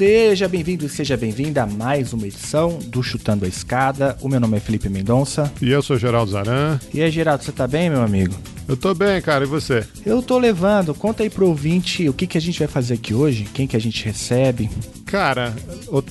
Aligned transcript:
Seja 0.00 0.48
bem-vindo 0.48 0.86
e 0.86 0.88
seja 0.88 1.14
bem-vinda 1.14 1.62
a 1.62 1.66
mais 1.66 2.14
uma 2.14 2.26
edição 2.26 2.78
do 2.86 3.02
Chutando 3.02 3.44
a 3.44 3.48
Escada. 3.48 4.16
O 4.22 4.30
meu 4.30 4.40
nome 4.40 4.56
é 4.56 4.60
Felipe 4.60 4.88
Mendonça. 4.88 5.52
E 5.60 5.70
eu 5.70 5.82
sou 5.82 5.98
Geraldo 5.98 6.32
Zaran. 6.32 6.80
E 6.94 7.02
aí, 7.02 7.10
Geraldo, 7.10 7.44
você 7.44 7.52
tá 7.52 7.68
bem, 7.68 7.90
meu 7.90 8.02
amigo? 8.02 8.34
Eu 8.66 8.78
tô 8.78 8.94
bem, 8.94 9.20
cara, 9.20 9.44
e 9.44 9.46
você? 9.46 9.86
Eu 10.06 10.22
tô 10.22 10.38
levando. 10.38 10.94
Conta 10.94 11.22
aí 11.22 11.28
pro 11.28 11.46
ouvinte 11.46 12.08
o 12.08 12.14
que, 12.14 12.26
que 12.26 12.38
a 12.38 12.40
gente 12.40 12.58
vai 12.58 12.66
fazer 12.66 12.94
aqui 12.94 13.12
hoje, 13.12 13.44
quem 13.52 13.66
que 13.66 13.76
a 13.76 13.78
gente 13.78 14.02
recebe. 14.02 14.70
Cara, 15.04 15.52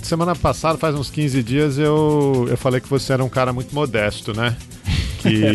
semana 0.03 0.35
passada, 0.35 0.77
faz 0.77 0.93
uns 0.93 1.09
15 1.09 1.41
dias, 1.41 1.79
eu, 1.79 2.45
eu 2.47 2.57
falei 2.57 2.79
que 2.79 2.87
você 2.87 3.13
era 3.13 3.23
um 3.23 3.29
cara 3.29 3.51
muito 3.51 3.73
modesto, 3.73 4.37
né? 4.37 4.55
Que 5.19 5.45
é 5.45 5.51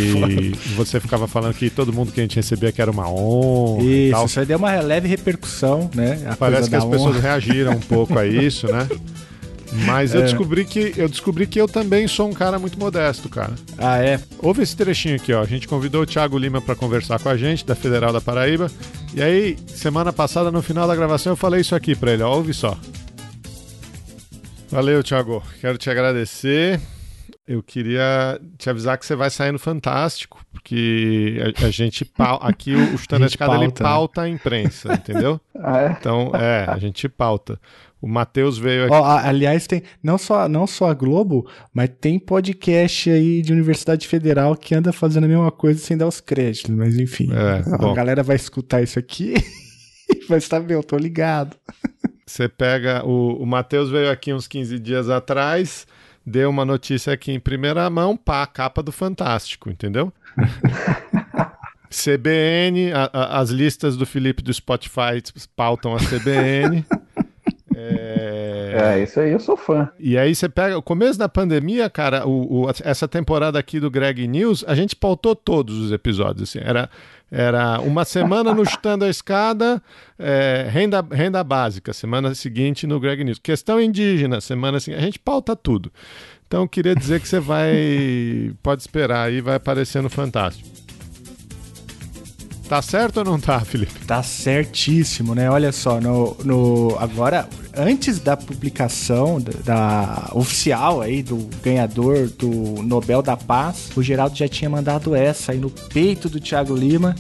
você 0.77 1.00
ficava 1.00 1.27
falando 1.27 1.54
que 1.54 1.70
todo 1.70 1.92
mundo 1.92 2.12
que 2.12 2.20
a 2.20 2.22
gente 2.22 2.36
recebia 2.36 2.70
que 2.70 2.80
era 2.80 2.91
uma 2.91 3.10
honra. 3.10 3.82
Isso, 3.82 4.24
isso 4.27 4.41
aí 4.41 4.46
deu 4.46 4.59
uma 4.59 4.72
leve 4.80 5.09
repercussão, 5.09 5.91
né? 5.95 6.22
A 6.27 6.36
Parece 6.36 6.68
que 6.68 6.77
as 6.77 6.84
honra. 6.84 6.96
pessoas 6.96 7.20
reagiram 7.20 7.72
um 7.72 7.80
pouco 7.80 8.19
a 8.19 8.27
isso, 8.27 8.66
né? 8.70 8.86
Mas 9.86 10.14
eu 10.14 10.20
é. 10.20 10.24
descobri 10.24 10.64
que 10.64 10.95
eu 10.96 11.08
descobri 11.08 11.46
que 11.46 11.60
eu 11.60 11.66
também 11.66 12.06
sou 12.06 12.28
um 12.28 12.32
cara 12.32 12.58
muito 12.58 12.78
modesto, 12.78 13.28
cara. 13.28 13.55
Ah, 13.77 13.98
é? 13.98 14.20
Ouve 14.38 14.62
esse 14.62 14.77
trechinho 14.77 15.16
aqui, 15.16 15.32
ó. 15.32 15.42
A 15.42 15.46
gente 15.46 15.66
convidou 15.66 16.02
o 16.02 16.06
Thiago 16.06 16.38
Lima 16.38 16.60
para 16.60 16.77
conversar 16.77 17.19
com 17.19 17.28
a 17.28 17.36
gente, 17.36 17.66
da 17.66 17.74
Federal 17.74 18.12
da 18.12 18.20
Paraíba. 18.20 18.70
E 19.14 19.22
aí, 19.22 19.56
semana 19.67 20.12
passada, 20.12 20.50
no 20.50 20.62
final 20.62 20.86
da 20.86 20.94
gravação, 20.94 21.33
eu 21.33 21.36
falei 21.36 21.61
isso 21.61 21.74
aqui 21.74 21.96
para 21.96 22.12
ele, 22.12 22.22
ó. 22.22 22.36
Ouve 22.36 22.55
só. 22.55 22.78
Valeu, 24.70 25.02
Thiago. 25.02 25.42
Quero 25.61 25.77
te 25.77 25.91
agradecer. 25.91 26.80
Eu 27.47 27.62
queria 27.62 28.41
te 28.56 28.70
avisar 28.70 28.97
que 28.97 29.05
você 29.05 29.14
vai 29.14 29.28
sair 29.28 29.53
no 29.53 29.59
Fantástico, 29.59 30.42
porque 30.50 31.39
a, 31.61 31.67
a 31.67 31.70
gente 31.70 32.11
aqui 32.41 32.75
o, 32.75 32.95
o 32.95 32.98
Chutando 32.98 33.25
a 33.25 33.27
Escada 33.27 33.56
ele 33.56 33.70
pauta 33.70 34.23
a 34.23 34.28
imprensa, 34.28 34.95
entendeu? 34.95 35.41
Ah, 35.67 35.83
é? 35.83 35.97
Então, 35.98 36.33
é, 36.34 36.67
a 36.69 36.77
gente 36.78 37.09
pauta. 37.09 37.59
O 38.03 38.06
Matheus 38.06 38.59
veio 38.59 38.84
aqui. 38.84 38.95
Oh, 38.95 39.03
aliás, 39.03 39.67
tem 39.67 39.83
não 40.03 40.19
só, 40.19 40.47
não 40.47 40.67
só 40.67 40.91
a 40.91 40.95
Globo, 40.95 41.48
mas 41.73 41.89
tem 41.98 42.19
podcast 42.19 43.09
aí 43.09 43.41
de 43.41 43.51
Universidade 43.51 44.06
Federal 44.06 44.55
que 44.56 44.75
anda 44.75 44.92
fazendo 44.92 45.25
a 45.25 45.29
mesma 45.29 45.51
coisa 45.51 45.81
sem 45.81 45.97
dar 45.97 46.06
os 46.06 46.20
créditos. 46.20 46.75
Mas 46.75 46.98
enfim, 46.98 47.31
é, 47.33 47.62
a 47.73 47.95
galera 47.95 48.23
vai 48.23 48.36
escutar 48.36 48.83
isso 48.83 48.98
aqui 48.98 49.34
e 50.11 50.27
vai 50.29 50.41
saber, 50.41 50.75
eu 50.75 50.83
tô 50.83 50.98
ligado. 50.98 51.56
Você 52.27 52.47
pega. 52.47 53.03
O, 53.06 53.42
o 53.42 53.47
Matheus 53.47 53.89
veio 53.89 54.11
aqui 54.11 54.34
uns 54.34 54.47
15 54.47 54.79
dias 54.81 55.08
atrás 55.08 55.86
deu 56.27 56.50
uma 56.50 56.64
notícia 56.64 57.12
aqui 57.12 57.33
em 57.33 57.41
primeira 57.41 57.89
mão, 57.91 58.17
pá, 58.17 58.47
capa 58.47 58.83
do 58.83 58.92
Fantástico, 58.92 59.70
entendeu? 59.70 60.12
CBN, 61.91 62.92
a, 62.92 63.11
a, 63.12 63.41
as 63.41 63.50
listas 63.50 63.97
do 63.97 64.05
Felipe 64.05 64.42
do 64.42 64.52
Spotify 64.52 65.22
pautam 65.55 65.95
a 65.95 65.98
CBN. 65.98 66.84
É... 67.77 68.98
é... 68.98 69.03
isso 69.03 69.20
aí, 69.20 69.33
eu 69.33 69.41
sou 69.41 69.56
fã. 69.56 69.89
E 69.98 70.17
aí 70.17 70.34
você 70.34 70.48
pega 70.48 70.77
o 70.77 70.83
começo 70.83 71.19
da 71.19 71.28
pandemia, 71.28 71.89
cara, 71.91 72.27
o, 72.27 72.67
o, 72.67 72.70
essa 72.83 73.08
temporada 73.08 73.58
aqui 73.58 73.80
do 73.80 73.91
Greg 73.91 74.27
News, 74.27 74.64
a 74.67 74.75
gente 74.75 74.94
pautou 74.94 75.34
todos 75.34 75.78
os 75.78 75.92
episódios. 75.92 76.50
Assim, 76.50 76.61
era 76.62 76.89
era 77.30 77.80
uma 77.80 78.05
semana 78.05 78.55
no 78.55 78.64
Chutando 78.64 79.05
a 79.05 79.08
Escada, 79.08 79.83
é, 80.17 80.69
renda, 80.70 81.05
renda 81.11 81.42
básica, 81.42 81.92
semana 81.92 82.33
seguinte 82.33 82.86
no 82.86 83.00
Greg 83.00 83.24
News. 83.24 83.40
Questão 83.40 83.80
indígena, 83.80 84.41
semana 84.41 84.79
seguinte. 84.79 85.01
A 85.01 85.05
gente 85.05 85.18
pauta 85.18 85.56
tudo. 85.56 85.92
Então, 86.46 86.68
queria 86.68 86.95
dizer 86.95 87.20
que 87.20 87.27
você 87.27 87.41
vai. 87.41 88.55
Pode 88.62 88.83
esperar 88.83 89.27
aí, 89.27 89.41
vai 89.41 89.56
aparecer 89.56 90.01
no 90.01 90.08
Fantástico. 90.08 90.68
Tá 92.68 92.80
certo 92.80 93.18
ou 93.18 93.24
não 93.24 93.41
tá, 93.41 93.61
Felipe? 93.61 93.92
Tá 94.06 94.23
certíssimo, 94.23 95.35
né? 95.35 95.51
Olha 95.51 95.73
só, 95.73 96.01
no, 96.01 96.36
no 96.45 96.96
agora 96.98 97.48
antes 97.77 98.18
da 98.18 98.36
publicação 98.36 99.40
da, 99.40 99.52
da, 99.64 100.30
oficial 100.35 101.01
aí 101.01 101.23
do 101.23 101.48
ganhador 101.62 102.29
do 102.39 102.83
Nobel 102.83 103.23
da 103.23 103.36
Paz, 103.36 103.90
o 103.96 104.02
Geraldo 104.02 104.36
já 104.36 104.48
tinha 104.48 104.68
mandado 104.68 105.14
essa 105.14 105.52
aí 105.52 105.58
no 105.58 105.70
peito 105.70 106.29
do 106.29 106.40
Thiago 106.40 106.74
Lima. 106.74 107.14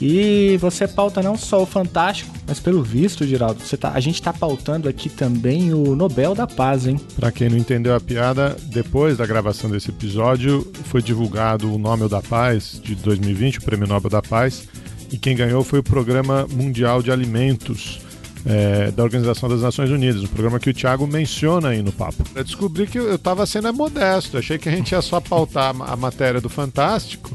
E 0.00 0.56
você 0.60 0.86
pauta 0.86 1.22
não 1.22 1.36
só 1.36 1.62
o 1.62 1.66
Fantástico, 1.66 2.34
mas 2.46 2.60
pelo 2.60 2.82
visto, 2.82 3.26
Geraldo, 3.26 3.60
você 3.60 3.76
tá, 3.76 3.92
a 3.92 4.00
gente 4.00 4.20
tá 4.20 4.32
pautando 4.32 4.88
aqui 4.88 5.08
também 5.08 5.72
o 5.72 5.96
Nobel 5.96 6.34
da 6.34 6.46
Paz, 6.46 6.86
hein? 6.86 7.00
Para 7.16 7.32
quem 7.32 7.48
não 7.48 7.56
entendeu 7.56 7.94
a 7.94 8.00
piada, 8.00 8.56
depois 8.64 9.16
da 9.16 9.26
gravação 9.26 9.70
desse 9.70 9.90
episódio, 9.90 10.70
foi 10.84 11.02
divulgado 11.02 11.72
o 11.72 11.78
Nobel 11.78 12.08
da 12.08 12.22
Paz 12.22 12.80
de 12.82 12.94
2020, 12.94 13.58
o 13.58 13.62
Prêmio 13.62 13.86
Nobel 13.86 14.10
da 14.10 14.22
Paz 14.22 14.68
e 15.10 15.16
quem 15.16 15.36
ganhou 15.36 15.62
foi 15.62 15.78
o 15.78 15.82
Programa 15.82 16.46
Mundial 16.50 17.02
de 17.02 17.10
Alimentos 17.10 18.00
é, 18.46 18.92
da 18.92 19.02
Organização 19.02 19.48
das 19.48 19.60
Nações 19.60 19.90
Unidas, 19.90 20.22
um 20.22 20.28
programa 20.28 20.60
que 20.60 20.70
o 20.70 20.74
Thiago 20.74 21.06
menciona 21.06 21.70
aí 21.70 21.82
no 21.82 21.90
papo. 21.90 22.24
Eu 22.34 22.44
descobri 22.44 22.86
que 22.86 22.98
eu 22.98 23.16
estava 23.16 23.44
sendo 23.44 23.72
modesto, 23.74 24.38
achei 24.38 24.56
que 24.56 24.68
a 24.68 24.72
gente 24.72 24.92
ia 24.92 25.02
só 25.02 25.20
pautar 25.20 25.74
a 25.80 25.96
matéria 25.96 26.40
do 26.40 26.48
Fantástico. 26.48 27.30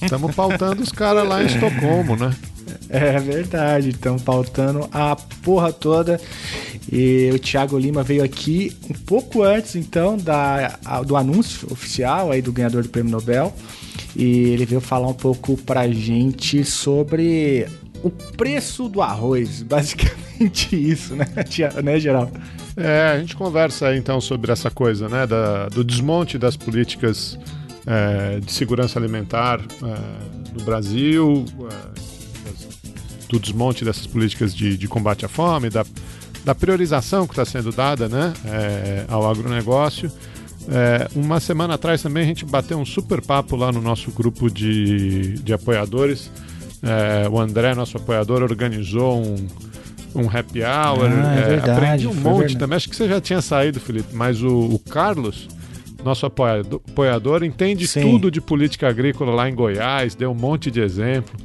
Estamos 0.00 0.34
pautando 0.34 0.82
os 0.82 0.92
caras 0.92 1.26
lá 1.26 1.42
em 1.42 1.46
Estocolmo, 1.46 2.16
né? 2.16 2.34
É 2.88 3.18
verdade, 3.18 3.90
estão 3.90 4.18
pautando 4.18 4.88
a 4.92 5.16
porra 5.42 5.72
toda. 5.72 6.20
E 6.90 7.30
o 7.32 7.38
Thiago 7.38 7.78
Lima 7.78 8.02
veio 8.02 8.22
aqui 8.22 8.76
um 8.90 8.94
pouco 8.94 9.42
antes, 9.42 9.76
então, 9.76 10.16
da, 10.16 10.78
do 11.06 11.16
anúncio 11.16 11.68
oficial 11.72 12.30
aí 12.30 12.42
do 12.42 12.52
ganhador 12.52 12.82
do 12.82 12.88
Prêmio 12.88 13.10
Nobel. 13.10 13.54
E 14.14 14.50
ele 14.50 14.66
veio 14.66 14.80
falar 14.80 15.08
um 15.08 15.14
pouco 15.14 15.56
pra 15.56 15.88
gente 15.88 16.64
sobre 16.64 17.66
o 18.02 18.10
preço 18.10 18.88
do 18.88 19.00
arroz, 19.02 19.62
basicamente 19.64 20.74
isso, 20.74 21.14
né, 21.14 21.26
né 21.82 22.00
Geraldo? 22.00 22.32
É, 22.76 23.12
a 23.14 23.18
gente 23.18 23.36
conversa 23.36 23.94
então 23.96 24.20
sobre 24.20 24.50
essa 24.50 24.70
coisa, 24.70 25.08
né, 25.08 25.26
da, 25.26 25.68
do 25.68 25.84
desmonte 25.84 26.38
das 26.38 26.56
políticas 26.56 27.38
é, 27.86 28.40
de 28.40 28.50
segurança 28.52 28.98
alimentar 28.98 29.60
é, 29.60 30.58
no 30.58 30.64
Brasil, 30.64 31.44
é, 31.70 32.12
do 33.28 33.38
desmonte 33.38 33.84
dessas 33.84 34.06
políticas 34.06 34.54
de, 34.54 34.76
de 34.76 34.88
combate 34.88 35.24
à 35.24 35.28
fome, 35.28 35.70
da, 35.70 35.84
da 36.44 36.54
priorização 36.54 37.26
que 37.26 37.32
está 37.32 37.44
sendo 37.44 37.72
dada 37.72 38.08
né, 38.08 38.32
é, 38.44 39.04
ao 39.08 39.28
agronegócio. 39.28 40.10
É, 40.68 41.08
uma 41.16 41.40
semana 41.40 41.74
atrás 41.74 42.02
também 42.02 42.22
a 42.22 42.26
gente 42.26 42.44
bateu 42.44 42.78
um 42.78 42.84
super 42.84 43.20
papo 43.20 43.56
lá 43.56 43.72
no 43.72 43.80
nosso 43.80 44.10
grupo 44.12 44.50
de, 44.50 45.34
de 45.38 45.52
apoiadores. 45.52 46.30
É, 46.82 47.28
o 47.28 47.38
André, 47.38 47.74
nosso 47.74 47.96
apoiador, 47.96 48.42
organizou 48.42 49.22
um, 49.22 49.36
um 50.14 50.28
happy 50.28 50.60
hour. 50.62 51.08
Ah, 51.10 51.36
é, 51.36 51.38
é 51.38 51.48
verdade, 51.48 51.70
aprendi 51.70 52.06
um 52.08 52.14
monte 52.14 52.38
verdade. 52.38 52.58
também. 52.58 52.76
Acho 52.76 52.88
que 52.88 52.96
você 52.96 53.08
já 53.08 53.20
tinha 53.20 53.40
saído, 53.40 53.80
Felipe, 53.80 54.14
mas 54.14 54.42
o, 54.42 54.48
o 54.48 54.78
Carlos, 54.78 55.48
nosso 56.04 56.26
apoiador, 56.26 56.80
apoiador 56.88 57.44
entende 57.44 57.86
Sim. 57.86 58.02
tudo 58.02 58.30
de 58.30 58.40
política 58.40 58.88
agrícola 58.88 59.32
lá 59.32 59.48
em 59.48 59.54
Goiás, 59.54 60.14
deu 60.14 60.32
um 60.32 60.34
monte 60.34 60.70
de 60.70 60.80
exemplo. 60.80 61.38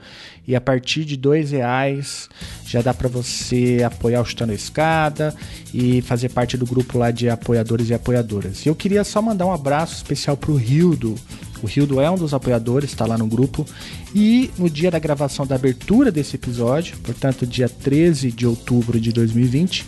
E 0.48 0.54
a 0.54 0.60
partir 0.60 1.04
de 1.04 1.16
dois 1.16 1.50
reais 1.50 2.28
já 2.64 2.80
dá 2.80 2.94
para 2.94 3.08
você 3.08 3.82
apoiar 3.84 4.20
o 4.20 4.24
Chutando 4.24 4.52
a 4.52 4.54
Escada 4.54 5.34
e 5.74 6.00
fazer 6.02 6.28
parte 6.28 6.56
do 6.56 6.64
grupo 6.64 6.98
lá 6.98 7.10
de 7.10 7.28
apoiadores 7.28 7.90
e 7.90 7.94
apoiadoras. 7.94 8.64
E 8.64 8.68
eu 8.68 8.74
queria 8.74 9.02
só 9.02 9.20
mandar 9.20 9.46
um 9.46 9.52
abraço 9.52 9.96
especial 9.96 10.36
pro 10.36 10.54
Rildo, 10.54 11.16
o 11.62 11.66
Rildo 11.66 12.00
é 12.00 12.10
um 12.10 12.16
dos 12.16 12.34
apoiadores, 12.34 12.90
está 12.90 13.06
lá 13.06 13.16
no 13.16 13.26
grupo. 13.26 13.66
E 14.14 14.50
no 14.58 14.68
dia 14.68 14.90
da 14.90 14.98
gravação 14.98 15.46
da 15.46 15.54
abertura 15.54 16.10
desse 16.10 16.36
episódio, 16.36 16.96
portanto, 16.98 17.46
dia 17.46 17.68
13 17.68 18.30
de 18.30 18.46
outubro 18.46 19.00
de 19.00 19.12
2020, 19.12 19.86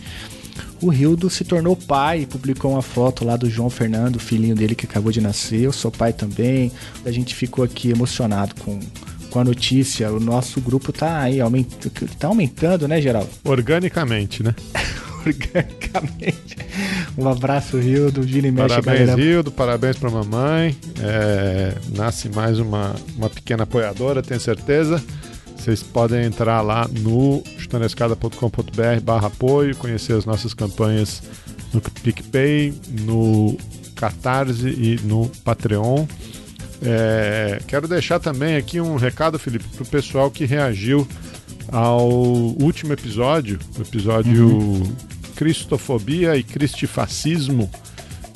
o 0.81 0.89
Rildo 0.89 1.29
se 1.29 1.43
tornou 1.43 1.75
pai 1.75 2.21
e 2.21 2.25
publicou 2.25 2.71
uma 2.71 2.81
foto 2.81 3.25
lá 3.25 3.35
do 3.35 3.49
João 3.49 3.69
Fernando, 3.69 4.19
filhinho 4.19 4.55
dele 4.55 4.75
que 4.75 4.85
acabou 4.85 5.11
de 5.11 5.21
nascer. 5.21 5.61
Eu 5.61 5.73
sou 5.73 5.91
pai 5.91 6.13
também. 6.13 6.71
A 7.05 7.11
gente 7.11 7.35
ficou 7.35 7.63
aqui 7.63 7.91
emocionado 7.91 8.55
com, 8.55 8.79
com 9.29 9.39
a 9.39 9.43
notícia. 9.43 10.11
O 10.11 10.19
nosso 10.19 10.61
grupo 10.61 10.93
tá 10.93 11.19
aí 11.19 11.41
aument... 11.41 11.65
tá 12.17 12.27
aumentando, 12.27 12.87
né, 12.87 13.01
Geraldo? 13.01 13.29
Organicamente, 13.43 14.41
né? 14.43 14.55
organicamente. 15.25 16.57
Um 17.17 17.27
abraço, 17.27 17.77
Rildo. 17.77 18.25
Gira 18.27 18.47
e 18.47 18.51
mexe, 18.51 18.69
Parabéns, 18.69 19.07
galera. 19.07 19.21
Rildo. 19.21 19.51
Parabéns 19.51 19.97
pra 19.97 20.09
mamãe. 20.09 20.75
É, 21.01 21.75
nasce 21.95 22.29
mais 22.29 22.59
uma, 22.59 22.95
uma 23.15 23.29
pequena 23.29 23.63
apoiadora, 23.63 24.21
tenho 24.21 24.39
certeza. 24.39 25.03
vocês 25.55 25.83
podem 25.83 26.23
entrar 26.23 26.61
lá 26.61 26.87
no 26.87 27.43
chutanescada.com.br 27.57 29.01
barra 29.03 29.27
apoio, 29.27 29.75
conhecer 29.75 30.13
as 30.13 30.25
nossas 30.25 30.53
campanhas 30.53 31.21
no 31.73 31.81
PicPay, 31.81 32.73
no 33.01 33.57
Catarse 33.95 34.69
e 34.69 34.99
no 35.03 35.29
Patreon. 35.43 36.05
É, 36.81 37.59
quero 37.67 37.87
deixar 37.87 38.19
também 38.19 38.55
aqui 38.55 38.79
um 38.79 38.95
recado, 38.95 39.37
Felipe, 39.37 39.65
para 39.75 39.83
o 39.83 39.85
pessoal 39.85 40.31
que 40.31 40.45
reagiu 40.45 41.05
ao 41.71 42.07
último 42.07 42.93
episódio, 42.93 43.59
o 43.77 43.81
episódio 43.81 44.47
uhum. 44.47 44.95
Cristofobia 45.35 46.35
e 46.35 46.43
Cristifascismo, 46.43 47.69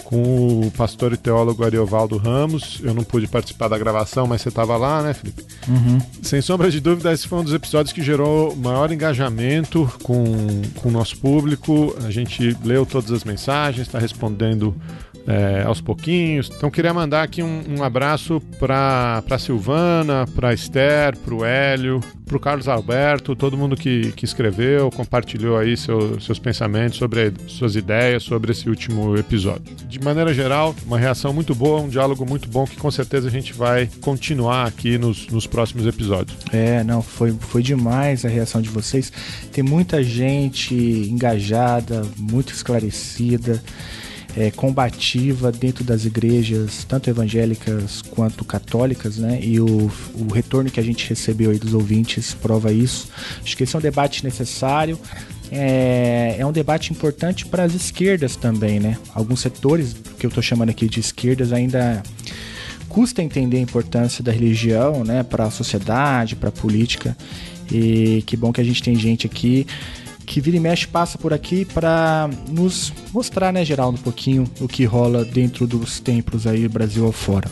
com 0.04 0.68
o 0.68 0.72
pastor 0.72 1.14
e 1.14 1.18
teólogo 1.18 1.66
Ariovaldo 1.66 2.18
Ramos. 2.18 2.80
Eu 2.84 2.94
não 2.94 3.04
pude 3.04 3.28
participar 3.28 3.68
da 3.68 3.78
gravação, 3.78 4.28
mas 4.28 4.42
você 4.42 4.50
estava 4.50 4.78
lá, 4.78 5.02
né, 5.02 5.14
Felipe? 5.14 5.44
Uhum. 5.68 6.00
Sem 6.22 6.42
sombra 6.42 6.70
de 6.70 6.80
dúvida, 6.80 7.12
esse 7.12 7.28
foi 7.28 7.40
um 7.40 7.44
dos 7.44 7.54
episódios 7.54 7.92
que 7.92 8.02
gerou 8.02 8.56
maior 8.56 8.92
engajamento 8.92 9.92
com, 10.04 10.24
com 10.76 10.90
o 10.90 10.92
nosso 10.92 11.18
público. 11.18 11.96
A 12.06 12.12
gente 12.12 12.56
leu 12.64 12.86
todas 12.86 13.12
as 13.12 13.24
mensagens, 13.24 13.88
está 13.88 13.98
respondendo 13.98 14.76
é, 15.28 15.64
aos 15.66 15.82
pouquinhos. 15.82 16.52
Então 16.56 16.70
queria 16.70 16.94
mandar 16.94 17.24
aqui 17.24 17.42
um, 17.42 17.64
um 17.80 17.84
abraço 17.84 18.42
para 18.60 19.24
a 19.30 19.40
Silvana, 19.40 20.26
para 20.36 20.54
Esther, 20.54 21.18
para 21.18 21.34
o 21.34 21.44
Hélio, 21.44 22.02
para 22.34 22.38
o 22.38 22.40
Carlos 22.40 22.68
Alberto, 22.68 23.36
todo 23.36 23.56
mundo 23.56 23.76
que, 23.76 24.12
que 24.14 24.26
escreveu, 24.26 24.90
compartilhou 24.90 25.58
aí 25.58 25.78
seu, 25.78 26.20
seus 26.20 26.40
pensamentos 26.40 26.98
sobre 26.98 27.32
suas 27.48 27.76
ideias 27.76 28.24
sobre 28.24 28.52
esse 28.52 28.68
último 28.68 29.16
episódio. 29.16 29.76
De 29.88 30.00
maneira 30.00 30.34
geral, 30.34 30.76
uma 30.86 30.98
reação 30.98 31.32
muito 31.32 31.54
boa, 31.54 31.82
um 31.82 31.90
diálogo 31.90 32.26
muito 32.26 32.50
bom 32.50 32.66
que 32.66 32.76
com 32.76 32.90
certeza 32.90 33.28
a 33.28 33.32
gente 33.32 33.54
vai 33.54 33.88
continuar 34.02 34.66
aqui 34.66 34.98
nos, 34.98 35.28
nos 35.28 35.46
próximos 35.46 35.86
episódios. 35.86 36.36
É, 36.52 36.84
não, 36.84 37.04
foi, 37.04 37.32
foi 37.40 37.62
demais 37.62 38.26
a 38.26 38.30
reação 38.30 38.62
de 38.62 38.70
vocês. 38.70 39.12
Tem 39.52 39.64
muita 39.64 40.04
gente 40.04 40.74
engajada, 40.74 42.04
muito 42.18 42.52
esclarecida 42.52 43.62
é, 44.36 44.50
combativa 44.52 45.52
dentro 45.52 45.84
das 45.84 46.06
igrejas, 46.06 46.84
tanto 46.84 47.10
evangélicas 47.10 48.02
quanto 48.02 48.44
católicas, 48.44 49.18
né? 49.18 49.40
E 49.42 49.60
o, 49.60 49.92
o 50.16 50.34
retorno 50.34 50.72
que 50.72 50.80
a 50.80 50.84
gente 50.84 51.08
recebeu 51.08 51.52
aí 51.52 51.60
dos 51.60 51.74
ouvintes 51.74 52.34
prova 52.34 52.72
isso. 52.72 53.10
Acho 53.44 53.56
que 53.56 53.64
esse 53.64 53.76
é 53.76 53.80
um 53.80 53.82
debate 53.82 54.24
necessário. 54.24 55.00
É, 55.52 56.36
é 56.40 56.46
um 56.46 56.52
debate 56.52 56.92
importante 56.92 57.46
para 57.46 57.64
as 57.64 57.76
esquerdas 57.76 58.36
também, 58.36 58.80
né? 58.80 58.98
Alguns 59.14 59.40
setores 59.40 59.96
que 60.18 60.26
eu 60.26 60.30
estou 60.30 60.42
chamando 60.42 60.70
aqui 60.70 60.90
de 60.90 61.00
esquerdas 61.00 61.54
ainda 61.54 62.02
custa 62.90 63.22
entender 63.22 63.58
a 63.58 63.62
importância 63.62 64.24
da 64.24 64.32
religião, 64.32 65.04
né, 65.04 65.24
para 65.24 65.46
a 65.46 65.52
sociedade, 65.52 66.36
para 66.36 66.50
a 66.50 66.52
política. 66.52 67.18
E 67.72 68.24
que 68.26 68.38
bom 68.38 68.54
que 68.54 68.62
a 68.62 68.64
gente 68.64 68.84
tem 68.84 68.96
gente 68.96 69.26
aqui 69.26 69.66
que 70.26 70.42
vira 70.42 70.58
e 70.58 70.60
mexe 70.60 70.88
passa 70.88 71.18
por 71.18 71.34
aqui 71.34 71.66
para 71.66 72.30
nos 72.50 72.94
mostrar, 73.14 73.52
né, 73.52 73.64
Geraldo, 73.64 74.00
um 74.00 74.02
pouquinho 74.02 74.46
o 74.60 74.68
que 74.68 74.86
rola 74.86 75.24
dentro 75.24 75.68
dos 75.68 76.00
templos 76.00 76.48
aí, 76.48 76.68
Brasil 76.68 77.08
afora. 77.08 77.50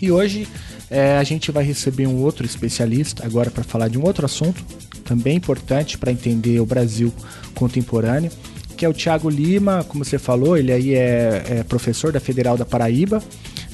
E 0.00 0.10
hoje 0.10 0.46
é, 0.90 1.16
a 1.16 1.24
gente 1.24 1.50
vai 1.50 1.64
receber 1.64 2.06
um 2.06 2.16
outro 2.16 2.44
especialista 2.44 3.24
agora 3.24 3.50
para 3.50 3.64
falar 3.64 3.88
de 3.88 3.98
um 3.98 4.04
outro 4.04 4.24
assunto, 4.24 4.64
também 5.04 5.36
importante 5.36 5.96
para 5.96 6.12
entender 6.12 6.60
o 6.60 6.66
Brasil 6.66 7.12
contemporâneo, 7.54 8.30
que 8.76 8.84
é 8.84 8.88
o 8.88 8.92
Tiago 8.92 9.28
Lima, 9.30 9.84
como 9.88 10.04
você 10.04 10.18
falou, 10.18 10.56
ele 10.56 10.70
aí 10.70 10.94
é, 10.94 11.44
é 11.48 11.64
professor 11.64 12.12
da 12.12 12.20
Federal 12.20 12.56
da 12.56 12.64
Paraíba 12.64 13.22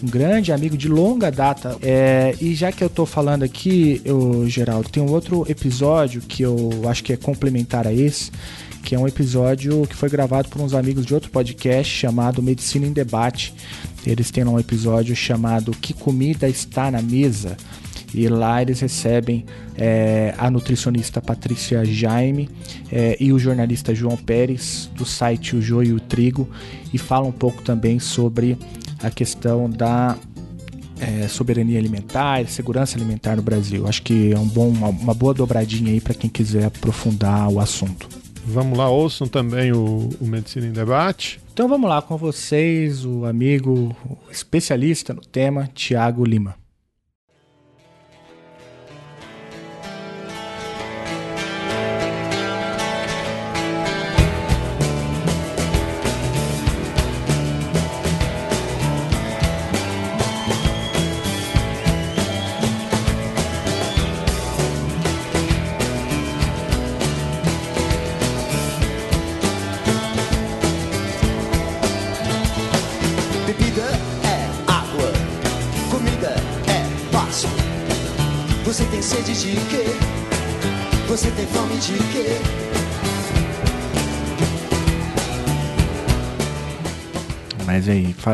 um 0.03 0.09
grande 0.09 0.51
amigo 0.53 0.77
de 0.77 0.89
longa 0.89 1.31
data. 1.31 1.79
É, 1.81 2.35
e 2.41 2.55
já 2.55 2.73
que 2.73 2.83
eu 2.83 2.91
tô 2.91 3.07
falando 3.07 3.45
aqui, 3.45 4.03
eu, 4.05 4.49
Geraldo, 4.49 4.89
tem 4.89 5.03
um 5.03 5.11
outro 5.11 5.47
episódio 5.49 6.21
que 6.21 6.43
eu 6.43 6.83
acho 6.89 7.05
que 7.05 7.13
é 7.13 7.17
complementar 7.17 7.87
a 7.87 7.93
esse, 7.93 8.33
que 8.83 8.97
é 8.97 8.99
um 8.99 9.07
episódio 9.07 9.87
que 9.87 9.95
foi 9.95 10.09
gravado 10.09 10.49
por 10.49 10.61
uns 10.61 10.75
amigos 10.75 11.07
de 11.07 11.15
outro 11.15 11.31
podcast 11.31 11.93
chamado 11.93 12.43
Medicina 12.43 12.87
em 12.87 12.93
Debate. 12.93 13.55
Eles 14.05 14.31
têm 14.33 14.45
um 14.45 14.59
episódio 14.59 15.15
chamado 15.15 15.71
Que 15.71 15.95
Comida 15.95 16.49
Está 16.49 16.91
na 16.91 17.01
Mesa? 17.01 17.57
E 18.15 18.29
lá 18.29 18.61
eles 18.61 18.81
recebem 18.81 19.45
é, 19.77 20.35
a 20.37 20.51
nutricionista 20.51 21.21
Patrícia 21.21 21.85
Jaime 21.85 22.49
é, 22.91 23.17
e 23.19 23.33
o 23.33 23.39
jornalista 23.39 23.95
João 23.95 24.17
Pérez, 24.17 24.91
do 24.95 25.05
site 25.05 25.57
O 25.57 25.63
Joio 25.63 25.91
e 25.91 25.93
o 25.95 26.01
Trigo, 26.01 26.49
e 26.93 26.99
falam 26.99 27.31
um 27.31 27.33
pouco 27.33 27.63
também 27.63 27.99
sobre 27.99 28.59
a 29.03 29.11
questão 29.11 29.69
da 29.69 30.17
é, 31.03 31.27
soberania 31.27 31.79
alimentar, 31.79 32.47
segurança 32.47 32.97
alimentar 32.97 33.37
no 33.37 33.43
Brasil. 33.43 33.89
Acho 33.89 34.03
que 34.03 34.33
é 34.33 34.39
um 34.39 34.47
bom, 34.47 34.69
uma, 34.69 35.15
boa 35.15 35.35
dobradinha 35.35 35.91
aí 35.91 36.01
para 36.01 36.15
quem 36.15 36.31
quiser 36.31 36.65
aprofundar 36.65 37.49
o 37.49 37.59
assunto. 37.59 38.09
Vamos 38.45 38.77
lá, 38.77 38.89
ouçam 38.89 39.27
também 39.27 39.73
o, 39.73 40.11
o 40.21 40.27
Medicina 40.27 40.67
em 40.67 40.73
Debate. 40.73 41.41
Então 41.53 41.69
vamos 41.69 41.89
lá 41.89 42.01
com 42.01 42.17
vocês, 42.17 43.05
o 43.05 43.25
amigo 43.25 43.95
o 44.05 44.31
especialista 44.31 45.13
no 45.13 45.21
tema, 45.21 45.69
Tiago 45.75 46.25
Lima. 46.25 46.62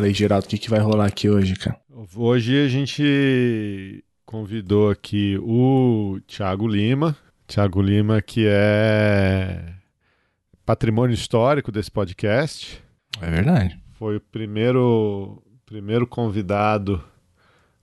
Aí, 0.08 0.14
Geraldo, 0.14 0.46
o 0.46 0.48
que, 0.48 0.58
que 0.58 0.70
vai 0.70 0.80
rolar 0.80 1.06
aqui 1.06 1.28
hoje, 1.28 1.54
cara? 1.54 1.78
Hoje 2.16 2.64
a 2.64 2.68
gente 2.68 4.02
convidou 4.24 4.90
aqui 4.90 5.38
o 5.40 6.18
Thiago 6.26 6.66
Lima. 6.66 7.16
Thiago 7.46 7.80
Lima, 7.80 8.20
que 8.22 8.46
é 8.48 9.74
patrimônio 10.64 11.14
histórico 11.14 11.70
desse 11.70 11.90
podcast. 11.90 12.82
É 13.20 13.30
verdade. 13.30 13.78
Foi 13.98 14.16
o 14.16 14.20
primeiro, 14.20 15.42
primeiro 15.66 16.06
convidado 16.06 17.02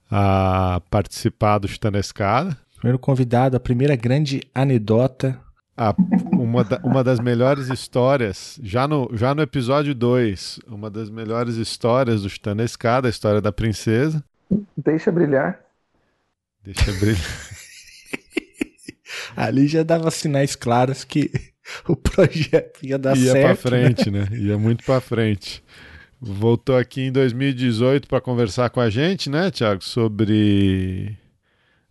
a 0.09 0.81
participar 0.89 1.59
do 1.59 1.67
Chutando 1.67 1.97
a 1.97 1.99
Escada. 1.99 2.57
Primeiro 2.77 2.99
convidado, 2.99 3.55
a 3.55 3.59
primeira 3.59 3.95
grande 3.95 4.41
anedota 4.53 5.39
a, 5.77 5.93
uma, 6.55 6.63
da, 6.63 6.79
uma 6.83 7.03
das 7.03 7.19
melhores 7.19 7.69
histórias, 7.69 8.59
já 8.63 8.87
no, 8.87 9.09
já 9.13 9.35
no 9.35 9.41
episódio 9.41 9.93
2, 9.93 10.59
uma 10.67 10.89
das 10.89 11.09
melhores 11.09 11.55
histórias 11.55 12.21
do 12.21 12.29
Chutando 12.29 12.61
a 12.61 12.65
Escada, 12.65 13.07
a 13.07 13.09
história 13.09 13.41
da 13.41 13.51
princesa. 13.51 14.23
Deixa 14.77 15.11
brilhar. 15.11 15.59
Deixa 16.63 16.91
brilhar. 16.93 17.21
Ali 19.35 19.67
já 19.67 19.83
dava 19.83 20.09
sinais 20.11 20.55
claros 20.55 21.03
que 21.03 21.29
o 21.87 21.95
projeto 21.95 22.83
ia 22.83 22.97
dar 22.97 23.17
ia 23.17 23.31
certo. 23.31 23.37
Ia 23.37 23.43
pra 23.43 23.55
frente, 23.55 24.11
né? 24.11 24.27
né? 24.29 24.37
Ia 24.37 24.57
muito 24.57 24.85
pra 24.85 25.01
frente. 25.01 25.63
Voltou 26.21 26.77
aqui 26.77 27.01
em 27.01 27.11
2018 27.11 28.07
para 28.07 28.21
conversar 28.21 28.69
com 28.69 28.79
a 28.79 28.89
gente, 28.89 29.29
né, 29.29 29.51
Tiago, 29.51 29.83
sobre 29.83 31.17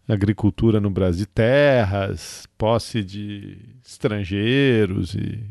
agricultura 0.09 0.81
no 0.81 0.91
Brasil, 0.91 1.27
terras, 1.27 2.47
posse 2.59 3.03
de 3.03 3.59
estrangeiros 3.85 5.15
e 5.15 5.43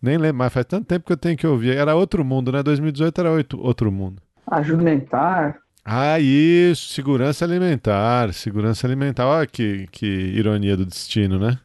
nem 0.00 0.18
lembro 0.18 0.38
mais, 0.38 0.52
faz 0.52 0.66
tanto 0.66 0.86
tempo 0.86 1.06
que 1.06 1.12
eu 1.12 1.16
tenho 1.16 1.36
que 1.36 1.46
ouvir. 1.46 1.76
Era 1.76 1.94
outro 1.94 2.24
mundo, 2.24 2.52
né? 2.52 2.62
2018 2.62 3.20
era 3.20 3.30
outro 3.58 3.90
mundo. 3.90 4.22
Ajuda 4.46 4.82
alimentar. 4.82 5.58
Ah, 5.84 6.18
isso, 6.18 6.88
segurança 6.92 7.44
alimentar, 7.44 8.32
segurança 8.32 8.86
alimentar. 8.86 9.26
Olha 9.26 9.46
que, 9.46 9.86
que 9.90 10.06
ironia 10.06 10.76
do 10.76 10.84
destino, 10.84 11.38
né? 11.38 11.58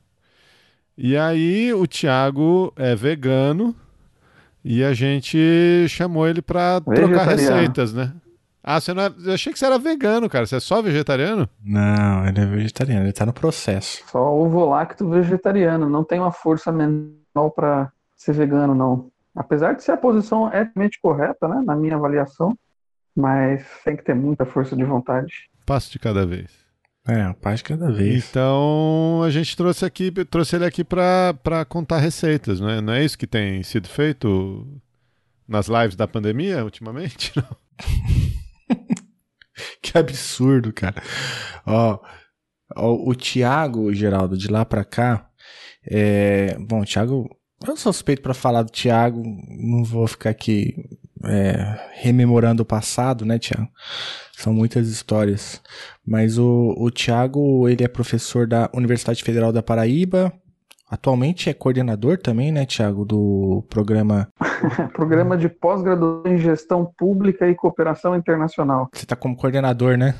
E 0.98 1.18
aí 1.18 1.74
o 1.74 1.88
Thiago 1.88 2.72
é 2.76 2.96
vegano 2.96 3.76
e 4.64 4.84
a 4.84 4.94
gente 4.94 5.88
chamou 5.90 6.28
ele 6.28 6.42
para 6.42 6.80
trocar 6.82 7.30
receitas, 7.30 7.94
né? 7.94 8.14
Ah, 8.64 8.80
você 8.80 8.94
não 8.94 9.04
é... 9.04 9.14
Eu 9.26 9.34
achei 9.34 9.52
que 9.52 9.58
você 9.58 9.66
era 9.66 9.80
vegano, 9.80 10.30
cara. 10.30 10.46
Você 10.46 10.58
é 10.58 10.60
só 10.60 10.82
vegetariano? 10.82 11.50
Não, 11.64 12.28
ele 12.28 12.40
é 12.40 12.46
vegetariano, 12.46 13.06
ele 13.06 13.14
tá 13.14 13.26
no 13.26 13.34
processo. 13.34 14.04
Só 14.08 14.34
ovo 14.34 14.66
lacto 14.66 15.10
vegetariano. 15.10 15.90
Não 15.90 16.04
tem 16.04 16.20
uma 16.20 16.32
força 16.32 16.72
mental 16.72 17.50
para 17.52 17.92
ser 18.16 18.34
vegano, 18.34 18.76
não. 18.76 19.10
Apesar 19.36 19.74
de 19.74 19.84
ser 19.84 19.94
a 19.94 19.98
posição 19.98 20.48
eticamente 20.54 21.00
correta, 21.02 21.48
né? 21.48 21.64
Na 21.66 21.76
minha 21.76 21.96
avaliação. 21.96 22.56
Mas 23.16 23.66
tem 23.84 23.96
que 23.96 24.04
ter 24.04 24.14
muita 24.14 24.46
força 24.46 24.76
de 24.76 24.84
vontade. 24.84 25.50
Passo 25.66 25.92
de 25.92 26.00
cada 26.00 26.26
vez. 26.26 26.62
É, 27.08 27.28
um 27.28 27.34
passo 27.34 27.58
de 27.58 27.64
cada 27.64 27.92
vez. 27.92 28.30
Então 28.30 29.22
a 29.26 29.30
gente 29.32 29.58
trouxe 29.58 29.84
aqui, 29.84 30.12
trouxe 30.26 30.56
ele 30.56 30.66
aqui 30.66 30.84
para 30.84 31.66
contar 31.68 31.98
receitas, 31.98 32.60
não 32.60 32.70
é? 32.70 32.80
Não 32.80 32.94
é 32.94 33.04
isso 33.04 33.18
que 33.18 33.26
tem 33.26 33.64
sido 33.64 33.90
feito 33.90 34.68
nas 35.48 35.68
lives 35.68 35.96
da 35.96 36.08
pandemia 36.08 36.64
ultimamente? 36.64 37.34
que 39.84 39.98
absurdo, 39.98 40.72
cara. 40.72 41.02
Ó, 41.66 42.00
ó 42.76 43.10
o 43.10 43.16
Thiago, 43.16 43.94
Geraldo, 43.94 44.38
de 44.38 44.48
lá 44.48 44.64
para 44.64 44.86
cá, 44.86 45.30
é, 45.90 46.56
bom, 46.60 46.82
o 46.82 46.86
Thiago, 46.86 47.30
eu 47.68 47.76
sou 47.76 47.92
suspeito 47.92 48.22
para 48.22 48.34
falar 48.34 48.64
do 48.64 48.72
Thiago, 48.72 49.24
não 49.50 49.84
vou 49.84 50.08
ficar 50.08 50.30
aqui 50.30 50.76
é, 51.26 51.90
rememorando 51.94 52.64
o 52.64 52.66
passado, 52.66 53.26
né, 53.26 53.38
Thiago? 53.40 53.70
São 54.38 54.54
muitas 54.54 54.88
histórias. 54.88 55.62
Mas 56.06 56.38
o, 56.38 56.76
o 56.78 56.90
Thiago, 56.90 57.70
ele 57.70 57.84
é 57.84 57.88
professor 57.88 58.48
da 58.48 58.70
Universidade 58.74 59.24
Federal 59.24 59.52
da 59.52 59.62
Paraíba. 59.62 60.34
Atualmente 60.92 61.50
é 61.50 61.54
coordenador 61.54 62.18
também, 62.18 62.52
né, 62.52 62.66
Thiago, 62.66 63.06
do 63.06 63.64
programa. 63.70 64.28
programa 64.94 65.38
de 65.38 65.48
pós-graduação 65.48 66.30
em 66.30 66.38
gestão 66.38 66.86
pública 66.86 67.48
e 67.48 67.56
cooperação 67.56 68.14
internacional. 68.14 68.90
Você 68.92 69.06
está 69.06 69.16
como 69.16 69.38
coordenador, 69.38 69.98
né? 69.98 70.16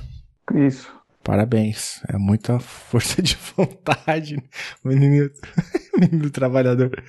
Isso. 0.56 0.90
Parabéns. 1.22 2.02
É 2.08 2.18
muita 2.18 2.58
força 2.58 3.22
de 3.22 3.38
vontade. 3.54 4.42
O 4.82 4.88
menino, 4.88 5.30
menino 6.00 6.30
trabalhador. 6.30 7.04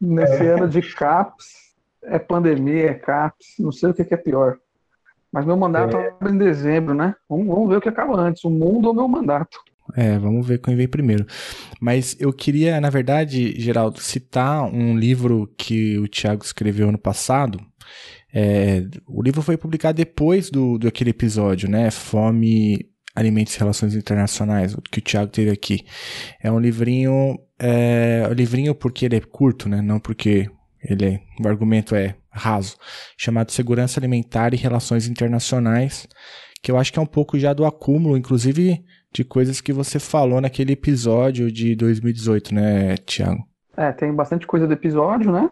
Nesse 0.00 0.44
é. 0.44 0.54
ano 0.54 0.68
de 0.68 0.82
CAPS, 0.82 1.72
é 2.02 2.18
pandemia, 2.18 2.90
é 2.90 2.94
CAPS, 2.94 3.54
não 3.60 3.70
sei 3.70 3.90
o 3.90 3.94
que 3.94 4.12
é 4.12 4.16
pior. 4.16 4.58
Mas 5.30 5.46
meu 5.46 5.56
mandato 5.56 5.96
é. 5.96 6.12
em 6.28 6.36
dezembro, 6.36 6.94
né? 6.94 7.14
Vamos, 7.28 7.46
vamos 7.46 7.68
ver 7.68 7.76
o 7.76 7.80
que 7.80 7.88
acaba 7.88 8.20
antes, 8.20 8.42
o 8.42 8.50
mundo 8.50 8.88
ou 8.88 8.94
meu 8.94 9.06
mandato. 9.06 9.60
É, 9.96 10.18
vamos 10.18 10.46
ver 10.46 10.60
quem 10.60 10.74
vem 10.74 10.88
primeiro. 10.88 11.26
Mas 11.80 12.16
eu 12.18 12.32
queria, 12.32 12.80
na 12.80 12.88
verdade, 12.88 13.60
Geraldo, 13.60 14.00
citar 14.00 14.64
um 14.64 14.96
livro 14.96 15.52
que 15.58 15.98
o 15.98 16.08
Tiago 16.08 16.42
escreveu 16.42 16.88
ano 16.88 16.98
passado. 16.98 17.60
É, 18.32 18.82
o 19.06 19.22
livro 19.22 19.42
foi 19.42 19.56
publicado 19.56 19.96
depois 19.96 20.50
do, 20.50 20.78
do 20.78 20.88
aquele 20.88 21.10
episódio, 21.10 21.68
né? 21.68 21.90
Fome, 21.90 22.90
Alimentos 23.14 23.54
e 23.54 23.58
Relações 23.58 23.94
Internacionais, 23.94 24.74
que 24.90 24.98
o 24.98 25.02
Tiago 25.02 25.30
teve 25.30 25.50
aqui. 25.50 25.84
É 26.42 26.50
um 26.50 26.58
livrinho, 26.58 27.38
é, 27.58 28.26
um 28.28 28.32
livrinho 28.32 28.74
porque 28.74 29.04
ele 29.04 29.16
é 29.16 29.20
curto, 29.20 29.68
né? 29.68 29.80
Não 29.80 30.00
porque 30.00 30.50
ele 30.82 31.04
é, 31.06 31.20
o 31.40 31.46
argumento 31.46 31.94
é 31.94 32.16
raso, 32.30 32.76
chamado 33.16 33.52
Segurança 33.52 34.00
Alimentar 34.00 34.52
e 34.52 34.56
Relações 34.56 35.06
Internacionais, 35.06 36.08
que 36.60 36.72
eu 36.72 36.76
acho 36.76 36.92
que 36.92 36.98
é 36.98 37.02
um 37.02 37.06
pouco 37.06 37.38
já 37.38 37.52
do 37.52 37.64
acúmulo, 37.64 38.16
inclusive 38.16 38.82
de 39.14 39.24
coisas 39.24 39.60
que 39.60 39.72
você 39.72 40.00
falou 40.00 40.40
naquele 40.40 40.72
episódio 40.72 41.50
de 41.50 41.76
2018, 41.76 42.52
né, 42.52 42.96
Tiago? 42.96 43.46
É, 43.76 43.92
tem 43.92 44.12
bastante 44.12 44.46
coisa 44.46 44.66
do 44.66 44.72
episódio, 44.72 45.30
né? 45.30 45.48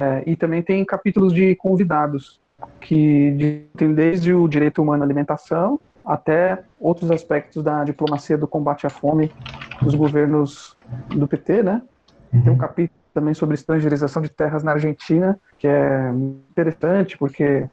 É, 0.00 0.24
e 0.26 0.34
também 0.34 0.62
tem 0.62 0.84
capítulos 0.84 1.32
de 1.32 1.54
convidados, 1.54 2.40
que 2.80 3.30
de, 3.32 3.66
tem 3.76 3.94
desde 3.94 4.34
o 4.34 4.48
direito 4.48 4.82
humano 4.82 5.04
à 5.04 5.06
alimentação 5.06 5.78
até 6.04 6.62
outros 6.78 7.10
aspectos 7.10 7.62
da 7.62 7.84
diplomacia 7.84 8.36
do 8.36 8.46
combate 8.46 8.86
à 8.86 8.90
fome 8.90 9.32
dos 9.80 9.94
governos 9.94 10.76
do 11.08 11.26
PT, 11.26 11.62
né? 11.62 11.82
Tem 12.30 12.52
um 12.52 12.58
capítulo 12.58 12.98
também 13.14 13.32
sobre 13.32 13.54
estrangeirização 13.54 14.20
de 14.20 14.28
terras 14.28 14.64
na 14.64 14.72
Argentina, 14.72 15.38
que 15.56 15.68
é 15.68 16.10
interessante 16.50 17.16
porque 17.16 17.66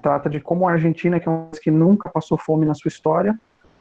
trata 0.00 0.30
de 0.30 0.40
como 0.40 0.68
a 0.68 0.72
Argentina, 0.72 1.18
que 1.18 1.28
é 1.28 1.30
um 1.30 1.46
país 1.46 1.58
que 1.58 1.70
nunca 1.70 2.08
passou 2.08 2.38
fome 2.38 2.64
na 2.64 2.72
sua 2.72 2.88
história, 2.88 3.38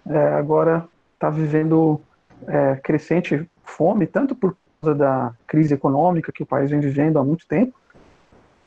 é, 0.07 0.33
agora 0.33 0.87
está 1.15 1.29
vivendo 1.29 1.99
é, 2.47 2.75
crescente 2.75 3.49
fome, 3.63 4.05
tanto 4.05 4.35
por 4.35 4.55
causa 4.81 4.95
da 4.95 5.33
crise 5.47 5.73
econômica 5.73 6.31
que 6.31 6.43
o 6.43 6.45
país 6.45 6.69
vem 6.69 6.79
vivendo 6.79 7.17
há 7.17 7.23
muito 7.23 7.47
tempo, 7.47 7.73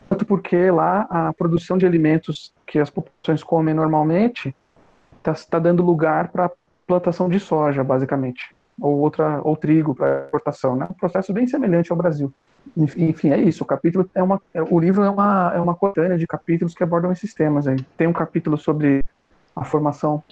tanto 0.09 0.25
porque 0.25 0.71
lá 0.71 1.07
a 1.09 1.33
produção 1.33 1.79
de 1.79 1.87
alimentos 1.87 2.53
que 2.67 2.79
as 2.79 2.91
populações 2.91 3.45
comem 3.45 3.75
normalmente 3.75 4.55
está 5.19 5.35
tá 5.35 5.59
dando 5.59 5.83
lugar 5.83 6.29
para 6.29 6.51
plantação 6.87 7.29
de 7.29 7.39
soja, 7.39 7.85
basicamente 7.85 8.57
ou 8.81 8.99
outra 8.99 9.41
ou 9.43 9.57
trigo 9.57 9.95
para 9.95 10.25
exportação, 10.25 10.77
né? 10.77 10.87
Um 10.91 10.95
processo 10.95 11.33
bem 11.33 11.47
semelhante 11.47 11.91
ao 11.91 11.99
Brasil. 11.99 12.33
Enfim, 12.77 13.31
é 13.31 13.39
isso. 13.39 13.65
O 13.65 13.67
capítulo 13.67 14.09
é 14.15 14.23
uma, 14.23 14.41
é, 14.55 14.63
o 14.63 14.79
livro 14.79 15.03
é 15.03 15.11
uma 15.11 15.53
é 15.55 15.61
uma 15.61 15.75
coletânea 15.75 16.19
de 16.19 16.27
capítulos 16.27 16.75
que 16.75 16.83
abordam 16.83 17.11
esses 17.11 17.35
temas 17.35 17.67
aí. 17.67 17.77
Tem 17.97 18.07
um 18.07 18.13
capítulo 18.13 18.57
sobre 18.57 19.05
a 19.57 19.65
formação 19.65 20.23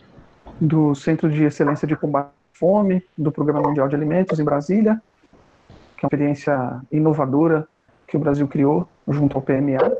do 0.60 0.94
Centro 0.94 1.30
de 1.30 1.44
Excelência 1.44 1.86
de 1.86 1.96
Combate 1.96 2.28
à 2.28 2.58
Fome 2.58 3.02
do 3.16 3.30
Programa 3.30 3.62
Mundial 3.62 3.88
de 3.88 3.94
Alimentos 3.94 4.38
em 4.38 4.44
Brasília, 4.44 5.00
que 5.96 6.04
é 6.04 6.06
uma 6.06 6.08
experiência 6.08 6.80
inovadora 6.90 7.66
que 8.06 8.16
o 8.16 8.20
Brasil 8.20 8.46
criou 8.48 8.88
junto 9.08 9.36
ao 9.36 9.42
PMA, 9.42 9.96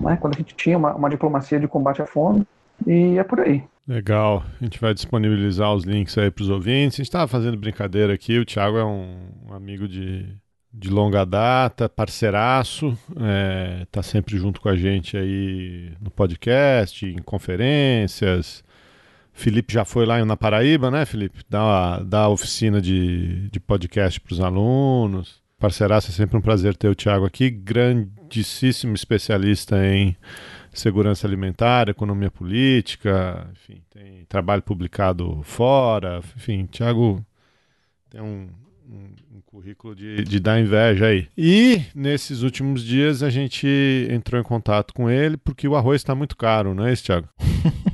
né? 0.00 0.16
Quando 0.20 0.34
a 0.34 0.38
gente 0.38 0.54
tinha 0.54 0.76
uma, 0.76 0.94
uma 0.94 1.10
diplomacia 1.10 1.58
de 1.58 1.66
combate 1.66 2.02
à 2.02 2.06
fome 2.06 2.46
e 2.86 3.18
é 3.18 3.24
por 3.24 3.40
aí. 3.40 3.62
Legal, 3.86 4.42
a 4.60 4.64
gente 4.64 4.80
vai 4.80 4.94
disponibilizar 4.94 5.72
os 5.74 5.84
links 5.84 6.16
aí 6.16 6.30
para 6.30 6.42
os 6.42 6.48
ouvintes. 6.48 6.96
A 6.96 6.98
gente 6.98 7.08
estava 7.08 7.28
fazendo 7.28 7.56
brincadeira 7.56 8.14
aqui, 8.14 8.38
o 8.38 8.44
Thiago 8.44 8.78
é 8.78 8.84
um, 8.84 9.28
amigo 9.50 9.86
de, 9.86 10.26
de 10.72 10.88
longa 10.88 11.24
data, 11.24 11.86
parceiraço, 11.86 12.96
é, 13.20 13.86
tá 13.92 14.02
sempre 14.02 14.38
junto 14.38 14.60
com 14.60 14.70
a 14.70 14.76
gente 14.76 15.16
aí 15.16 15.92
no 16.00 16.10
podcast, 16.10 17.04
em 17.06 17.18
conferências. 17.18 18.63
Felipe 19.34 19.74
já 19.74 19.84
foi 19.84 20.06
lá 20.06 20.24
na 20.24 20.36
Paraíba, 20.36 20.92
né, 20.92 21.04
Felipe? 21.04 21.40
Dá, 21.50 21.98
dá 21.98 22.28
oficina 22.28 22.80
de, 22.80 23.50
de 23.50 23.58
podcast 23.58 24.20
para 24.20 24.32
os 24.32 24.40
alunos. 24.40 25.42
Parceiraço, 25.58 26.10
é 26.10 26.14
sempre 26.14 26.36
um 26.36 26.40
prazer 26.40 26.76
ter 26.76 26.88
o 26.88 26.94
Thiago 26.94 27.26
aqui, 27.26 27.50
grandíssimo 27.50 28.94
especialista 28.94 29.76
em 29.84 30.16
segurança 30.72 31.26
alimentar, 31.26 31.88
economia 31.88 32.30
política, 32.30 33.48
enfim, 33.52 33.82
tem 33.90 34.24
trabalho 34.28 34.62
publicado 34.62 35.40
fora, 35.42 36.20
enfim, 36.36 36.66
Tiago 36.66 37.24
tem 38.10 38.20
um, 38.20 38.48
um, 38.88 39.36
um 39.36 39.40
currículo 39.46 39.94
de, 39.94 40.22
de, 40.22 40.40
dar 40.40 40.60
inveja 40.60 41.06
aí. 41.06 41.28
E 41.36 41.82
nesses 41.94 42.42
últimos 42.42 42.84
dias 42.84 43.22
a 43.22 43.30
gente 43.30 43.66
entrou 44.10 44.40
em 44.40 44.44
contato 44.44 44.92
com 44.94 45.10
ele 45.10 45.36
porque 45.36 45.66
o 45.66 45.76
arroz 45.76 46.00
está 46.00 46.14
muito 46.14 46.36
caro, 46.36 46.74
não 46.74 46.86
é 46.86 46.92
isso, 46.92 47.04
Tiago? 47.04 47.28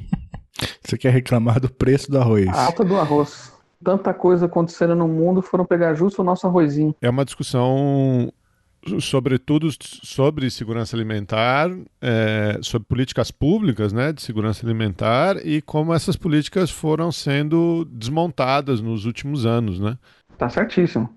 Você 0.83 0.99
quer 0.99 1.11
reclamar 1.11 1.61
do 1.61 1.71
preço 1.71 2.11
do 2.11 2.19
arroz? 2.19 2.49
A 2.49 2.67
alta 2.67 2.85
do 2.85 2.97
arroz. 2.97 3.53
Tanta 3.83 4.13
coisa 4.13 4.47
acontecendo 4.47 4.95
no 4.95 5.09
mundo, 5.09 5.41
foram 5.41 5.65
pegar 5.65 5.95
justo 5.95 6.21
o 6.21 6.25
nosso 6.25 6.47
arrozinho. 6.47 6.95
É 7.01 7.09
uma 7.09 7.25
discussão 7.25 8.31
sobretudo 8.99 9.69
sobre 9.81 10.51
segurança 10.51 10.97
alimentar, 10.97 11.71
é, 12.01 12.59
sobre 12.63 12.87
políticas 12.89 13.31
públicas 13.31 13.93
né, 13.93 14.13
de 14.13 14.23
segurança 14.23 14.65
alimentar 14.65 15.37
e 15.45 15.61
como 15.61 15.93
essas 15.93 16.17
políticas 16.17 16.71
foram 16.71 17.13
sendo 17.13 17.85
desmontadas 17.85 18.81
nos 18.81 19.05
últimos 19.05 19.45
anos. 19.45 19.79
Né? 19.79 19.99
Tá 20.39 20.49
certíssimo. 20.49 21.11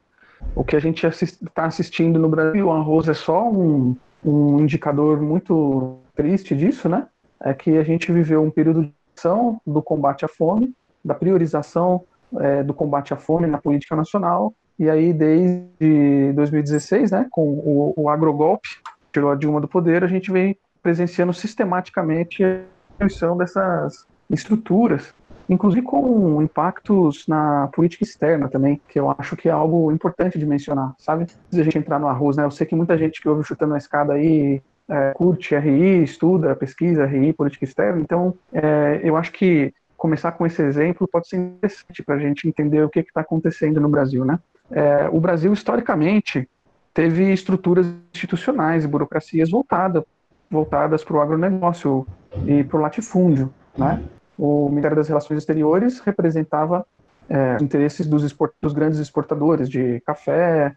O 0.55 0.63
que 0.63 0.75
a 0.75 0.79
gente 0.79 1.05
está 1.07 1.65
assistindo 1.65 2.19
no 2.19 2.27
Brasil, 2.27 2.67
o 2.67 2.71
arroz 2.71 3.07
é 3.07 3.13
só 3.13 3.49
um, 3.49 3.95
um 4.23 4.59
indicador 4.59 5.21
muito 5.21 5.99
triste 6.15 6.53
disso, 6.53 6.89
né? 6.89 7.07
É 7.41 7.53
que 7.53 7.77
a 7.77 7.83
gente 7.83 8.11
viveu 8.11 8.43
um 8.43 8.51
período 8.51 8.91
de 9.13 9.19
ação 9.19 9.61
do 9.65 9.81
combate 9.81 10.25
à 10.25 10.27
fome, 10.27 10.73
da 11.03 11.13
priorização 11.13 12.03
é, 12.39 12.63
do 12.63 12.73
combate 12.73 13.13
à 13.13 13.17
fome 13.17 13.47
na 13.47 13.57
política 13.57 13.95
nacional, 13.95 14.53
e 14.77 14.89
aí, 14.89 15.13
desde 15.13 16.33
2016, 16.33 17.11
né, 17.11 17.27
com 17.29 17.41
o, 17.41 17.93
o 17.95 18.09
agrogolpe, 18.09 18.67
tirou 19.11 19.31
a 19.31 19.35
Dilma 19.35 19.61
do 19.61 19.67
poder, 19.67 20.03
a 20.03 20.07
gente 20.07 20.31
vem 20.31 20.57
presenciando 20.81 21.33
sistematicamente 21.33 22.43
a 22.43 22.61
destruição 22.89 23.37
dessas 23.37 24.05
estruturas, 24.29 25.13
inclusive 25.47 25.83
com 25.83 26.41
impactos 26.41 27.27
na 27.27 27.67
política 27.67 28.03
externa 28.03 28.49
também, 28.49 28.81
que 28.87 28.99
eu 28.99 29.13
acho 29.17 29.35
que 29.35 29.47
é 29.47 29.51
algo 29.51 29.91
importante 29.91 30.39
de 30.39 30.45
mencionar, 30.45 30.93
sabe? 30.97 31.23
Antes 31.23 31.59
a 31.59 31.63
gente 31.63 31.77
entrar 31.77 31.99
no 31.99 32.07
arroz, 32.07 32.37
né? 32.37 32.43
Eu 32.43 32.51
sei 32.51 32.65
que 32.65 32.75
muita 32.75 32.97
gente 32.97 33.21
que 33.21 33.29
ouve 33.29 33.43
chutando 33.43 33.75
a 33.75 33.77
escada 33.77 34.13
aí 34.13 34.61
é, 34.89 35.13
curte 35.13 35.55
RI, 35.55 36.03
estuda, 36.03 36.55
pesquisa 36.55 37.05
RI, 37.05 37.33
política 37.33 37.65
externa, 37.65 38.01
então 38.01 38.33
é, 38.51 38.99
eu 39.03 39.15
acho 39.17 39.31
que 39.31 39.73
começar 39.97 40.33
com 40.33 40.45
esse 40.45 40.61
exemplo 40.61 41.07
pode 41.07 41.29
ser 41.29 41.37
interessante 41.37 42.03
para 42.03 42.15
a 42.15 42.19
gente 42.19 42.47
entender 42.47 42.83
o 42.83 42.89
que 42.89 42.99
está 42.99 43.21
acontecendo 43.21 43.79
no 43.79 43.87
Brasil, 43.87 44.25
né? 44.25 44.37
É, 44.69 45.07
o 45.09 45.19
Brasil, 45.19 45.53
historicamente, 45.53 46.49
teve 46.93 47.31
estruturas 47.31 47.87
institucionais 48.13 48.83
e 48.83 48.87
burocracias 48.87 49.49
voltada, 49.49 50.05
voltadas 50.49 51.03
para 51.03 51.17
o 51.17 51.21
agronegócio 51.21 52.07
e 52.45 52.63
para 52.63 52.77
o 52.77 52.81
latifúndio. 52.81 53.53
Né? 53.77 54.01
O 54.37 54.69
Ministério 54.69 54.97
das 54.97 55.07
Relações 55.07 55.39
Exteriores 55.39 55.99
representava 55.99 56.85
é, 57.29 57.57
interesses 57.61 58.05
dos, 58.05 58.35
dos, 58.61 58.73
grandes 58.73 58.99
exportadores 58.99 59.69
de 59.69 59.99
café, 60.01 60.75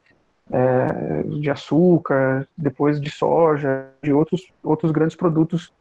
é, 0.51 1.23
de 1.41 1.51
açúcar, 1.51 2.47
depois 2.57 3.01
de 3.01 3.11
soja, 3.11 3.87
de 4.03 4.13
outros, 4.13 4.53
outros 4.63 4.93
grandes 4.93 5.17
produtos 5.17 5.73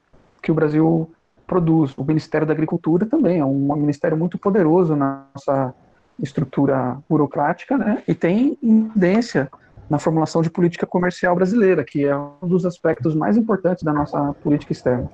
que 0.42 0.52
o 0.52 0.56
Brasil 0.56 1.10
produz. 1.46 1.94
O 1.98 2.04
Ministério 2.04 2.48
da 2.48 2.54
Agricultura 2.54 3.06
também 3.06 3.40
é 3.40 3.46
um 3.46 3.76
ministério 3.76 4.18
muito 4.18 4.38
poderoso 4.38 4.96
na 4.96 5.26
nossa 5.34 5.74
estrutura 6.20 6.98
burocrática, 7.10 7.78
né? 7.78 8.02
E 8.08 8.14
tem 8.14 8.56
tendência 8.56 9.50
na 9.90 10.00
formulação 10.00 10.42
de 10.42 10.50
política 10.50 10.86
comercial 10.86 11.36
brasileira, 11.36 11.84
que 11.84 12.06
é 12.06 12.18
um 12.18 12.48
dos 12.48 12.66
aspectos 12.66 13.14
mais 13.14 13.38
importantes 13.38 13.84
da 13.84 13.94
nossa 13.94 14.34
política 14.42 14.72
externa. 14.72 15.10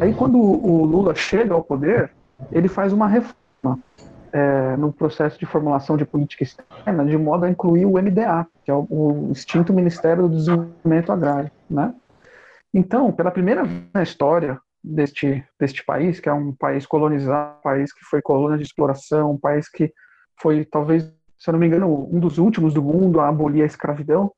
Aí, 0.00 0.14
quando 0.14 0.38
o 0.38 0.84
Lula 0.84 1.14
chega 1.14 1.52
ao 1.52 1.62
poder, 1.62 2.10
ele 2.50 2.68
faz 2.68 2.92
uma 2.92 3.06
reforma 3.06 3.78
é, 4.32 4.76
no 4.76 4.92
processo 4.92 5.38
de 5.38 5.44
formulação 5.44 5.96
de 5.96 6.04
política 6.04 6.42
externa, 6.42 7.04
de 7.04 7.16
modo 7.18 7.44
a 7.44 7.50
incluir 7.50 7.84
o 7.84 8.00
MDA, 8.00 8.46
que 8.64 8.70
é 8.70 8.74
o, 8.74 9.30
extinto 9.30 9.72
Ministério 9.72 10.26
do 10.28 10.36
Desenvolvimento 10.36 11.12
Agrário, 11.12 11.50
né? 11.68 11.94
Então, 12.72 13.12
pela 13.12 13.30
primeira 13.30 13.62
vez 13.62 13.84
na 13.92 14.02
história 14.02 14.58
deste, 14.82 15.44
deste 15.60 15.84
país, 15.84 16.18
que 16.18 16.28
é 16.28 16.32
um 16.32 16.54
país 16.54 16.86
colonizado, 16.86 17.58
um 17.58 17.62
país 17.62 17.92
que 17.92 18.04
foi 18.04 18.22
colônia 18.22 18.56
de 18.56 18.64
exploração, 18.64 19.32
um 19.32 19.38
país 19.38 19.68
que 19.68 19.92
foi, 20.40 20.64
talvez, 20.64 21.04
se 21.38 21.50
eu 21.50 21.52
não 21.52 21.60
me 21.60 21.66
engano, 21.66 22.08
um 22.10 22.18
dos 22.18 22.38
últimos 22.38 22.72
do 22.72 22.82
mundo 22.82 23.20
a 23.20 23.28
abolir 23.28 23.62
a 23.62 23.66
escravidão, 23.66 24.32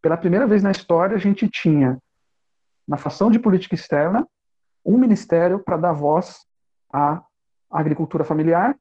pela 0.00 0.16
primeira 0.16 0.46
vez 0.46 0.62
na 0.62 0.70
história 0.70 1.16
a 1.16 1.20
gente 1.20 1.48
tinha, 1.48 1.98
na 2.86 2.96
fação 2.96 3.30
de 3.30 3.38
política 3.38 3.74
externa, 3.74 4.26
um 4.84 4.98
ministério 4.98 5.58
para 5.58 5.76
dar 5.76 5.92
voz 5.92 6.40
à 6.92 7.22
agricultura 7.70 8.22
familiar, 8.22 8.76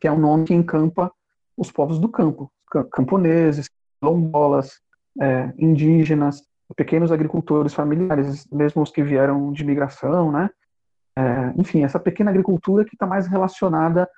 que 0.00 0.08
é 0.08 0.12
um 0.12 0.18
nome 0.18 0.44
que 0.44 0.54
encampa 0.54 1.12
os 1.56 1.70
povos 1.70 1.98
do 1.98 2.08
campo, 2.08 2.50
camponeses, 2.92 3.68
quilombolas, 4.00 4.80
é, 5.20 5.52
indígenas, 5.58 6.42
pequenos 6.74 7.12
agricultores 7.12 7.74
familiares, 7.74 8.46
mesmo 8.50 8.82
os 8.82 8.90
que 8.90 9.02
vieram 9.02 9.52
de 9.52 9.64
migração, 9.64 10.32
né? 10.32 10.48
É, 11.16 11.52
enfim, 11.56 11.84
essa 11.84 11.98
pequena 11.98 12.30
agricultura 12.30 12.84
que 12.84 12.94
está 12.94 13.06
mais 13.06 13.26
relacionada 13.26 14.04
à 14.04 14.08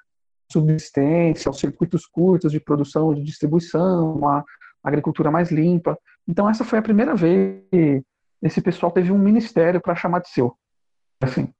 subsistência, 0.52 1.48
aos 1.48 1.58
circuitos 1.58 2.06
curtos 2.06 2.52
de 2.52 2.60
produção, 2.60 3.14
de 3.14 3.22
distribuição, 3.22 4.28
à 4.28 4.44
agricultura 4.84 5.30
mais 5.30 5.50
limpa. 5.50 5.98
Então, 6.28 6.48
essa 6.48 6.64
foi 6.64 6.78
a 6.78 6.82
primeira 6.82 7.14
vez 7.14 7.64
que 7.70 8.04
esse 8.42 8.60
pessoal 8.60 8.92
teve 8.92 9.10
um 9.10 9.18
ministério 9.18 9.80
para 9.80 9.96
chamar 9.96 10.20
de 10.20 10.28
seu. 10.28 10.56
Assim. 11.20 11.52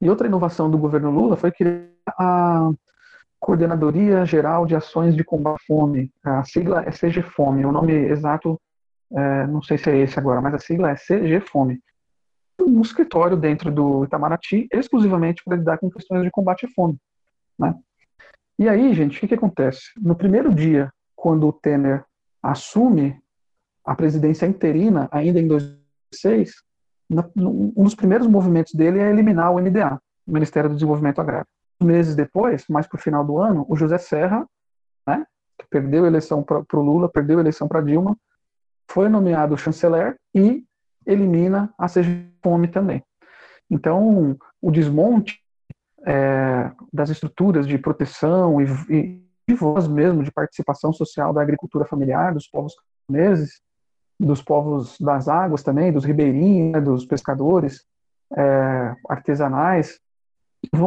E 0.00 0.10
outra 0.10 0.26
inovação 0.26 0.70
do 0.70 0.76
governo 0.76 1.10
Lula 1.10 1.36
foi 1.36 1.50
criar 1.50 1.88
a 2.18 2.70
Coordenadoria 3.44 4.24
Geral 4.24 4.64
de 4.64 4.74
Ações 4.74 5.14
de 5.14 5.22
Combate 5.22 5.60
à 5.62 5.66
Fome. 5.66 6.10
A 6.24 6.42
sigla 6.44 6.82
é 6.82 6.90
CGFOME, 6.90 7.66
o 7.66 7.72
nome 7.72 7.92
exato 7.92 8.58
é, 9.12 9.46
não 9.46 9.60
sei 9.60 9.76
se 9.76 9.90
é 9.90 9.98
esse 9.98 10.18
agora, 10.18 10.40
mas 10.40 10.54
a 10.54 10.58
sigla 10.58 10.90
é 10.90 10.94
CG 10.94 11.40
Fome. 11.40 11.78
Um 12.58 12.80
escritório 12.80 13.36
dentro 13.36 13.70
do 13.70 14.02
Itamaraty 14.04 14.66
exclusivamente 14.72 15.42
para 15.44 15.58
lidar 15.58 15.76
com 15.76 15.90
questões 15.90 16.22
de 16.22 16.30
combate 16.30 16.64
à 16.64 16.70
fome. 16.70 16.96
Né? 17.58 17.74
E 18.58 18.66
aí, 18.66 18.94
gente, 18.94 19.18
o 19.18 19.20
que, 19.20 19.28
que 19.28 19.34
acontece? 19.34 19.90
No 19.98 20.16
primeiro 20.16 20.52
dia, 20.52 20.90
quando 21.14 21.46
o 21.46 21.52
Temer 21.52 22.02
assume 22.42 23.20
a 23.84 23.94
presidência 23.94 24.46
interina, 24.46 25.06
ainda 25.12 25.38
em 25.38 25.46
2006, 25.46 26.54
um 27.36 27.84
dos 27.84 27.94
primeiros 27.94 28.26
movimentos 28.26 28.72
dele 28.72 29.00
é 29.00 29.10
eliminar 29.10 29.52
o 29.52 29.60
MDA, 29.60 30.00
o 30.26 30.32
Ministério 30.32 30.70
do 30.70 30.76
Desenvolvimento 30.76 31.20
Agrário. 31.20 31.46
Meses 31.84 32.14
depois, 32.14 32.64
mais 32.68 32.86
para 32.86 32.96
o 32.96 33.02
final 33.02 33.24
do 33.24 33.38
ano, 33.38 33.64
o 33.68 33.76
José 33.76 33.98
Serra, 33.98 34.46
né, 35.06 35.26
que 35.58 35.66
perdeu 35.68 36.04
a 36.04 36.08
eleição 36.08 36.42
para 36.42 36.64
o 36.72 36.82
Lula, 36.82 37.08
perdeu 37.08 37.38
a 37.38 37.40
eleição 37.40 37.68
para 37.68 37.80
Dilma, 37.80 38.16
foi 38.88 39.08
nomeado 39.08 39.56
chanceler 39.56 40.16
e 40.34 40.64
elimina 41.06 41.72
a 41.78 41.86
Fome 42.42 42.68
também. 42.68 43.02
Então, 43.70 44.36
o 44.60 44.70
desmonte 44.70 45.40
é, 46.06 46.70
das 46.92 47.10
estruturas 47.10 47.66
de 47.66 47.78
proteção 47.78 48.60
e, 48.60 48.66
e, 48.90 49.24
de 49.48 49.54
voz 49.54 49.88
mesmo, 49.88 50.22
de 50.22 50.30
participação 50.30 50.92
social 50.92 51.32
da 51.32 51.42
agricultura 51.42 51.84
familiar, 51.84 52.32
dos 52.32 52.46
povos 52.46 52.74
camponeses, 53.06 53.60
dos 54.18 54.42
povos 54.42 54.98
das 54.98 55.28
águas 55.28 55.62
também, 55.62 55.92
dos 55.92 56.04
ribeirinhos, 56.04 56.72
né, 56.72 56.80
dos 56.80 57.04
pescadores 57.04 57.84
é, 58.36 58.94
artesanais, 59.08 59.98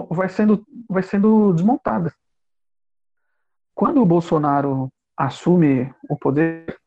vai 0.09 0.29
sendo, 0.29 0.65
vai 0.89 1.03
sendo 1.03 1.53
desmontada. 1.53 2.13
Quando 3.75 4.01
o 4.01 4.05
Bolsonaro 4.05 4.91
assume 5.15 5.93
o 6.09 6.17
poder, 6.17 6.77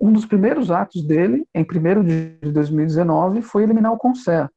um 0.00 0.12
dos 0.12 0.26
primeiros 0.26 0.70
atos 0.70 1.02
dele, 1.02 1.46
em 1.54 1.62
1 1.62 2.04
de 2.04 2.52
2019, 2.52 3.42
foi 3.42 3.62
eliminar 3.62 3.92
o 3.92 3.98
CONSEA, 3.98 4.50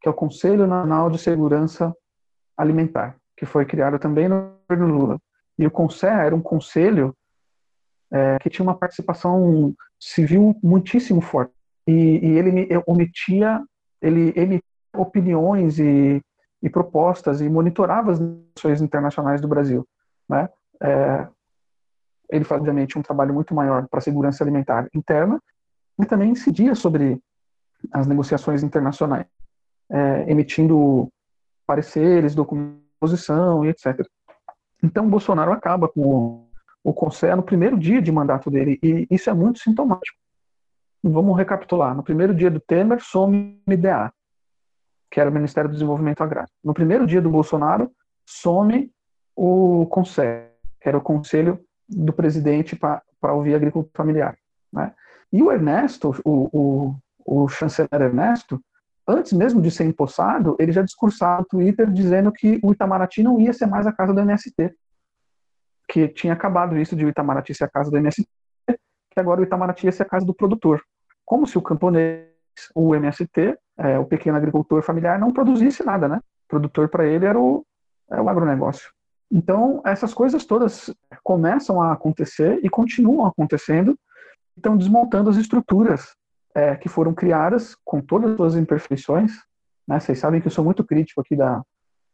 que 0.00 0.08
é 0.08 0.10
o 0.10 0.14
Conselho 0.14 0.66
Nacional 0.66 1.10
de 1.10 1.18
Segurança 1.18 1.94
Alimentar, 2.56 3.16
que 3.36 3.44
foi 3.44 3.64
criado 3.64 3.98
também 3.98 4.28
no 4.28 4.52
governo 4.68 4.94
Lula. 4.94 5.18
E 5.58 5.66
o 5.66 5.70
CONSEA 5.70 6.22
era 6.22 6.34
um 6.34 6.40
conselho 6.40 7.14
é, 8.10 8.38
que 8.38 8.50
tinha 8.50 8.64
uma 8.64 8.76
participação 8.76 9.74
civil 9.98 10.56
muitíssimo 10.62 11.20
forte. 11.20 11.52
E, 11.86 11.92
e 11.92 12.38
ele 12.38 12.68
omitia, 12.86 13.60
ele 14.00 14.32
emitia 14.36 14.62
opiniões 14.94 15.78
e, 15.78 16.22
e, 16.62 16.70
propostas 16.70 17.40
e 17.40 17.48
monitorava 17.48 18.12
as 18.12 18.20
nações 18.20 18.80
internacionais 18.80 19.40
do 19.40 19.48
Brasil. 19.48 19.86
Né? 20.28 20.48
É, 20.80 21.26
ele 22.30 22.44
faz, 22.44 22.60
obviamente, 22.60 22.98
um 22.98 23.02
trabalho 23.02 23.34
muito 23.34 23.54
maior 23.54 23.86
para 23.88 23.98
a 23.98 24.02
segurança 24.02 24.42
alimentar 24.42 24.88
interna, 24.94 25.40
e 26.00 26.06
também 26.06 26.30
incidia 26.30 26.74
sobre 26.74 27.20
as 27.92 28.06
negociações 28.06 28.62
internacionais, 28.62 29.26
é, 29.90 30.30
emitindo 30.30 31.08
pareceres, 31.66 32.34
documentação 32.34 33.64
e 33.64 33.68
etc. 33.68 34.06
Então, 34.82 35.08
Bolsonaro 35.08 35.52
acaba 35.52 35.88
com 35.88 36.00
o, 36.02 36.48
o 36.82 36.92
Conselho 36.92 37.36
no 37.36 37.42
primeiro 37.42 37.78
dia 37.78 38.00
de 38.00 38.10
mandato 38.10 38.50
dele, 38.50 38.78
e 38.82 39.06
isso 39.10 39.28
é 39.28 39.34
muito 39.34 39.58
sintomático. 39.58 40.18
Vamos 41.02 41.36
recapitular. 41.36 41.94
No 41.94 42.02
primeiro 42.02 42.34
dia 42.34 42.50
do 42.50 42.60
Temer, 42.60 43.00
some 43.02 43.60
MDA, 43.66 44.12
que 45.12 45.20
era 45.20 45.28
o 45.28 45.32
Ministério 45.32 45.68
do 45.68 45.74
Desenvolvimento 45.74 46.22
Agrário. 46.22 46.48
No 46.64 46.72
primeiro 46.72 47.06
dia 47.06 47.20
do 47.20 47.28
Bolsonaro, 47.28 47.92
some 48.24 48.90
o 49.36 49.86
Conselho, 49.90 50.48
era 50.80 50.96
o 50.96 51.02
Conselho 51.02 51.62
do 51.86 52.14
presidente 52.14 52.74
para 52.74 53.34
ouvir 53.34 53.54
agricultura 53.54 53.92
familiar. 53.94 54.38
Né? 54.72 54.90
E 55.30 55.42
o 55.42 55.52
Ernesto, 55.52 56.14
o, 56.24 56.96
o, 57.26 57.42
o 57.44 57.48
chanceler 57.48 58.00
Ernesto, 58.00 58.58
antes 59.06 59.34
mesmo 59.34 59.60
de 59.60 59.70
ser 59.70 59.84
empossado, 59.84 60.56
ele 60.58 60.72
já 60.72 60.80
discursava 60.80 61.40
no 61.40 61.46
Twitter 61.46 61.90
dizendo 61.90 62.32
que 62.32 62.58
o 62.62 62.72
Itamaraty 62.72 63.22
não 63.22 63.38
ia 63.38 63.52
ser 63.52 63.66
mais 63.66 63.86
a 63.86 63.92
casa 63.92 64.14
do 64.14 64.20
MST. 64.20 64.74
Que 65.88 66.08
tinha 66.08 66.32
acabado 66.32 66.78
isso 66.78 66.96
de 66.96 67.04
o 67.04 67.08
Itamaraty 67.08 67.54
ser 67.54 67.64
a 67.64 67.68
casa 67.68 67.90
do 67.90 67.98
MST, 67.98 68.26
que 68.66 69.20
agora 69.20 69.42
o 69.42 69.44
Itamaraty 69.44 69.84
ia 69.84 69.92
ser 69.92 70.04
a 70.04 70.08
casa 70.08 70.24
do 70.24 70.34
produtor. 70.34 70.82
Como 71.22 71.46
se 71.46 71.58
o 71.58 71.62
camponês, 71.62 72.28
o 72.74 72.94
MST, 72.94 73.58
é, 73.78 73.98
o 73.98 74.04
pequeno 74.04 74.36
agricultor 74.36 74.82
familiar, 74.82 75.18
não 75.18 75.32
produzisse 75.32 75.84
nada, 75.84 76.08
né? 76.08 76.18
O 76.46 76.48
produtor 76.48 76.88
para 76.88 77.06
ele 77.06 77.26
era 77.26 77.38
o, 77.38 77.64
é 78.10 78.20
o 78.20 78.28
agronegócio. 78.28 78.90
Então, 79.30 79.80
essas 79.84 80.12
coisas 80.12 80.44
todas 80.44 80.94
começam 81.22 81.80
a 81.80 81.92
acontecer 81.92 82.60
e 82.62 82.68
continuam 82.68 83.26
acontecendo, 83.26 83.98
estão 84.54 84.76
desmontando 84.76 85.30
as 85.30 85.36
estruturas 85.36 86.14
é, 86.54 86.76
que 86.76 86.88
foram 86.88 87.14
criadas 87.14 87.74
com 87.82 88.00
todas 88.00 88.38
as 88.40 88.54
imperfeições. 88.54 89.32
Né? 89.88 89.98
Vocês 89.98 90.18
sabem 90.18 90.40
que 90.40 90.48
eu 90.48 90.50
sou 90.50 90.64
muito 90.64 90.84
crítico 90.84 91.22
aqui 91.22 91.34
da, 91.34 91.62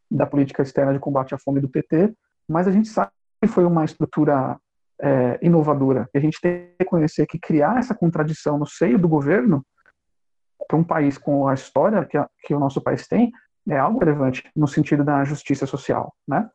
da 0.08 0.26
política 0.26 0.62
externa 0.62 0.92
de 0.92 1.00
combate 1.00 1.34
à 1.34 1.38
fome 1.38 1.60
do 1.60 1.68
PT, 1.68 2.14
mas 2.48 2.68
a 2.68 2.70
gente 2.70 2.88
sabe 2.88 3.10
que 3.42 3.48
foi 3.48 3.64
uma 3.64 3.84
estrutura 3.84 4.56
é, 5.00 5.38
inovadora. 5.42 6.08
E 6.14 6.18
a 6.18 6.20
gente 6.20 6.40
tem 6.40 6.68
que 6.68 6.84
reconhecer 6.84 7.26
que 7.26 7.38
criar 7.38 7.78
essa 7.78 7.94
contradição 7.94 8.58
no 8.58 8.66
seio 8.66 8.98
do 8.98 9.08
governo, 9.08 9.64
para 10.66 10.76
um 10.76 10.84
país 10.84 11.16
com 11.16 11.46
a 11.48 11.54
história 11.54 12.04
que, 12.04 12.16
a, 12.16 12.28
que 12.42 12.54
o 12.54 12.58
nosso 12.58 12.80
país 12.80 13.06
tem, 13.06 13.32
é 13.68 13.78
algo 13.78 13.98
relevante 13.98 14.42
no 14.56 14.66
sentido 14.66 15.04
da 15.04 15.24
justiça 15.24 15.66
social, 15.66 16.14
né? 16.26 16.48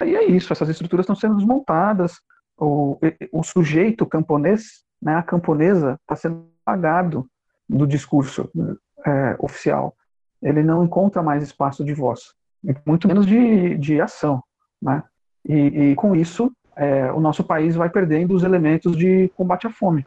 E 0.00 0.16
é 0.16 0.24
isso, 0.24 0.52
essas 0.52 0.68
estruturas 0.68 1.04
estão 1.04 1.16
sendo 1.16 1.36
desmontadas, 1.36 2.20
o, 2.56 2.98
o 3.32 3.42
sujeito 3.42 4.06
camponês, 4.06 4.84
né, 5.00 5.16
a 5.16 5.22
camponesa, 5.22 5.98
está 6.02 6.14
sendo 6.14 6.48
apagado 6.64 7.28
do 7.68 7.86
discurso 7.86 8.48
é, 9.04 9.36
oficial. 9.38 9.96
Ele 10.40 10.62
não 10.62 10.84
encontra 10.84 11.22
mais 11.22 11.42
espaço 11.42 11.84
de 11.84 11.92
voz, 11.92 12.34
muito 12.86 13.08
menos 13.08 13.26
de, 13.26 13.76
de 13.76 14.00
ação. 14.00 14.42
Né? 14.80 15.02
E, 15.48 15.90
e 15.90 15.94
com 15.96 16.14
isso, 16.14 16.52
é, 16.76 17.10
o 17.12 17.20
nosso 17.20 17.42
país 17.42 17.74
vai 17.74 17.90
perdendo 17.90 18.34
os 18.34 18.44
elementos 18.44 18.96
de 18.96 19.28
combate 19.36 19.66
à 19.66 19.70
fome. 19.70 20.04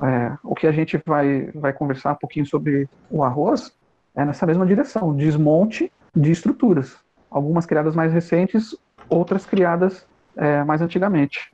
É, 0.00 0.36
o 0.42 0.54
que 0.54 0.66
a 0.66 0.72
gente 0.72 1.00
vai, 1.04 1.50
vai 1.54 1.72
conversar 1.72 2.12
um 2.12 2.16
pouquinho 2.16 2.46
sobre 2.46 2.88
o 3.10 3.22
arroz 3.22 3.72
é 4.14 4.24
nessa 4.24 4.46
mesma 4.46 4.66
direção, 4.66 5.14
desmonte 5.14 5.92
de 6.14 6.30
estruturas 6.30 6.96
algumas 7.32 7.64
criadas 7.64 7.96
mais 7.96 8.12
recentes, 8.12 8.76
outras 9.08 9.46
criadas 9.46 10.06
é, 10.36 10.62
mais 10.64 10.82
antigamente. 10.82 11.50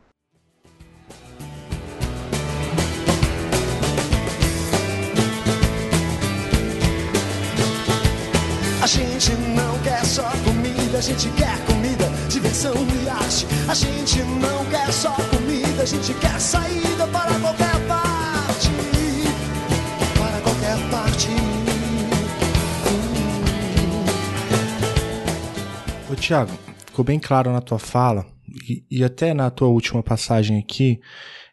gente 8.88 9.32
não 9.54 9.78
quer 9.80 10.02
só 10.04 10.30
comida, 10.44 10.96
a 10.96 11.00
gente 11.00 11.28
quer 11.32 11.58
comida, 11.66 12.08
diversão 12.30 12.72
e 12.72 13.08
arte. 13.08 13.46
A 13.68 13.74
gente 13.74 14.22
não 14.22 14.64
quer 14.66 14.90
só 14.90 15.12
comida, 15.30 15.82
a 15.82 15.84
gente 15.84 16.14
quer 16.14 16.40
saída 16.40 17.06
para 17.08 17.38
qualquer 17.38 17.67
Tiago, 26.28 26.52
ficou 26.84 27.02
bem 27.02 27.18
claro 27.18 27.50
na 27.50 27.62
tua 27.62 27.78
fala 27.78 28.26
e, 28.68 28.84
e 28.90 29.02
até 29.02 29.32
na 29.32 29.48
tua 29.48 29.68
última 29.68 30.02
passagem 30.02 30.58
aqui 30.58 31.00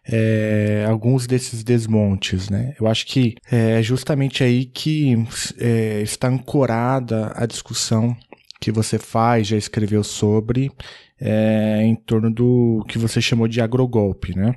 é, 0.05 0.85
alguns 0.89 1.25
desses 1.25 1.63
desmontes, 1.63 2.49
né? 2.49 2.75
Eu 2.77 2.85
acho 2.85 3.05
que 3.05 3.35
é 3.49 3.81
justamente 3.81 4.43
aí 4.43 4.65
que 4.65 5.15
é, 5.57 6.01
está 6.01 6.27
ancorada 6.27 7.31
a 7.37 7.45
discussão 7.45 8.17
que 8.59 8.69
você 8.69 8.99
faz, 8.99 9.47
já 9.47 9.55
escreveu 9.55 10.03
sobre, 10.03 10.69
é, 11.21 11.81
em 11.81 11.95
torno 11.95 12.29
do 12.29 12.83
que 12.89 12.97
você 12.97 13.21
chamou 13.21 13.47
de 13.47 13.61
agrogolpe, 13.61 14.35
né? 14.37 14.55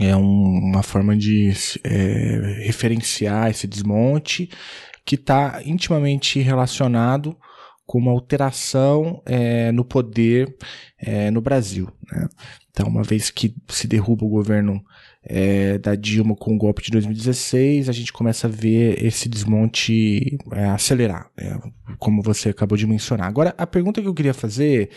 É 0.00 0.14
um, 0.14 0.70
uma 0.70 0.84
forma 0.84 1.16
de 1.16 1.52
é, 1.82 2.62
referenciar 2.64 3.50
esse 3.50 3.66
desmonte 3.66 4.48
que 5.04 5.16
está 5.16 5.60
intimamente 5.64 6.38
relacionado 6.38 7.36
com 7.86 7.98
uma 7.98 8.12
alteração 8.12 9.22
é, 9.26 9.70
no 9.72 9.84
poder 9.84 10.56
é, 10.98 11.30
no 11.30 11.40
Brasil. 11.40 11.88
Né? 12.10 12.28
Então, 12.70 12.88
uma 12.88 13.02
vez 13.02 13.30
que 13.30 13.54
se 13.68 13.86
derruba 13.86 14.24
o 14.24 14.28
governo 14.28 14.84
é, 15.22 15.78
da 15.78 15.94
Dilma 15.94 16.34
com 16.34 16.54
o 16.54 16.58
golpe 16.58 16.82
de 16.82 16.90
2016, 16.90 17.88
a 17.88 17.92
gente 17.92 18.12
começa 18.12 18.46
a 18.46 18.50
ver 18.50 19.02
esse 19.04 19.28
desmonte 19.28 20.36
é, 20.52 20.64
acelerar, 20.66 21.30
né? 21.36 21.58
como 21.98 22.20
você 22.22 22.50
acabou 22.50 22.76
de 22.76 22.86
mencionar. 22.86 23.28
Agora, 23.28 23.54
a 23.56 23.66
pergunta 23.66 24.02
que 24.02 24.08
eu 24.08 24.14
queria 24.14 24.34
fazer 24.34 24.90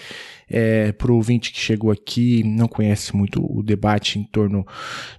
é, 0.50 0.91
para 0.91 1.12
o 1.12 1.15
ouvinte 1.15 1.52
que 1.52 1.60
chegou 1.60 1.91
aqui, 1.91 2.43
não 2.43 2.67
conhece 2.67 3.15
muito 3.15 3.45
o 3.45 3.62
debate 3.62 4.17
em 4.17 4.23
torno 4.23 4.65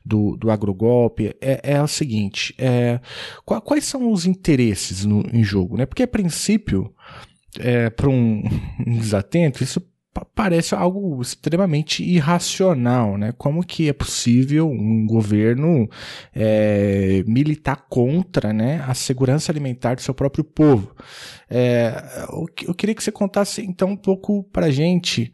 do, 0.05 0.37
do 0.37 0.51
agrogolpe, 0.51 1.35
é, 1.41 1.61
é 1.75 1.83
o 1.83 1.89
seguinte: 1.89 2.55
é, 2.59 3.01
quais 3.45 3.85
são 3.85 4.11
os 4.11 4.27
interesses 4.27 5.05
no, 5.05 5.25
em 5.33 5.45
jogo? 5.45 5.77
Né? 5.77 5.87
Porque, 5.87 6.03
a 6.03 6.09
princípio, 6.09 6.93
é, 7.59 7.91
para 7.91 8.09
um, 8.09 8.43
desatento, 8.87 9.63
isso 9.63 9.81
parece 10.35 10.75
algo 10.75 11.21
extremamente 11.23 12.03
irracional, 12.03 13.17
né? 13.17 13.33
Como 13.39 13.65
que 13.65 13.89
é 13.89 13.93
possível 13.93 14.69
um 14.69 15.07
governo 15.07 15.89
é, 16.35 17.23
militar 17.27 17.87
contra 17.89 18.53
né, 18.53 18.85
a 18.87 18.95
segurança 18.95 19.53
alimentar 19.53 19.95
do 19.95 20.03
seu 20.03 20.15
próprio 20.15 20.43
povo? 20.43 20.95
É, 21.49 22.27
eu, 22.67 22.75
queria 22.75 22.95
que 22.95 23.03
você 23.03 23.13
contasse 23.13 23.63
então 23.63 23.91
um 23.91 23.97
pouco 23.97 24.43
para 24.45 24.71
gente 24.71 25.33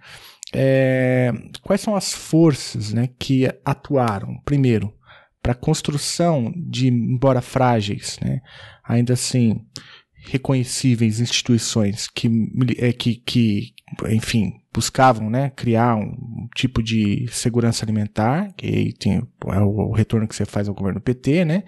é, 0.53 1.33
quais 1.63 1.81
são 1.81 1.97
as 1.97 2.13
forças 2.13 2.93
né, 2.93 3.09
que 3.19 3.49
atuaram, 3.65 4.39
primeiro, 4.45 4.93
para 5.43 5.53
a 5.53 5.57
construção 5.57 6.53
de, 6.57 6.89
embora 6.89 7.41
frágeis, 7.41 8.19
né, 8.23 8.41
ainda 8.85 9.15
assim 9.15 9.61
reconhecíveis 10.27 11.21
instituições 11.21 12.09
que, 12.09 12.31
é, 12.79 12.93
que, 12.93 13.17
que 13.17 13.75
enfim, 14.09 14.61
buscavam 14.73 15.31
né, 15.31 15.51
criar 15.55 15.95
um 15.97 16.49
tipo 16.55 16.83
de 16.83 17.27
segurança 17.31 17.85
alimentar, 17.85 18.53
que 18.57 18.93
tem 18.99 19.23
é 19.47 19.61
o, 19.61 19.93
retorno 19.93 20.27
que 20.27 20.35
você 20.35 20.45
faz 20.45 20.69
ao 20.69 20.75
governo 20.75 21.01
PT, 21.01 21.45
né? 21.45 21.63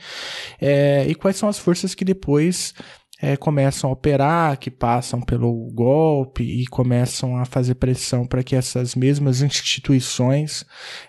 É, 0.61 1.07
e 1.07 1.15
quais 1.15 1.37
são 1.37 1.49
as 1.49 1.59
forças 1.59 1.95
que 1.95 2.05
depois 2.05 2.75
é, 3.21 3.37
começam 3.37 3.91
a 3.91 3.93
operar, 3.93 4.59
que 4.59 4.71
passam 4.71 5.21
pelo 5.21 5.71
golpe 5.73 6.43
e 6.43 6.67
começam 6.67 7.37
a 7.37 7.45
fazer 7.45 7.77
pressão 7.77 8.27
para 8.27 8.43
que 8.43 8.57
essas 8.57 8.95
mesmas 8.95 9.43
instituições 9.43 10.65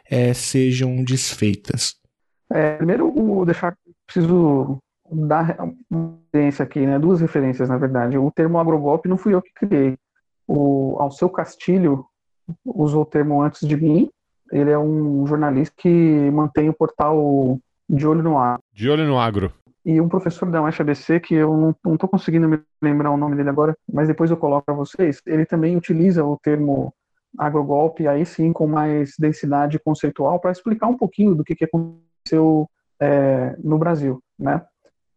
é, 0.09 0.33
sejam 0.33 1.03
desfeitas. 1.03 1.95
É, 2.51 2.75
primeiro, 2.75 3.11
o 3.13 3.45
deixar 3.45 3.75
preciso 4.05 4.77
dar 5.11 5.57
uma 5.89 6.17
referência 6.33 6.63
aqui, 6.63 6.85
né? 6.85 6.99
Duas 6.99 7.21
referências, 7.21 7.69
na 7.69 7.77
verdade. 7.77 8.17
O 8.17 8.31
termo 8.31 8.59
agrogolpe 8.59 9.09
não 9.09 9.17
fui 9.17 9.33
eu 9.33 9.41
que 9.41 9.53
criei. 9.53 9.97
O 10.47 10.95
Alceu 10.99 11.29
Castilho 11.29 12.05
usou 12.65 13.01
o 13.01 13.05
termo 13.05 13.41
antes 13.41 13.67
de 13.67 13.75
mim. 13.75 14.09
Ele 14.51 14.71
é 14.71 14.77
um 14.77 15.25
jornalista 15.27 15.75
que 15.77 16.31
mantém 16.31 16.69
o 16.69 16.73
portal 16.73 17.59
De 17.89 18.07
Olho 18.07 18.23
no 18.23 18.37
Agro. 18.37 18.63
De 18.73 18.89
Olho 18.89 19.05
no 19.05 19.19
Agro. 19.19 19.51
E 19.85 20.01
um 20.01 20.09
professor 20.09 20.49
da 20.49 20.61
UFABC, 20.61 21.19
que 21.21 21.33
eu 21.33 21.75
não 21.83 21.93
estou 21.93 22.09
conseguindo 22.09 22.47
me 22.47 22.59
lembrar 22.81 23.11
o 23.11 23.17
nome 23.17 23.37
dele 23.37 23.49
agora, 23.49 23.75
mas 23.91 24.07
depois 24.07 24.29
eu 24.29 24.35
coloco 24.35 24.65
para 24.65 24.75
vocês, 24.75 25.21
ele 25.25 25.45
também 25.45 25.77
utiliza 25.77 26.25
o 26.25 26.37
termo 26.37 26.93
agrogolpe, 27.37 28.05
aí 28.05 28.25
sim 28.25 28.51
com 28.51 28.67
mais 28.67 29.13
densidade 29.17 29.79
conceitual, 29.79 30.39
para 30.39 30.51
explicar 30.51 30.87
um 30.87 30.97
pouquinho 30.97 31.33
do 31.33 31.43
que, 31.43 31.55
que 31.55 31.65
aconteceu 31.65 32.69
é, 32.99 33.55
no 33.63 33.77
Brasil, 33.77 34.21
né? 34.37 34.61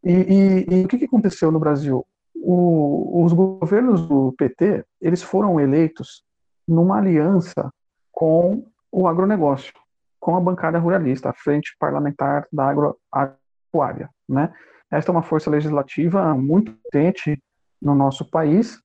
E, 0.02 0.12
e, 0.12 0.80
e 0.80 0.84
o 0.84 0.88
que, 0.88 0.98
que 0.98 1.04
aconteceu 1.04 1.50
no 1.50 1.60
Brasil? 1.60 2.06
O, 2.34 3.24
os 3.24 3.32
governos 3.32 4.06
do 4.06 4.32
PT, 4.38 4.84
eles 5.00 5.22
foram 5.22 5.60
eleitos 5.60 6.24
numa 6.66 6.98
aliança 6.98 7.70
com 8.10 8.64
o 8.90 9.06
agronegócio, 9.06 9.72
com 10.18 10.36
a 10.36 10.40
bancada 10.40 10.78
ruralista, 10.78 11.30
a 11.30 11.34
frente 11.34 11.76
parlamentar 11.78 12.46
da 12.52 12.68
agropecuária, 12.68 14.08
né? 14.28 14.52
Esta 14.90 15.10
é 15.10 15.12
uma 15.12 15.22
força 15.22 15.48
legislativa 15.48 16.34
muito 16.34 16.72
potente 16.72 17.40
no 17.80 17.94
nosso 17.94 18.28
país 18.28 18.80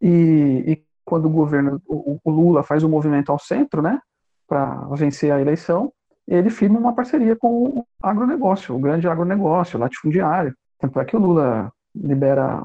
e, 0.00 0.64
e 0.66 0.84
quando 1.04 1.26
o 1.26 1.30
governo, 1.30 1.82
o, 1.86 2.18
o, 2.22 2.30
Lula 2.30 2.62
faz 2.62 2.84
o 2.84 2.88
movimento 2.88 3.32
ao 3.32 3.38
centro, 3.38 3.82
né, 3.82 4.00
para 4.46 4.86
vencer 4.94 5.32
a 5.32 5.40
eleição, 5.40 5.92
ele 6.28 6.50
firma 6.50 6.78
uma 6.78 6.94
parceria 6.94 7.34
com 7.34 7.64
o 7.64 7.86
agronegócio, 8.02 8.74
o 8.74 8.78
grande 8.78 9.08
agronegócio, 9.08 9.78
latifundiário. 9.78 10.54
Tanto 10.78 11.00
é 11.00 11.04
que 11.04 11.16
o 11.16 11.18
Lula 11.18 11.72
libera 11.94 12.62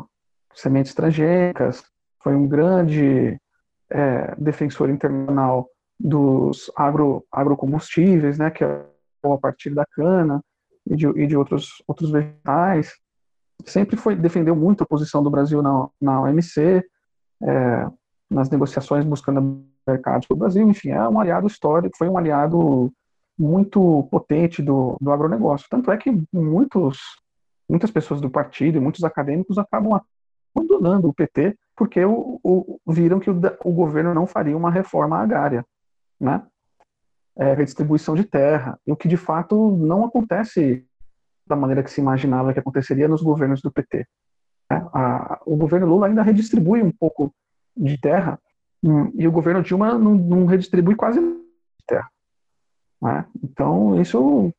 sementes 0.54 0.94
transgênicas, 0.94 1.84
foi 2.22 2.36
um 2.36 2.48
grande 2.48 3.40
é, 3.90 4.36
defensor 4.38 4.90
internacional 4.90 5.68
dos 6.00 6.72
agro, 6.76 7.26
agrocombustíveis, 7.32 8.38
né, 8.38 8.52
que 8.52 8.64
é 8.64 8.86
a 9.24 9.38
partir 9.38 9.70
da 9.70 9.86
cana 9.86 10.44
e 10.86 10.96
de, 10.96 11.08
e 11.08 11.26
de 11.26 11.38
outros, 11.38 11.82
outros 11.88 12.12
vegetais. 12.12 12.94
Sempre 13.66 13.96
foi 13.96 14.16
defendeu 14.16 14.56
muito 14.56 14.84
a 14.84 14.88
posição 14.88 15.24
do 15.24 15.30
Brasil 15.30 15.62
na, 15.62 15.88
na 16.02 16.22
OMC, 16.22 16.84
é, 17.42 17.88
nas 18.30 18.50
negociações 18.50 19.06
buscando 19.06 19.64
mercados 19.88 20.28
para 20.28 20.36
o 20.36 20.38
Brasil. 20.38 20.68
Enfim, 20.68 20.90
é 20.90 21.08
um 21.08 21.20
aliado 21.20 21.48
histórico, 21.48 21.98
foi 21.98 22.10
um 22.10 22.18
aliado 22.18 22.92
muito 23.38 24.08
potente 24.12 24.62
do, 24.62 24.98
do 25.02 25.12
agronegócio. 25.12 25.68
Tanto 25.70 25.92
é 25.92 25.98
que 25.98 26.12
muitos, 26.32 27.00
muitas 27.68 27.92
pessoas 27.92 28.22
do 28.22 28.30
partido 28.30 28.78
e 28.78 28.82
muitos 28.82 29.04
acadêmicos 29.04 29.58
acabam 29.58 30.00
abandonando 30.56 31.08
o 31.08 31.14
PT 31.14 31.58
porque 31.76 32.04
o, 32.06 32.40
o, 32.44 32.80
viram 32.88 33.20
que 33.20 33.30
o, 33.30 33.42
o, 33.64 33.72
governo 33.72 34.14
não 34.14 34.28
faria 34.28 34.56
uma 34.56 34.70
reforma 34.70 35.18
agrária, 35.18 35.66
né? 36.20 36.44
É, 37.36 37.54
redistribuição 37.56 38.14
de 38.14 38.24
terra, 38.24 38.80
o 38.86 38.96
que 38.96 39.08
de 39.08 39.18
fato 39.18 39.76
não 39.76 40.06
acontece 40.06 40.86
da 41.48 41.56
maneira 41.56 41.82
que 41.82 41.90
se 41.90 42.00
imaginava 42.00 42.54
que 42.54 42.60
aconteceria 42.60 43.08
nos 43.08 43.24
governos 43.24 43.60
do 43.60 43.72
PT. 43.72 44.06
Né? 44.70 44.88
A, 44.94 45.42
o 45.44 45.56
governo 45.56 45.88
Lula 45.88 46.06
ainda 46.06 46.22
redistribui 46.22 46.84
um 46.84 46.92
pouco 46.92 47.34
de 47.76 47.98
terra 47.98 48.40
hum, 48.84 49.12
e 49.16 49.28
o 49.28 49.32
governo 49.32 49.64
Dilma 49.64 49.98
não, 49.98 50.14
não 50.14 50.46
redistribui 50.46 50.96
quase 50.96 51.20
terra. 51.20 51.43
Né? 53.04 53.26
Então, 53.44 54.00
isso 54.02 54.50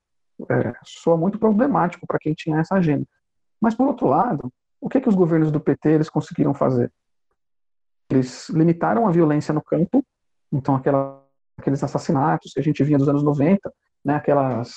é, 0.51 0.75
soa 0.85 1.17
muito 1.17 1.39
problemático 1.39 2.07
para 2.07 2.19
quem 2.19 2.35
tinha 2.35 2.61
essa 2.61 2.75
agenda. 2.75 3.07
Mas, 3.59 3.75
por 3.75 3.87
outro 3.87 4.07
lado, 4.07 4.53
o 4.79 4.89
que, 4.89 5.01
que 5.01 5.09
os 5.09 5.15
governos 5.15 5.51
do 5.51 5.59
PT 5.59 5.89
eles 5.89 6.11
conseguiram 6.11 6.53
fazer? 6.53 6.93
Eles 8.11 8.51
limitaram 8.51 9.09
a 9.09 9.11
violência 9.11 9.55
no 9.55 9.63
campo, 9.63 10.05
então 10.53 10.75
aquela, 10.75 11.25
aqueles 11.57 11.83
assassinatos 11.83 12.53
que 12.53 12.61
a 12.61 12.63
gente 12.63 12.85
via 12.85 12.99
dos 12.99 13.09
anos 13.09 13.23
90, 13.23 13.73
né, 14.05 14.17
aquelas, 14.17 14.75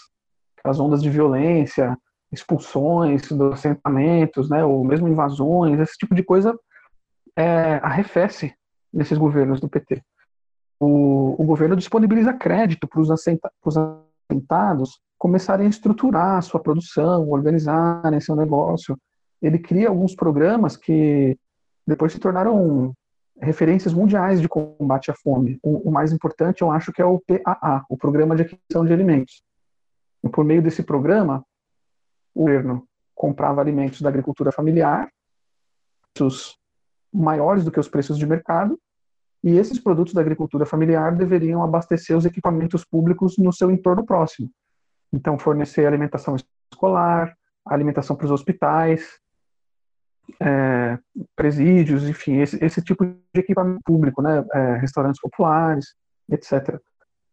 aquelas 0.57 0.79
ondas 0.79 1.03
de 1.03 1.09
violência, 1.09 1.97
expulsões 2.31 3.27
dos 3.27 3.53
assentamentos, 3.53 4.49
né, 4.49 4.63
ou 4.63 4.85
mesmo 4.85 5.09
invasões, 5.09 5.77
esse 5.77 5.97
tipo 5.97 6.15
de 6.15 6.23
coisa 6.23 6.57
é, 7.35 7.75
arrefece 7.83 8.55
nesses 8.93 9.17
governos 9.17 9.59
do 9.59 9.67
PT 9.67 10.01
o, 10.79 11.41
o 11.41 11.45
governo 11.45 11.75
disponibiliza 11.75 12.33
crédito 12.33 12.87
para 12.87 13.01
os 13.01 13.77
assentados 13.77 14.99
começarem 15.17 15.65
a 15.65 15.69
estruturar 15.69 16.37
a 16.37 16.41
sua 16.41 16.59
produção, 16.59 17.29
organizarem 17.29 18.19
seu 18.19 18.35
negócio. 18.35 18.97
Ele 19.41 19.57
cria 19.57 19.89
alguns 19.89 20.15
programas 20.15 20.77
que 20.77 21.37
depois 21.85 22.11
se 22.11 22.19
tornaram 22.19 22.93
referências 23.39 23.93
mundiais 23.93 24.41
de 24.41 24.47
combate 24.47 25.11
à 25.11 25.15
fome. 25.15 25.59
O, 25.63 25.89
o, 25.89 25.91
mais 25.91 26.11
importante, 26.11 26.61
eu 26.61 26.71
acho, 26.71 26.91
que 26.91 27.01
é 27.01 27.05
o 27.05 27.19
PAA, 27.19 27.83
o 27.89 27.97
Programa 27.97 28.35
de 28.35 28.43
Aquisição 28.43 28.85
de 28.85 28.93
Alimentos. 28.93 29.41
E 30.23 30.29
por 30.29 30.43
meio 30.43 30.61
desse 30.61 30.83
programa, 30.83 31.43
o 32.33 32.41
governo 32.41 32.87
comprava 33.15 33.61
alimentos 33.61 34.01
da 34.01 34.09
agricultura 34.09 34.51
familiar, 34.51 35.07
maiores 37.13 37.63
do 37.63 37.71
que 37.71 37.79
os 37.79 37.87
preços 37.87 38.17
de 38.17 38.25
mercado, 38.25 38.79
e 39.43 39.57
esses 39.57 39.79
produtos 39.79 40.13
da 40.13 40.21
agricultura 40.21 40.65
familiar 40.65 41.15
deveriam 41.15 41.63
abastecer 41.63 42.17
os 42.17 42.25
equipamentos 42.25 42.83
públicos 42.83 43.37
no 43.37 43.53
seu 43.53 43.71
entorno 43.71 44.05
próximo. 44.05 44.49
Então, 45.13 45.37
fornecer 45.37 45.85
alimentação 45.85 46.35
escolar, 46.71 47.35
alimentação 47.65 48.15
para 48.15 48.25
os 48.25 48.31
hospitais, 48.31 49.19
é, 50.41 50.97
presídios, 51.35 52.07
enfim, 52.07 52.37
esse, 52.37 52.63
esse, 52.63 52.81
tipo 52.81 53.05
de 53.05 53.15
equipamento 53.35 53.81
público, 53.85 54.21
né, 54.21 54.45
é, 54.53 54.75
restaurantes 54.77 55.21
populares, 55.21 55.95
etc. 56.29 56.79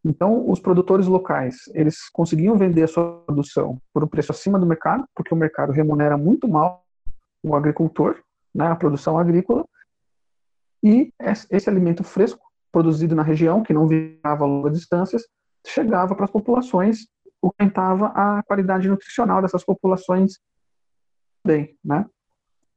Então, 0.05 0.49
os 0.49 0.61
produtores 0.61 1.07
locais, 1.07 1.57
eles 1.73 2.09
conseguiam 2.11 2.57
vender 2.57 2.83
a 2.83 2.89
sua 2.89 3.23
produção 3.27 3.81
por 3.93 4.05
um 4.05 4.07
preço 4.07 4.33
acima 4.33 4.59
do 4.59 4.67
mercado, 4.67 5.05
porque 5.15 5.35
o 5.35 5.37
mercado 5.37 5.73
remunera 5.73 6.17
muito 6.17 6.47
mal 6.47 6.85
o 7.43 7.57
agricultor, 7.57 8.17
né, 8.55 8.69
a 8.69 8.77
produção 8.77 9.19
agrícola, 9.19 9.65
e 10.85 11.11
esse 11.51 11.71
alimento 11.71 12.05
fresco, 12.05 12.45
produzido 12.71 13.15
na 13.15 13.23
região, 13.23 13.63
que 13.63 13.73
não 13.73 13.89
viajava 13.89 14.45
a 14.45 14.47
longas 14.47 14.79
distâncias, 14.79 15.23
chegava 15.67 16.15
para 16.15 16.27
as 16.27 16.31
populações, 16.31 17.07
aumentava 17.43 18.09
a 18.09 18.43
qualidade 18.43 18.87
nutricional 18.87 19.41
dessas 19.41 19.65
populações 19.65 20.39
bem, 21.47 21.75
né? 21.83 22.05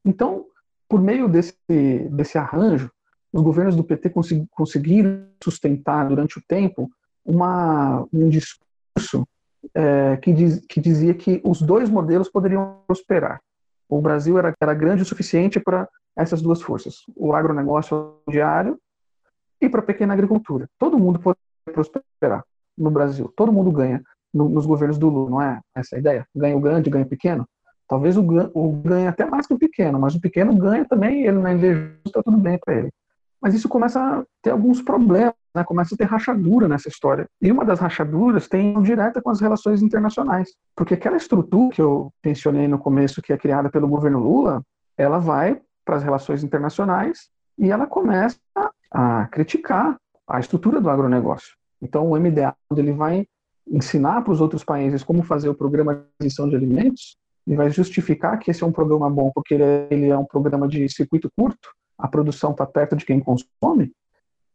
Então, 0.05 0.45
por 0.87 1.01
meio 1.01 1.27
desse, 1.27 1.53
desse 2.11 2.37
arranjo, 2.37 2.89
os 3.33 3.41
governos 3.41 3.75
do 3.75 3.83
PT 3.83 4.09
consegui, 4.09 4.47
conseguiram 4.51 5.27
sustentar 5.43 6.07
durante 6.07 6.39
o 6.39 6.43
tempo 6.47 6.89
uma, 7.25 8.07
um 8.13 8.29
discurso 8.29 9.27
é, 9.73 10.15
que, 10.17 10.31
diz, 10.31 10.65
que 10.65 10.79
dizia 10.79 11.13
que 11.13 11.41
os 11.43 11.61
dois 11.61 11.89
modelos 11.89 12.29
poderiam 12.29 12.81
prosperar. 12.87 13.41
O 13.89 14.01
Brasil 14.01 14.37
era, 14.37 14.53
era 14.61 14.73
grande 14.73 15.01
o 15.01 15.05
suficiente 15.05 15.59
para 15.59 15.89
essas 16.17 16.41
duas 16.41 16.61
forças, 16.61 17.03
o 17.15 17.33
agronegócio 17.33 18.15
diário 18.27 18.79
e 19.61 19.69
para 19.69 19.81
a 19.81 19.85
pequena 19.85 20.13
agricultura. 20.13 20.67
Todo 20.77 20.99
mundo 20.99 21.19
pode 21.19 21.37
prosperar 21.65 22.43
no 22.77 22.89
Brasil, 22.89 23.31
todo 23.35 23.51
mundo 23.51 23.71
ganha 23.71 24.01
no, 24.33 24.49
nos 24.49 24.65
governos 24.65 24.97
do 24.97 25.09
Lula, 25.09 25.29
não 25.29 25.41
é 25.41 25.61
essa 25.75 25.95
a 25.95 25.99
ideia? 25.99 26.27
Ganha 26.35 26.57
o 26.57 26.59
grande, 26.59 26.89
ganha 26.89 27.05
o 27.05 27.09
pequeno? 27.09 27.47
Talvez 27.87 28.17
o, 28.17 28.25
o 28.53 28.71
ganha 28.73 29.09
até 29.09 29.25
mais 29.25 29.47
que 29.47 29.53
o 29.53 29.59
pequeno, 29.59 29.99
mas 29.99 30.15
o 30.15 30.19
pequeno 30.19 30.55
ganha 30.55 30.85
também, 30.85 31.23
ele 31.23 31.37
não 31.37 31.47
é 31.47 31.53
invejoso, 31.53 31.95
está 32.05 32.21
tudo 32.21 32.37
bem 32.37 32.59
para 32.63 32.75
ele. 32.75 32.89
Mas 33.41 33.53
isso 33.53 33.69
começa 33.69 34.01
a 34.01 34.23
ter 34.41 34.49
alguns 34.49 34.81
problemas, 34.81 35.35
né? 35.55 35.63
começa 35.63 35.93
a 35.93 35.97
ter 35.97 36.05
rachadura 36.05 36.67
nessa 36.67 36.89
história. 36.89 37.27
E 37.41 37.51
uma 37.51 37.63
das 37.63 37.79
rachaduras 37.79 38.47
tem 38.47 38.81
direta 38.81 39.21
com 39.21 39.29
as 39.29 39.39
relações 39.39 39.81
internacionais. 39.83 40.49
Porque 40.75 40.95
aquela 40.95 41.17
estrutura 41.17 41.69
que 41.69 41.81
eu 41.81 42.11
mencionei 42.25 42.67
no 42.67 42.79
começo, 42.79 43.21
que 43.21 43.31
é 43.31 43.37
criada 43.37 43.69
pelo 43.69 43.87
governo 43.87 44.19
Lula, 44.19 44.63
ela 44.97 45.19
vai 45.19 45.61
para 45.87 45.95
as 45.95 46.03
relações 46.03 46.43
internacionais 46.43 47.29
e 47.57 47.71
ela 47.71 47.87
começa 47.87 48.37
a 48.91 49.25
criticar 49.27 49.97
a 50.27 50.39
estrutura 50.39 50.81
do 50.81 50.89
agronegócio. 50.89 51.55
Então, 51.81 52.11
o 52.11 52.19
MDA, 52.19 52.53
quando 52.67 52.79
ele 52.79 52.91
vai 52.91 53.25
ensinar 53.65 54.21
para 54.21 54.33
os 54.33 54.41
outros 54.41 54.63
países 54.63 55.01
como 55.01 55.23
fazer 55.23 55.47
o 55.47 55.55
programa 55.55 55.95
de 55.95 56.01
aquisição 56.19 56.49
de 56.49 56.55
alimentos, 56.57 57.17
ele 57.45 57.55
vai 57.55 57.69
justificar 57.69 58.37
que 58.37 58.51
esse 58.51 58.61
é 58.61 58.67
um 58.67 58.71
programa 58.71 59.09
bom 59.09 59.31
porque 59.33 59.53
ele 59.89 60.09
é 60.09 60.17
um 60.17 60.25
programa 60.25 60.67
de 60.67 60.87
circuito 60.89 61.31
curto, 61.37 61.69
a 61.97 62.07
produção 62.07 62.51
está 62.51 62.65
perto 62.65 62.95
de 62.97 63.05
quem 63.05 63.21
consome, 63.21 63.93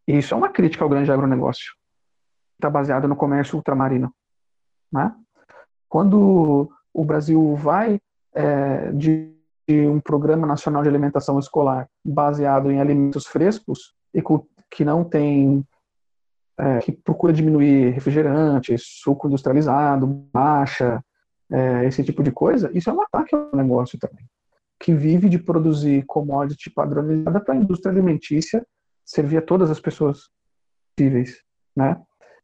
e 0.06 0.18
isso 0.18 0.34
é 0.34 0.36
uma 0.36 0.50
crítica 0.50 0.84
ao 0.84 0.90
grande 0.90 1.10
agronegócio. 1.10 1.72
Está 2.54 2.68
baseado 2.68 3.08
no 3.08 3.16
comércio 3.16 3.56
ultramarino. 3.56 4.12
Né? 4.92 5.14
Quando 5.88 6.70
o 6.92 7.04
Brasil 7.04 7.56
vai 7.56 7.98
é, 8.34 8.92
de 8.92 9.31
um 9.80 10.00
programa 10.00 10.46
nacional 10.46 10.82
de 10.82 10.88
alimentação 10.88 11.38
escolar 11.38 11.88
baseado 12.04 12.70
em 12.70 12.80
alimentos 12.80 13.26
frescos 13.26 13.94
e 14.14 14.22
que 14.70 14.84
não 14.84 15.04
tem 15.04 15.64
é, 16.58 16.78
que 16.78 16.92
procura 16.92 17.32
diminuir 17.32 17.90
refrigerante, 17.90 18.76
suco 18.78 19.26
industrializado, 19.26 20.06
baixa, 20.32 21.02
é, 21.50 21.84
esse 21.86 22.02
tipo 22.02 22.22
de 22.22 22.32
coisa, 22.32 22.70
isso 22.74 22.88
é 22.88 22.92
um 22.92 23.02
ataque 23.02 23.34
ao 23.34 23.50
negócio 23.54 23.98
também, 23.98 24.24
que 24.80 24.94
vive 24.94 25.28
de 25.28 25.38
produzir 25.38 26.04
commodity 26.06 26.70
padronizada 26.70 27.40
para 27.40 27.54
a 27.54 27.56
indústria 27.56 27.92
alimentícia 27.92 28.66
servir 29.04 29.38
a 29.38 29.42
todas 29.42 29.70
as 29.70 29.80
pessoas 29.80 30.30
possíveis, 30.96 31.42
né? 31.76 32.00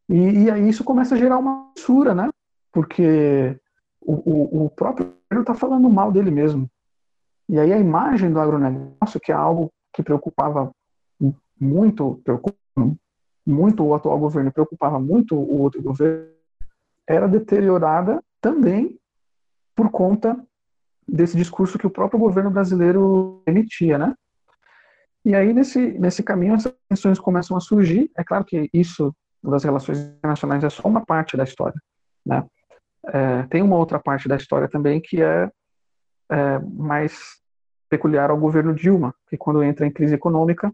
E, 0.09 0.45
e 0.45 0.51
aí 0.51 0.69
isso 0.69 0.85
começa 0.85 1.15
a 1.15 1.19
gerar 1.19 1.39
uma 1.39 1.71
censura, 1.77 2.15
né? 2.15 2.29
Porque 2.73 3.59
o, 4.01 4.13
o, 4.13 4.65
o 4.65 4.71
próprio 4.71 5.07
governo 5.07 5.43
está 5.43 5.55
falando 5.55 5.89
mal 5.89 6.11
dele 6.11 6.31
mesmo. 6.31 6.69
E 7.49 7.59
aí 7.59 7.73
a 7.73 7.79
imagem 7.79 8.33
do 8.33 8.41
agronegócio, 8.41 9.21
que 9.21 9.33
é 9.33 9.35
algo 9.35 9.73
que 9.93 10.03
preocupava 10.03 10.71
muito, 11.59 12.21
muito 13.47 13.85
o 13.85 13.95
atual 13.95 14.19
governo, 14.19 14.53
preocupava 14.53 15.01
muito 15.01 15.35
o 15.35 15.61
outro 15.61 15.83
governo, 15.83 16.29
era 17.07 17.27
deteriorada 17.27 18.23
também 18.41 18.99
por 19.75 19.91
conta 19.91 20.39
desse 21.07 21.37
discurso 21.37 21.79
que 21.79 21.87
o 21.87 21.91
próprio 21.91 22.21
governo 22.21 22.51
brasileiro 22.51 23.43
emitia, 23.47 23.97
né? 23.97 24.15
E 25.25 25.35
aí, 25.35 25.53
nesse, 25.53 25.79
nesse 25.99 26.23
caminho, 26.23 26.55
essas 26.55 26.75
tensões 26.89 27.19
começam 27.19 27.57
a 27.57 27.61
surgir. 27.61 28.11
É 28.17 28.23
claro 28.23 28.45
que 28.45 28.69
isso 28.73 29.15
das 29.43 29.65
relações 29.65 29.99
internacionais 29.99 30.65
é 30.65 30.71
só 30.71 30.87
uma 30.87 31.05
parte 31.05 31.37
da 31.37 31.45
história, 31.45 31.81
né? 32.25 32.45
É, 33.07 33.43
tem 33.45 33.63
uma 33.63 33.77
outra 33.77 33.99
parte 33.99 34.29
da 34.29 34.37
história 34.37 34.69
também 34.69 35.01
que 35.01 35.23
é, 35.23 35.51
é 36.31 36.59
mais 36.59 37.38
peculiar 37.89 38.31
ao 38.31 38.39
governo 38.39 38.75
Dilma, 38.75 39.15
que 39.29 39.37
quando 39.37 39.63
entra 39.63 39.87
em 39.87 39.91
crise 39.91 40.15
econômica, 40.15 40.73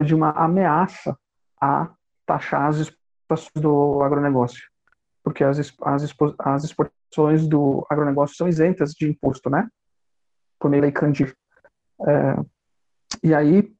de 0.00 0.14
uma 0.14 0.30
ameaça 0.30 1.16
a 1.60 1.90
taxar 2.24 2.68
as 2.68 2.76
exportações 2.78 3.62
do 3.62 4.02
agronegócio, 4.02 4.62
porque 5.22 5.44
as, 5.44 5.58
as, 5.82 6.14
as 6.38 6.64
exportações 6.64 7.46
do 7.46 7.86
agronegócio 7.90 8.36
são 8.36 8.48
isentas 8.48 8.92
de 8.92 9.08
imposto, 9.08 9.50
né? 9.50 9.68
Por 10.58 10.70
meio 10.70 10.82
da 10.82 10.92
Candir. 10.92 11.34
É, 12.06 12.36
e 13.22 13.34
aí, 13.34 13.72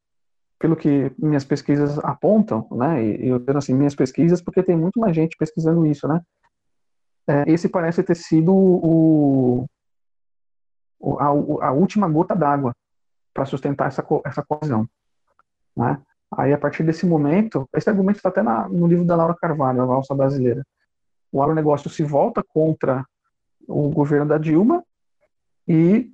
pelo 0.59 0.77
que 0.77 1.13
minhas 1.19 1.45
pesquisas 1.45 1.99
apontam, 2.01 2.67
né? 2.73 3.05
E 3.05 3.29
eu 3.29 3.41
tenho 3.41 3.59
assim 3.59 3.75
minhas 3.75 3.95
pesquisas 3.95 4.43
porque 4.43 4.63
tem 4.63 4.77
muito 4.77 4.99
mais 4.99 5.15
gente 5.15 5.37
pesquisando 5.37 5.87
isso, 5.87 6.07
né? 6.09 6.21
É, 7.29 7.45
esse 7.51 7.69
parece 7.69 8.03
ter 8.03 8.15
sido 8.15 8.55
o, 8.55 9.67
a, 11.19 11.27
a 11.69 11.73
última 11.73 12.09
gota 12.09 12.35
d'água 12.35 12.75
para 13.33 13.45
sustentar 13.45 13.89
essa, 13.89 14.05
essa 14.25 14.43
coesão. 14.43 14.89
Né? 15.77 16.01
Aí, 16.37 16.53
a 16.53 16.59
partir 16.59 16.83
desse 16.83 17.07
momento, 17.07 17.69
esse 17.75 17.89
argumento 17.89 18.17
está 18.17 18.31
até 18.31 18.43
na, 18.43 18.69
no 18.69 18.87
livro 18.87 19.05
da 19.05 19.15
Laura 19.15 19.35
Carvalho, 19.35 19.83
A 19.83 19.87
Valsa 19.87 20.15
Brasileira. 20.15 20.67
O 21.31 21.43
agronegócio 21.43 21.91
se 21.91 22.03
volta 22.03 22.43
contra 22.43 23.05
o 23.69 23.91
governo 23.91 24.27
da 24.27 24.39
Dilma 24.39 24.83
e, 25.69 26.11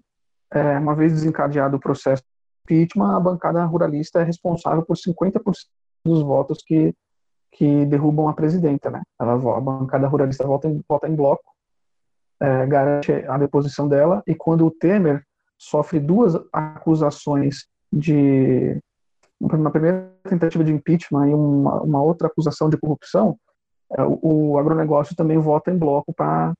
é, 0.50 0.78
uma 0.78 0.94
vez 0.94 1.12
desencadeado 1.12 1.76
o 1.76 1.80
processo 1.80 2.22
de 2.68 2.74
impeachment, 2.74 3.16
a 3.16 3.20
bancada 3.20 3.64
ruralista 3.64 4.20
é 4.20 4.24
responsável 4.24 4.84
por 4.84 4.96
50% 4.96 5.42
dos 6.04 6.22
votos 6.22 6.58
que, 6.66 6.94
que 7.52 7.86
derrubam 7.86 8.28
a 8.28 8.34
presidenta. 8.34 8.90
Né? 8.90 9.02
Ela, 9.20 9.34
a 9.34 9.60
bancada 9.60 10.08
ruralista 10.08 10.46
vota 10.46 10.68
em, 10.68 10.82
vota 10.88 11.08
em 11.08 11.14
bloco 11.14 11.51
é, 12.42 12.66
garante 12.66 13.12
a 13.12 13.38
deposição 13.38 13.88
dela, 13.88 14.20
e 14.26 14.34
quando 14.34 14.66
o 14.66 14.70
Temer 14.70 15.24
sofre 15.56 16.00
duas 16.00 16.34
acusações 16.52 17.68
de 17.92 18.80
uma 19.40 19.70
primeira 19.70 20.12
tentativa 20.24 20.64
de 20.64 20.72
impeachment 20.72 21.28
e 21.28 21.34
uma, 21.34 21.80
uma 21.82 22.02
outra 22.02 22.26
acusação 22.26 22.68
de 22.68 22.76
corrupção, 22.76 23.38
é, 23.96 24.02
o, 24.02 24.18
o, 24.22 24.58
agronegócio 24.58 25.14
também 25.14 25.38
vota 25.38 25.70
em 25.70 25.78
bloco 25.78 26.12
para 26.12 26.52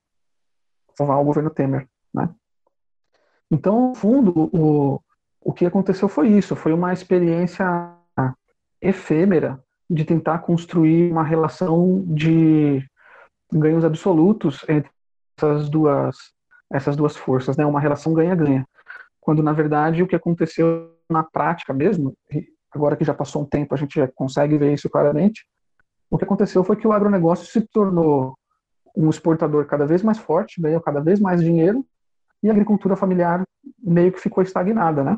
salvar 0.97 1.19
o 1.19 1.25
governo 1.25 1.49
Temer, 1.49 1.87
né? 2.13 2.29
Então, 3.51 3.89
no 3.89 3.95
fundo, 3.95 4.49
o, 4.53 5.01
o 5.41 5.53
que 5.53 5.65
aconteceu 5.65 6.07
foi 6.07 6.29
isso, 6.29 6.55
foi 6.55 6.71
uma 6.71 6.93
experiência 6.93 7.93
efêmera 8.81 9.61
de 9.89 10.05
tentar 10.05 10.39
construir 10.39 11.11
uma 11.11 11.23
relação 11.23 12.03
de 12.07 12.83
ganhos 13.51 13.83
absolutos 13.83 14.65
entre 14.67 14.89
essas 15.37 15.69
duas 15.69 16.15
essas 16.71 16.95
duas 16.95 17.15
forças, 17.15 17.55
né? 17.55 17.65
Uma 17.65 17.79
relação 17.79 18.13
ganha-ganha. 18.13 18.65
Quando 19.21 19.43
na 19.43 19.53
verdade 19.53 20.01
o 20.01 20.07
que 20.07 20.15
aconteceu 20.15 20.97
na 21.09 21.23
prática 21.23 21.71
mesmo, 21.71 22.15
agora 22.71 22.95
que 22.95 23.05
já 23.05 23.13
passou 23.13 23.43
um 23.43 23.45
tempo, 23.45 23.73
a 23.73 23.77
gente 23.77 23.95
já 23.95 24.07
consegue 24.07 24.57
ver 24.57 24.73
isso 24.73 24.89
claramente. 24.89 25.45
O 26.09 26.17
que 26.17 26.23
aconteceu 26.23 26.63
foi 26.63 26.75
que 26.75 26.87
o 26.87 26.91
agronegócio 26.91 27.45
se 27.45 27.61
tornou 27.67 28.35
um 28.95 29.09
exportador 29.09 29.65
cada 29.65 29.85
vez 29.85 30.01
mais 30.01 30.17
forte, 30.17 30.61
ganhou 30.61 30.81
cada 30.81 30.99
vez 30.99 31.19
mais 31.19 31.41
dinheiro, 31.41 31.85
e 32.41 32.49
a 32.49 32.51
agricultura 32.51 32.95
familiar 32.95 33.43
meio 33.79 34.11
que 34.11 34.19
ficou 34.19 34.43
estagnada, 34.43 35.03
né? 35.03 35.17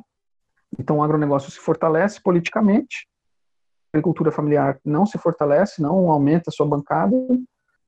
Então 0.77 0.97
o 0.97 1.03
agronegócio 1.03 1.51
se 1.51 1.59
fortalece 1.59 2.21
politicamente, 2.21 3.07
a 3.93 3.97
agricultura 3.97 4.31
familiar 4.31 4.79
não 4.83 5.05
se 5.05 5.17
fortalece, 5.17 5.81
não 5.81 6.11
aumenta 6.11 6.51
sua 6.51 6.65
bancada 6.65 7.15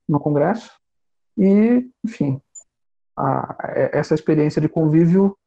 no 0.08 0.18
Congresso, 0.18 0.77
e, 1.38 1.88
enfim, 2.04 2.40
a, 3.16 3.56
essa 3.92 4.14
experiência 4.14 4.60
de 4.60 4.68
convívio 4.68 5.38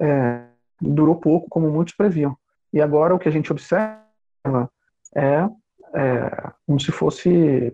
é, 0.00 0.44
durou 0.80 1.14
pouco, 1.14 1.48
como 1.48 1.70
muitos 1.70 1.94
previam. 1.94 2.36
E 2.72 2.82
agora 2.82 3.14
o 3.14 3.18
que 3.18 3.28
a 3.28 3.32
gente 3.32 3.52
observa 3.52 4.00
é, 5.14 5.48
é 5.94 6.52
como 6.66 6.80
se 6.80 6.90
fosse 6.90 7.72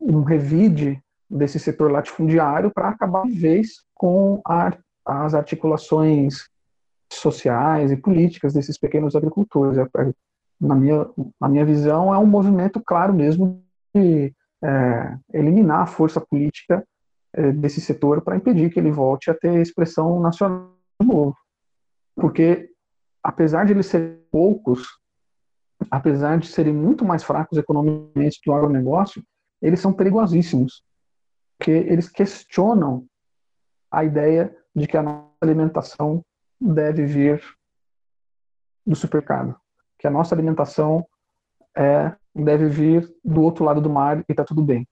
um 0.00 0.22
revide 0.22 1.02
desse 1.28 1.58
setor 1.58 1.90
latifundiário 1.90 2.70
para 2.70 2.88
acabar 2.88 3.24
de 3.24 3.32
vez 3.32 3.84
com 3.94 4.40
a, 4.46 4.72
as 5.04 5.34
articulações 5.34 6.48
sociais 7.12 7.90
e 7.90 7.96
políticas 7.96 8.54
desses 8.54 8.78
pequenos 8.78 9.16
agricultores. 9.16 9.78
É, 9.78 9.82
é, 9.82 10.14
na 10.60 10.74
minha, 10.74 11.06
na 11.40 11.48
minha 11.48 11.64
visão, 11.64 12.14
é 12.14 12.18
um 12.18 12.26
movimento 12.26 12.80
claro 12.80 13.12
mesmo 13.12 13.62
de 13.94 14.32
é, 14.62 15.18
eliminar 15.32 15.80
a 15.80 15.86
força 15.86 16.20
política 16.20 16.76
é, 16.76 16.89
desse 17.54 17.80
setor 17.80 18.22
para 18.22 18.36
impedir 18.36 18.70
que 18.70 18.80
ele 18.80 18.90
volte 18.90 19.30
a 19.30 19.34
ter 19.34 19.60
expressão 19.60 20.20
nacional 20.20 20.74
de 21.00 21.06
novo. 21.06 21.36
Porque, 22.14 22.70
apesar 23.22 23.64
de 23.64 23.72
eles 23.72 23.86
serem 23.86 24.20
poucos, 24.30 24.86
apesar 25.90 26.38
de 26.38 26.48
serem 26.48 26.74
muito 26.74 27.04
mais 27.04 27.22
fracos 27.22 27.56
economicamente 27.56 28.40
que 28.40 28.50
o 28.50 28.54
agronegócio, 28.54 29.22
eles 29.62 29.80
são 29.80 29.92
perigosíssimos. 29.92 30.82
Porque 31.56 31.70
eles 31.70 32.08
questionam 32.08 33.06
a 33.90 34.04
ideia 34.04 34.56
de 34.74 34.86
que 34.86 34.96
a 34.96 35.02
nossa 35.02 35.30
alimentação 35.40 36.24
deve 36.60 37.04
vir 37.06 37.42
do 38.86 38.96
supermercado. 38.96 39.56
Que 39.98 40.06
a 40.06 40.10
nossa 40.10 40.34
alimentação 40.34 41.06
é, 41.76 42.14
deve 42.34 42.68
vir 42.68 43.14
do 43.24 43.42
outro 43.42 43.64
lado 43.64 43.80
do 43.80 43.90
mar 43.90 44.20
e 44.20 44.24
está 44.32 44.44
tudo 44.44 44.62
bem. 44.62 44.86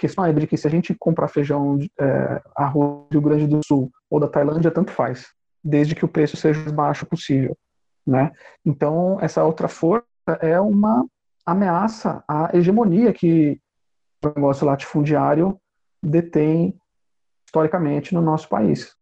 Questão 0.00 0.24
é 0.24 0.32
de 0.32 0.46
que 0.46 0.56
se 0.56 0.66
a 0.66 0.70
gente 0.70 0.94
comprar 0.94 1.28
feijão, 1.28 1.78
é, 2.00 2.40
arroz 2.56 3.06
do 3.10 3.18
Rio 3.18 3.20
Grande 3.20 3.46
do 3.46 3.60
Sul 3.62 3.92
ou 4.08 4.18
da 4.18 4.26
Tailândia, 4.26 4.70
tanto 4.70 4.90
faz, 4.90 5.26
desde 5.62 5.94
que 5.94 6.06
o 6.06 6.08
preço 6.08 6.38
seja 6.38 6.70
o 6.70 6.72
baixo 6.72 7.04
possível. 7.04 7.54
Né? 8.06 8.32
Então, 8.64 9.18
essa 9.20 9.44
outra 9.44 9.68
força 9.68 10.06
é 10.40 10.58
uma 10.58 11.04
ameaça 11.44 12.24
à 12.26 12.48
hegemonia 12.56 13.12
que 13.12 13.60
o 14.24 14.28
negócio 14.28 14.66
latifundiário 14.66 15.60
detém 16.02 16.74
historicamente 17.46 18.14
no 18.14 18.22
nosso 18.22 18.48
país. 18.48 18.96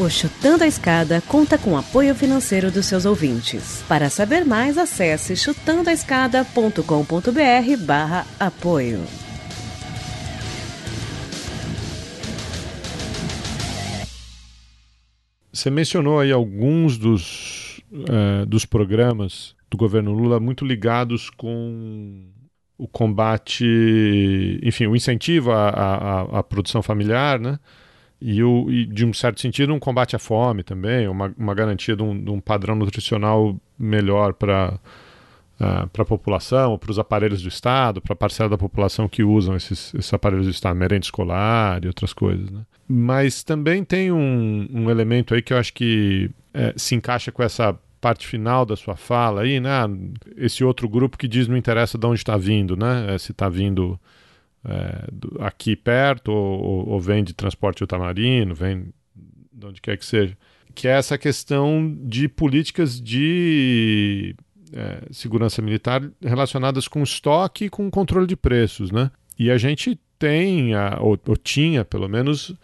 O 0.00 0.08
Chutando 0.08 0.62
a 0.62 0.66
Escada 0.68 1.20
conta 1.20 1.58
com 1.58 1.76
apoio 1.76 2.14
financeiro 2.14 2.70
dos 2.70 2.86
seus 2.86 3.04
ouvintes. 3.04 3.82
Para 3.88 4.08
saber 4.08 4.44
mais, 4.44 4.78
acesse 4.78 5.34
chutandoaescada.com.br 5.34 7.84
barra 7.84 8.24
apoio. 8.38 9.00
Você 15.52 15.68
mencionou 15.68 16.20
aí 16.20 16.30
alguns 16.30 16.96
dos, 16.96 17.82
uh, 17.90 18.46
dos 18.46 18.64
programas 18.64 19.56
do 19.68 19.76
governo 19.76 20.12
Lula 20.12 20.38
muito 20.38 20.64
ligados 20.64 21.28
com 21.28 22.22
o 22.78 22.86
combate, 22.86 23.66
enfim, 24.62 24.86
o 24.86 24.94
incentivo 24.94 25.50
à, 25.50 25.70
à, 25.70 26.38
à 26.38 26.42
produção 26.44 26.82
familiar, 26.82 27.40
né? 27.40 27.58
E, 28.20 28.42
o, 28.42 28.70
e, 28.70 28.84
de 28.84 29.04
um 29.04 29.12
certo 29.12 29.40
sentido, 29.40 29.72
um 29.72 29.78
combate 29.78 30.16
à 30.16 30.18
fome 30.18 30.62
também, 30.62 31.06
uma, 31.06 31.32
uma 31.38 31.54
garantia 31.54 31.94
de 31.94 32.02
um, 32.02 32.18
de 32.18 32.30
um 32.30 32.40
padrão 32.40 32.74
nutricional 32.74 33.56
melhor 33.78 34.34
para 34.34 34.74
uh, 34.74 34.78
ah, 35.60 35.88
para 35.92 36.02
a 36.02 36.06
população, 36.06 36.78
para 36.78 36.90
os 36.90 36.98
aparelhos 37.00 37.42
do 37.42 37.48
Estado, 37.48 38.00
para 38.00 38.12
a 38.12 38.16
parcela 38.16 38.48
da 38.48 38.56
população 38.56 39.08
que 39.08 39.24
usam 39.24 39.56
esses, 39.56 39.92
esses 39.92 40.14
aparelhos 40.14 40.46
do 40.46 40.52
Estado, 40.52 40.76
merenda 40.76 41.04
escolar 41.04 41.84
e 41.84 41.88
outras 41.88 42.12
coisas. 42.12 42.48
Né? 42.48 42.60
Mas 42.86 43.42
também 43.42 43.82
tem 43.82 44.12
um, 44.12 44.68
um 44.72 44.88
elemento 44.88 45.34
aí 45.34 45.42
que 45.42 45.52
eu 45.52 45.58
acho 45.58 45.72
que 45.74 46.30
é, 46.54 46.72
se 46.76 46.94
encaixa 46.94 47.32
com 47.32 47.42
essa 47.42 47.76
parte 48.00 48.24
final 48.24 48.64
da 48.64 48.76
sua 48.76 48.94
fala 48.94 49.42
aí, 49.42 49.58
né? 49.58 49.80
Esse 50.36 50.62
outro 50.62 50.88
grupo 50.88 51.18
que 51.18 51.26
diz 51.26 51.48
não 51.48 51.56
interessa 51.56 51.98
de 51.98 52.06
onde 52.06 52.20
está 52.20 52.36
vindo, 52.36 52.76
né? 52.76 53.12
É, 53.12 53.18
se 53.18 53.32
está 53.32 53.48
vindo 53.48 53.98
é, 54.68 55.08
aqui 55.40 55.74
perto 55.74 56.30
ou, 56.30 56.90
ou, 56.90 57.00
vem 57.00 57.24
de 57.24 57.32
transporte 57.32 57.82
ultramarino, 57.82 58.54
vem 58.54 58.92
de 59.52 59.66
onde 59.66 59.80
quer 59.80 59.96
que 59.96 60.04
seja. 60.04 60.36
Que 60.74 60.86
é 60.86 60.92
essa 60.92 61.16
questão 61.16 61.96
de 62.02 62.28
políticas 62.28 63.00
de 63.00 64.36
é, 64.72 65.02
segurança 65.10 65.62
militar 65.62 66.02
relacionadas 66.20 66.86
com 66.86 67.02
estoque 67.02 67.64
e 67.64 67.70
com 67.70 67.90
controle 67.90 68.26
de 68.26 68.36
preços, 68.36 68.90
né? 68.90 69.10
E 69.38 69.50
a 69.50 69.56
gente 69.56 69.98
tem, 70.18 70.74
a, 70.74 70.98
ou, 71.00 71.18
ou 71.26 71.36
tinha 71.36 71.84
pelo 71.84 72.08
menos 72.08 72.54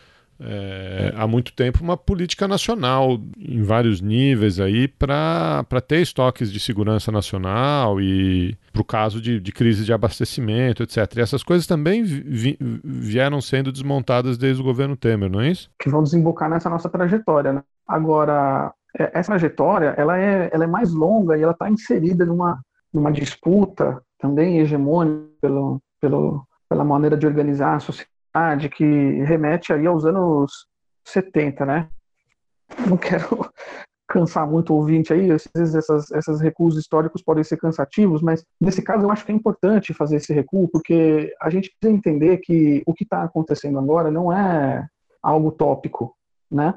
é, 0.40 1.12
há 1.16 1.26
muito 1.26 1.52
tempo 1.52 1.82
uma 1.82 1.96
política 1.96 2.48
nacional 2.48 3.20
em 3.38 3.62
vários 3.62 4.00
níveis 4.00 4.58
aí 4.58 4.88
para 4.88 5.64
ter 5.86 6.00
estoques 6.00 6.52
de 6.52 6.58
segurança 6.58 7.12
nacional 7.12 8.00
e 8.00 8.56
para 8.72 8.82
o 8.82 8.84
caso 8.84 9.20
de, 9.20 9.38
de, 9.38 9.52
crise 9.52 9.84
de 9.84 9.92
abastecimento, 9.92 10.82
etc. 10.82 11.16
E 11.16 11.20
essas 11.20 11.42
coisas 11.42 11.66
também 11.66 12.02
vi, 12.02 12.58
vieram 12.82 13.40
sendo 13.40 13.70
desmontadas 13.70 14.36
desde 14.36 14.60
o 14.60 14.64
governo 14.64 14.96
Temer, 14.96 15.30
não 15.30 15.40
é 15.40 15.50
isso? 15.50 15.70
Que 15.78 15.88
vão 15.88 16.02
desembocar 16.02 16.50
nessa 16.50 16.68
nossa 16.68 16.88
trajetória. 16.88 17.52
Né? 17.52 17.62
Agora, 17.86 18.72
é, 18.98 19.10
essa 19.14 19.32
trajetória 19.32 19.94
ela 19.96 20.18
é, 20.18 20.50
ela 20.52 20.64
é 20.64 20.68
mais 20.68 20.92
longa 20.92 21.38
e 21.38 21.42
ela 21.42 21.52
está 21.52 21.70
inserida 21.70 22.24
numa, 22.24 22.60
numa 22.92 23.12
disputa 23.12 24.02
também 24.18 24.58
hegemônica 24.58 25.28
pelo, 25.40 25.80
pelo, 26.00 26.46
pela 26.68 26.84
maneira 26.84 27.16
de 27.16 27.26
organizar 27.26 27.76
a 27.76 27.80
sociedade 27.80 28.13
que 28.68 28.84
remete 29.22 29.72
aí 29.72 29.86
aos 29.86 30.04
anos 30.04 30.66
70, 31.04 31.64
né? 31.64 31.88
Não 32.88 32.96
quero 32.96 33.48
cansar 34.08 34.46
muito 34.46 34.72
o 34.72 34.76
ouvinte 34.76 35.12
aí, 35.12 35.30
às 35.30 35.48
vezes 35.54 35.74
essas, 35.74 36.10
esses 36.10 36.40
recuos 36.40 36.76
históricos 36.76 37.22
podem 37.22 37.42
ser 37.42 37.56
cansativos, 37.56 38.20
mas 38.20 38.44
nesse 38.60 38.82
caso 38.82 39.04
eu 39.04 39.10
acho 39.10 39.24
que 39.24 39.32
é 39.32 39.34
importante 39.34 39.94
fazer 39.94 40.16
esse 40.16 40.32
recuo, 40.32 40.68
porque 40.68 41.34
a 41.40 41.48
gente 41.48 41.70
precisa 41.70 41.96
entender 41.96 42.38
que 42.38 42.82
o 42.86 42.92
que 42.92 43.04
está 43.04 43.22
acontecendo 43.22 43.78
agora 43.78 44.10
não 44.10 44.32
é 44.32 44.86
algo 45.22 45.50
tópico, 45.50 46.14
né? 46.50 46.74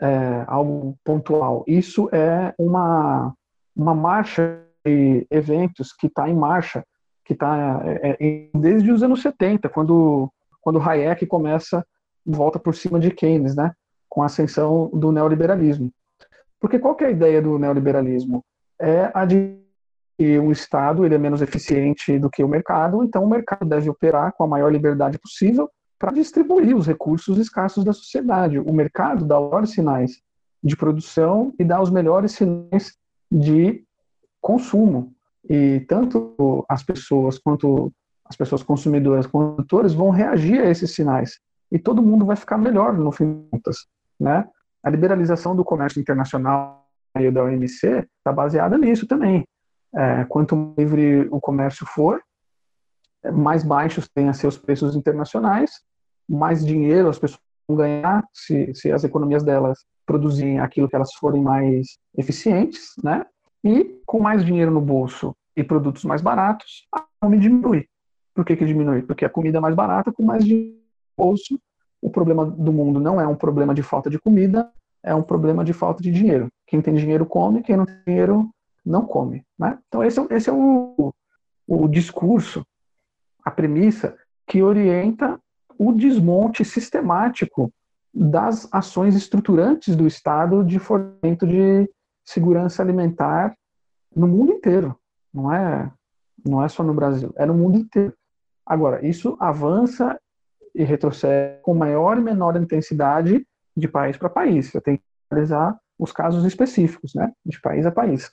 É 0.00 0.44
algo 0.46 0.96
pontual. 1.04 1.64
Isso 1.66 2.08
é 2.12 2.54
uma, 2.56 3.34
uma 3.76 3.94
marcha 3.94 4.62
de 4.84 5.26
eventos 5.30 5.92
que 5.92 6.06
está 6.06 6.28
em 6.28 6.34
marcha, 6.34 6.84
que 7.24 7.34
está 7.34 7.82
é, 7.84 8.16
é, 8.18 8.48
desde 8.54 8.90
os 8.90 9.02
anos 9.02 9.20
70, 9.20 9.68
quando 9.68 10.32
quando 10.60 10.80
Hayek 10.80 11.26
começa 11.26 11.84
volta 12.24 12.58
por 12.58 12.74
cima 12.74 12.98
de 12.98 13.10
Keynes, 13.10 13.56
né, 13.56 13.72
com 14.08 14.22
a 14.22 14.26
ascensão 14.26 14.90
do 14.92 15.10
neoliberalismo. 15.10 15.92
Porque 16.60 16.78
qual 16.78 16.96
é 17.00 17.06
a 17.06 17.10
ideia 17.10 17.40
do 17.40 17.58
neoliberalismo? 17.58 18.44
É 18.78 19.10
a 19.14 19.24
de 19.24 19.58
que 20.18 20.38
o 20.38 20.52
Estado 20.52 21.06
ele 21.06 21.14
é 21.14 21.18
menos 21.18 21.40
eficiente 21.40 22.18
do 22.18 22.28
que 22.28 22.44
o 22.44 22.48
mercado, 22.48 23.02
então 23.02 23.24
o 23.24 23.28
mercado 23.28 23.66
deve 23.66 23.88
operar 23.88 24.34
com 24.34 24.44
a 24.44 24.46
maior 24.46 24.70
liberdade 24.70 25.18
possível 25.18 25.70
para 25.98 26.12
distribuir 26.12 26.76
os 26.76 26.86
recursos 26.86 27.38
escassos 27.38 27.84
da 27.84 27.92
sociedade. 27.92 28.58
O 28.58 28.72
mercado 28.72 29.24
dá 29.24 29.40
os 29.40 29.70
sinais 29.70 30.20
de 30.62 30.76
produção 30.76 31.54
e 31.58 31.64
dá 31.64 31.80
os 31.80 31.90
melhores 31.90 32.32
sinais 32.32 32.96
de 33.30 33.82
consumo. 34.40 35.14
E 35.48 35.80
tanto 35.88 36.64
as 36.68 36.82
pessoas 36.82 37.38
quanto 37.38 37.90
as 38.30 38.36
pessoas 38.36 38.62
consumidoras, 38.62 39.26
condutores, 39.26 39.92
vão 39.92 40.10
reagir 40.10 40.60
a 40.60 40.70
esses 40.70 40.94
sinais. 40.94 41.40
E 41.70 41.78
todo 41.80 42.00
mundo 42.00 42.24
vai 42.24 42.36
ficar 42.36 42.56
melhor 42.56 42.92
no 42.92 43.10
fim 43.10 43.42
de 43.42 43.50
contas. 43.50 43.88
Né? 44.18 44.48
A 44.84 44.88
liberalização 44.88 45.54
do 45.54 45.64
comércio 45.64 46.00
internacional 46.00 46.86
meio 47.12 47.32
da 47.32 47.42
OMC 47.42 48.06
está 48.18 48.32
baseada 48.32 48.78
nisso 48.78 49.04
também. 49.04 49.44
É, 49.92 50.24
quanto 50.26 50.72
livre 50.78 51.26
o 51.32 51.40
comércio 51.40 51.84
for, 51.84 52.22
mais 53.34 53.64
baixos 53.64 54.08
tenham 54.08 54.32
seus 54.32 54.56
preços 54.56 54.94
internacionais, 54.94 55.82
mais 56.28 56.64
dinheiro 56.64 57.08
as 57.08 57.18
pessoas 57.18 57.40
vão 57.68 57.76
ganhar 57.76 58.24
se, 58.32 58.72
se 58.76 58.92
as 58.92 59.02
economias 59.02 59.42
delas 59.42 59.84
produzirem 60.06 60.60
aquilo 60.60 60.88
que 60.88 60.94
elas 60.94 61.12
forem 61.14 61.42
mais 61.42 61.98
eficientes, 62.16 62.92
né? 63.02 63.26
E 63.64 64.00
com 64.06 64.20
mais 64.20 64.44
dinheiro 64.44 64.70
no 64.70 64.80
bolso 64.80 65.34
e 65.56 65.64
produtos 65.64 66.04
mais 66.04 66.22
baratos, 66.22 66.86
a 66.94 67.04
fome 67.18 67.40
diminui. 67.40 67.88
Por 68.40 68.46
que, 68.46 68.56
que 68.56 68.64
diminui? 68.64 69.02
Porque 69.02 69.26
a 69.26 69.28
comida 69.28 69.58
é 69.58 69.60
mais 69.60 69.74
barata, 69.74 70.10
com 70.10 70.22
mais 70.22 70.42
dinheiro 70.42 70.80
bolso. 71.14 71.60
O 72.00 72.08
problema 72.08 72.46
do 72.46 72.72
mundo 72.72 72.98
não 72.98 73.20
é 73.20 73.26
um 73.26 73.36
problema 73.36 73.74
de 73.74 73.82
falta 73.82 74.08
de 74.08 74.18
comida, 74.18 74.72
é 75.02 75.14
um 75.14 75.22
problema 75.22 75.62
de 75.62 75.74
falta 75.74 76.02
de 76.02 76.10
dinheiro. 76.10 76.48
Quem 76.66 76.80
tem 76.80 76.94
dinheiro 76.94 77.26
come, 77.26 77.62
quem 77.62 77.76
não 77.76 77.84
tem 77.84 78.00
dinheiro 78.06 78.48
não 78.82 79.04
come. 79.04 79.44
Né? 79.58 79.78
Então, 79.86 80.02
esse, 80.02 80.18
é, 80.18 80.26
esse 80.30 80.48
é 80.48 80.52
o, 80.54 81.12
o 81.68 81.86
discurso, 81.86 82.64
a 83.44 83.50
premissa 83.50 84.16
que 84.46 84.62
orienta 84.62 85.38
o 85.78 85.92
desmonte 85.92 86.64
sistemático 86.64 87.70
das 88.12 88.66
ações 88.72 89.14
estruturantes 89.14 89.94
do 89.94 90.06
Estado 90.06 90.64
de 90.64 90.78
fomento 90.78 91.46
de 91.46 91.86
segurança 92.24 92.82
alimentar 92.82 93.54
no 94.16 94.26
mundo 94.26 94.50
inteiro. 94.50 94.98
Não 95.30 95.52
é, 95.52 95.92
não 96.42 96.64
é 96.64 96.68
só 96.70 96.82
no 96.82 96.94
Brasil, 96.94 97.34
é 97.36 97.44
no 97.44 97.52
mundo 97.52 97.76
inteiro. 97.76 98.14
Agora, 98.70 99.04
isso 99.04 99.36
avança 99.40 100.16
e 100.72 100.84
retrocede 100.84 101.60
com 101.62 101.74
maior 101.74 102.16
e 102.16 102.20
menor 102.20 102.54
intensidade 102.54 103.44
de 103.76 103.88
país 103.88 104.16
para 104.16 104.30
país. 104.30 104.70
Você 104.70 104.80
tem 104.80 104.96
que 104.96 105.02
analisar 105.28 105.76
os 105.98 106.12
casos 106.12 106.44
específicos, 106.44 107.12
né? 107.12 107.32
De 107.44 107.60
país 107.60 107.84
a 107.84 107.90
país. 107.90 108.32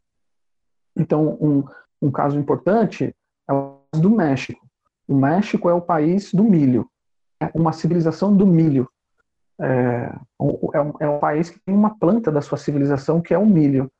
Então, 0.95 1.39
um, 1.41 1.63
um 1.99 2.11
caso 2.11 2.37
importante 2.37 3.15
é 3.49 3.51
o 3.51 3.81
do 3.95 4.11
México. 4.11 4.63
O 5.07 5.15
México 5.15 5.71
é 5.71 5.73
o 5.73 5.81
país 5.81 6.31
do 6.31 6.43
milho, 6.43 6.87
é 7.41 7.49
uma 7.55 7.73
civilização 7.73 8.37
do 8.37 8.45
milho. 8.45 8.87
É, 9.59 10.13
é, 10.75 10.81
um, 10.81 10.93
é 10.99 11.09
um 11.09 11.17
país 11.17 11.49
que 11.49 11.59
tem 11.65 11.73
uma 11.73 11.97
planta 11.97 12.31
da 12.31 12.41
sua 12.41 12.59
civilização 12.59 13.19
que 13.21 13.33
é 13.33 13.39
o 13.39 13.45
milho. 13.45 13.91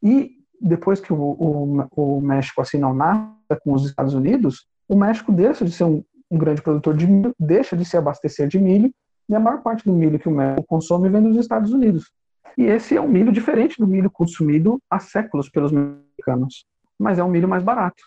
E 0.00 0.36
depois 0.60 1.00
que 1.00 1.12
o, 1.12 1.16
o, 1.16 1.88
o 1.96 2.20
México 2.20 2.62
assina 2.62 2.86
o 2.86 2.94
NAFTA 2.94 3.58
com 3.60 3.72
os 3.72 3.84
Estados 3.84 4.14
Unidos, 4.14 4.68
o 4.88 4.96
México 4.96 5.32
deixa 5.32 5.64
de 5.64 5.72
ser 5.72 5.84
um, 5.84 6.02
um, 6.30 6.38
grande 6.38 6.62
produtor 6.62 6.96
de 6.96 7.06
milho, 7.06 7.34
deixa 7.38 7.76
de 7.76 7.84
se 7.84 7.96
abastecer 7.96 8.48
de 8.48 8.58
milho, 8.58 8.92
e 9.28 9.34
a 9.34 9.40
maior 9.40 9.62
parte 9.62 9.84
do 9.84 9.92
milho 9.92 10.18
que 10.18 10.28
o 10.28 10.32
México 10.32 10.66
consome 10.66 11.08
vem 11.08 11.22
dos 11.22 11.36
Estados 11.36 11.72
Unidos. 11.72 12.10
E 12.56 12.64
esse 12.64 12.96
é 12.96 13.00
um 13.00 13.08
milho 13.08 13.32
diferente 13.32 13.78
do 13.78 13.86
milho 13.86 14.10
consumido 14.10 14.80
há 14.88 14.98
séculos 14.98 15.48
pelos 15.48 15.72
mexicanos, 15.72 16.66
mas 16.98 17.18
é 17.18 17.24
um 17.24 17.28
milho 17.28 17.48
mais 17.48 17.62
barato. 17.62 18.02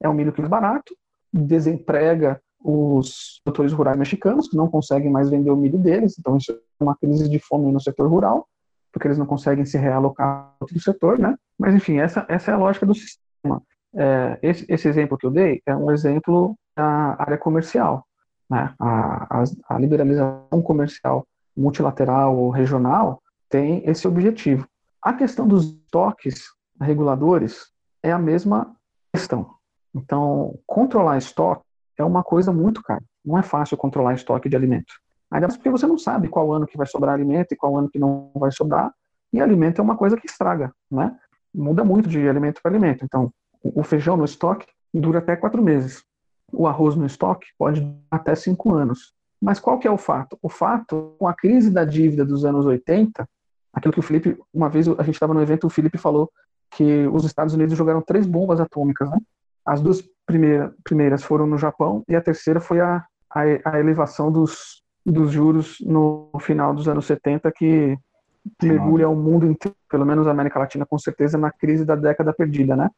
É 0.00 0.08
um 0.08 0.14
milho 0.14 0.32
que 0.32 0.40
é 0.40 0.42
mais 0.42 0.50
barato, 0.50 0.94
desemprega 1.32 2.40
os 2.62 3.40
produtores 3.42 3.72
rurais 3.72 3.98
mexicanos, 3.98 4.48
que 4.48 4.56
não 4.56 4.68
conseguem 4.68 5.10
mais 5.10 5.30
vender 5.30 5.50
o 5.50 5.56
milho 5.56 5.78
deles, 5.78 6.16
então 6.18 6.36
isso 6.36 6.52
é 6.52 6.84
uma 6.84 6.96
crise 6.96 7.28
de 7.28 7.38
fome 7.38 7.72
no 7.72 7.80
setor 7.80 8.08
rural, 8.08 8.46
porque 8.92 9.08
eles 9.08 9.18
não 9.18 9.26
conseguem 9.26 9.64
se 9.64 9.78
realocar 9.78 10.54
do 10.60 10.80
setor, 10.80 11.18
né? 11.18 11.36
Mas, 11.58 11.74
enfim, 11.74 11.98
essa, 11.98 12.26
essa 12.28 12.50
é 12.50 12.54
a 12.54 12.58
lógica 12.58 12.84
do 12.84 12.94
sistema. 12.94 13.62
É, 13.94 14.38
esse, 14.42 14.64
esse, 14.68 14.88
exemplo 14.88 15.18
que 15.18 15.26
eu 15.26 15.30
dei 15.30 15.60
é 15.66 15.74
um 15.74 15.90
exemplo 15.90 16.56
da 16.76 17.16
área 17.18 17.36
comercial. 17.36 18.04
Né? 18.48 18.72
A, 18.78 19.40
a, 19.40 19.44
a 19.68 19.78
liberalização 19.78 20.62
comercial 20.62 21.26
multilateral 21.56 22.36
ou 22.36 22.50
regional 22.50 23.20
tem 23.48 23.82
esse 23.84 24.06
objetivo. 24.06 24.66
A 25.02 25.12
questão 25.12 25.46
dos 25.46 25.66
estoques 25.66 26.44
reguladores 26.80 27.70
é 28.02 28.12
a 28.12 28.18
mesma 28.18 28.74
questão. 29.12 29.54
Então, 29.94 30.58
controlar 30.66 31.18
estoque 31.18 31.62
é 31.98 32.04
uma 32.04 32.22
coisa 32.22 32.52
muito 32.52 32.82
cara. 32.82 33.02
Não 33.24 33.36
é 33.36 33.42
fácil 33.42 33.76
controlar 33.76 34.14
estoque 34.14 34.48
de 34.48 34.56
alimento. 34.56 34.92
Ainda 35.30 35.46
mais 35.46 35.56
porque 35.56 35.70
você 35.70 35.86
não 35.86 35.98
sabe 35.98 36.28
qual 36.28 36.52
ano 36.52 36.66
que 36.66 36.76
vai 36.76 36.86
sobrar 36.86 37.14
alimento 37.14 37.52
e 37.52 37.56
qual 37.56 37.76
ano 37.76 37.88
que 37.88 37.98
não 37.98 38.30
vai 38.34 38.50
sobrar. 38.50 38.92
E 39.32 39.40
alimento 39.40 39.80
é 39.80 39.84
uma 39.84 39.96
coisa 39.96 40.16
que 40.16 40.26
estraga, 40.26 40.72
né? 40.90 41.16
Muda 41.54 41.84
muito 41.84 42.08
de 42.08 42.28
alimento 42.28 42.60
para 42.62 42.70
alimento. 42.70 43.04
Então, 43.04 43.32
o 43.62 43.82
feijão 43.82 44.16
no 44.16 44.24
estoque 44.24 44.66
dura 44.92 45.18
até 45.18 45.36
quatro 45.36 45.62
meses. 45.62 46.04
O 46.52 46.66
arroz 46.66 46.96
no 46.96 47.06
estoque 47.06 47.46
pode 47.58 47.80
durar 47.80 47.96
até 48.10 48.34
cinco 48.34 48.74
anos. 48.74 49.14
Mas 49.40 49.58
qual 49.58 49.78
que 49.78 49.88
é 49.88 49.90
o 49.90 49.96
fato? 49.96 50.38
O 50.42 50.48
fato, 50.48 51.14
com 51.18 51.26
a 51.26 51.34
crise 51.34 51.70
da 51.70 51.84
dívida 51.84 52.24
dos 52.24 52.44
anos 52.44 52.66
80, 52.66 53.26
aquilo 53.72 53.92
que 53.92 54.00
o 54.00 54.02
Felipe, 54.02 54.38
uma 54.52 54.68
vez 54.68 54.86
a 54.88 55.02
gente 55.02 55.14
estava 55.14 55.32
no 55.32 55.40
evento, 55.40 55.66
o 55.66 55.70
Felipe 55.70 55.96
falou 55.96 56.30
que 56.70 57.06
os 57.08 57.24
Estados 57.24 57.54
Unidos 57.54 57.76
jogaram 57.76 58.02
três 58.02 58.26
bombas 58.26 58.60
atômicas, 58.60 59.10
né? 59.10 59.18
As 59.64 59.80
duas 59.80 60.02
primeira, 60.26 60.74
primeiras 60.84 61.22
foram 61.22 61.46
no 61.46 61.58
Japão 61.58 62.04
e 62.08 62.14
a 62.14 62.20
terceira 62.20 62.60
foi 62.60 62.80
a, 62.80 63.04
a, 63.30 63.40
a 63.64 63.80
elevação 63.80 64.30
dos, 64.30 64.82
dos 65.04 65.32
juros 65.32 65.78
no 65.80 66.30
final 66.40 66.74
dos 66.74 66.88
anos 66.88 67.06
70, 67.06 67.50
que 67.52 67.98
mergulha 68.62 69.08
o 69.08 69.16
mundo 69.16 69.46
inteiro, 69.46 69.76
pelo 69.88 70.06
menos 70.06 70.26
a 70.26 70.30
América 70.30 70.58
Latina, 70.58 70.86
com 70.86 70.98
certeza, 70.98 71.36
na 71.36 71.50
crise 71.50 71.84
da 71.84 71.94
década 71.94 72.32
perdida, 72.32 72.76
né? 72.76 72.90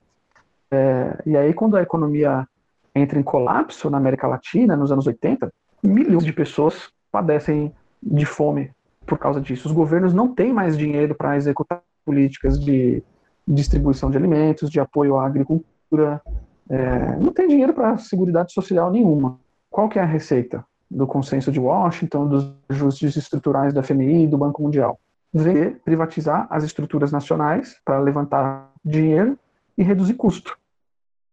É, 0.73 1.19
e 1.27 1.37
aí, 1.37 1.53
quando 1.53 1.77
a 1.77 1.83
economia 1.83 2.49
entra 2.95 3.19
em 3.19 3.23
colapso 3.23 3.91
na 3.91 3.99
América 3.99 4.27
Latina, 4.27 4.75
nos 4.75 4.91
anos 4.91 5.07
80, 5.07 5.53
milhões 5.83 6.25
de 6.25 6.33
pessoas 6.33 6.91
padecem 7.11 7.73
de 8.03 8.25
fome 8.25 8.71
por 9.07 9.19
causa 9.19 9.41
disso. 9.41 9.69
Os 9.69 9.75
governos 9.75 10.15
não 10.15 10.35
têm 10.35 10.53
mais 10.53 10.77
dinheiro 10.77 11.15
para 11.15 11.37
executar 11.37 11.83
políticas 12.05 12.59
de 12.59 13.03
distribuição 13.47 14.11
de 14.11 14.17
alimentos, 14.17 14.71
de 14.71 14.81
apoio 14.81 15.17
à 15.17 15.27
agricultura, 15.27 16.23
é, 16.71 17.17
não 17.17 17.33
tem 17.33 17.49
dinheiro 17.49 17.75
para 17.75 17.99
seguridade 17.99 18.53
social 18.53 18.91
nenhuma. 18.91 19.39
Qual 19.71 19.89
que 19.89 19.99
é 19.99 20.03
a 20.03 20.07
receita 20.07 20.65
do 20.91 21.07
consenso 21.07 21.51
de 21.53 21.61
Washington, 21.61 22.29
dos 22.29 22.53
ajustes 22.69 23.17
estruturais 23.17 23.75
da 23.75 23.83
FMI 23.83 24.27
do 24.27 24.39
Banco 24.39 24.63
Mundial? 24.63 24.99
Vender, 25.35 25.81
privatizar 25.85 26.47
as 26.51 26.63
estruturas 26.63 27.11
nacionais 27.11 27.77
para 27.85 27.99
levantar 27.99 28.71
dinheiro 28.85 29.39
e 29.77 29.83
reduzir 29.83 30.15
custo. 30.15 30.57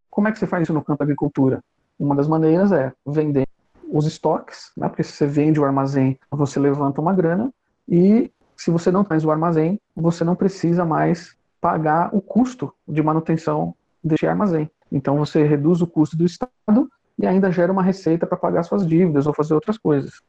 Como 0.10 0.28
é 0.28 0.32
que 0.32 0.40
você 0.40 0.48
faz 0.48 0.64
isso 0.64 0.74
no 0.74 0.84
campo 0.84 1.00
da 1.00 1.06
agricultura? 1.06 1.64
Uma 2.00 2.16
das 2.16 2.28
maneiras 2.28 2.72
é 2.72 2.94
vender 3.06 3.48
os 3.92 4.06
estoques, 4.06 4.72
né? 4.78 4.88
porque 4.88 5.04
se 5.04 5.14
você 5.14 5.26
vende 5.26 5.60
o 5.60 5.66
armazém, 5.66 6.18
você 6.32 6.60
levanta 6.60 7.02
uma 7.02 7.14
grana, 7.14 7.52
e 7.88 8.32
se 8.56 8.70
você 8.70 8.92
não 8.92 9.04
traz 9.04 9.26
o 9.26 9.32
armazém, 9.32 9.80
você 9.96 10.24
não 10.24 10.36
precisa 10.36 10.86
mais 10.86 11.36
pagar 11.60 12.14
o 12.14 12.22
custo 12.22 12.74
de 12.88 13.02
manutenção 13.02 13.74
deste 14.04 14.28
armazém. 14.28 14.70
Então 14.92 15.18
você 15.18 15.44
reduz 15.44 15.82
o 15.82 15.88
custo 15.88 16.16
do 16.16 16.26
Estado 16.26 16.90
e 17.18 17.26
ainda 17.26 17.52
gera 17.52 17.72
uma 17.72 17.84
receita 17.84 18.26
para 18.26 18.38
pagar 18.38 18.64
suas 18.64 18.88
dívidas 18.88 19.28
ou 19.28 19.34
fazer 19.34 19.54
outras 19.54 19.78
coisas. 19.78 20.22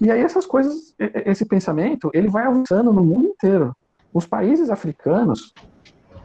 E 0.00 0.10
aí 0.10 0.20
essas 0.20 0.46
coisas, 0.46 0.94
esse 0.98 1.44
pensamento, 1.44 2.10
ele 2.12 2.28
vai 2.28 2.46
avançando 2.46 2.92
no 2.92 3.04
mundo 3.04 3.28
inteiro. 3.28 3.74
Os 4.12 4.26
países 4.26 4.70
africanos, 4.70 5.52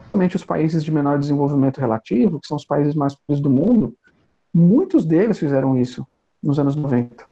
principalmente 0.10 0.36
os 0.36 0.43
países 0.43 0.84
de 0.84 0.91
menor 0.91 1.20
desenvolvimento 1.20 1.80
relativo, 1.80 2.39
que 2.39 2.47
são 2.47 2.57
os 2.57 2.66
países 2.66 2.95
mais 2.95 3.16
pobres 3.16 3.39
do 3.41 3.49
mundo, 3.49 3.95
muitos 4.53 5.05
deles 5.05 5.38
fizeram 5.38 5.78
isso 5.78 6.05
nos 6.41 6.60
anos 6.60 6.76
90. 6.76 7.26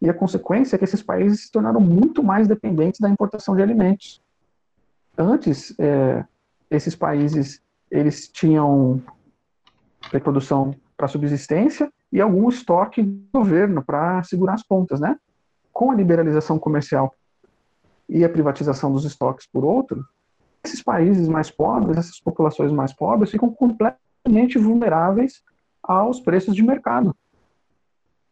E 0.00 0.08
a 0.08 0.14
consequência 0.14 0.76
é 0.76 0.78
que 0.78 0.84
esses 0.84 1.02
países 1.02 1.44
se 1.44 1.52
tornaram 1.52 1.80
muito 1.80 2.22
mais 2.22 2.48
dependentes 2.48 3.00
da 3.00 3.08
importação 3.08 3.54
de 3.54 3.62
alimentos. 3.62 4.22
Antes, 5.16 5.74
é, 5.78 6.24
esses 6.70 6.96
países 6.96 7.60
eles 7.90 8.28
tinham 8.28 9.02
produção 10.22 10.74
para 10.96 11.08
subsistência 11.08 11.90
e 12.10 12.20
algum 12.20 12.48
estoque 12.48 13.02
do 13.02 13.26
governo 13.32 13.84
para 13.84 14.22
segurar 14.22 14.54
as 14.54 14.62
pontas, 14.62 15.00
né? 15.00 15.16
Com 15.72 15.90
a 15.90 15.94
liberalização 15.94 16.58
comercial 16.58 17.14
e 18.08 18.24
a 18.24 18.28
privatização 18.28 18.92
dos 18.92 19.04
estoques 19.04 19.46
por 19.46 19.64
outro, 19.64 20.04
esses 20.64 20.82
países 20.82 21.28
mais 21.28 21.50
pobres, 21.50 21.98
essas 21.98 22.18
populações 22.18 22.72
mais 22.72 22.92
pobres 22.92 23.30
ficam 23.30 23.50
completamente 23.50 24.58
vulneráveis 24.58 25.42
aos 25.82 26.20
preços 26.20 26.54
de 26.54 26.62
mercado. 26.62 27.14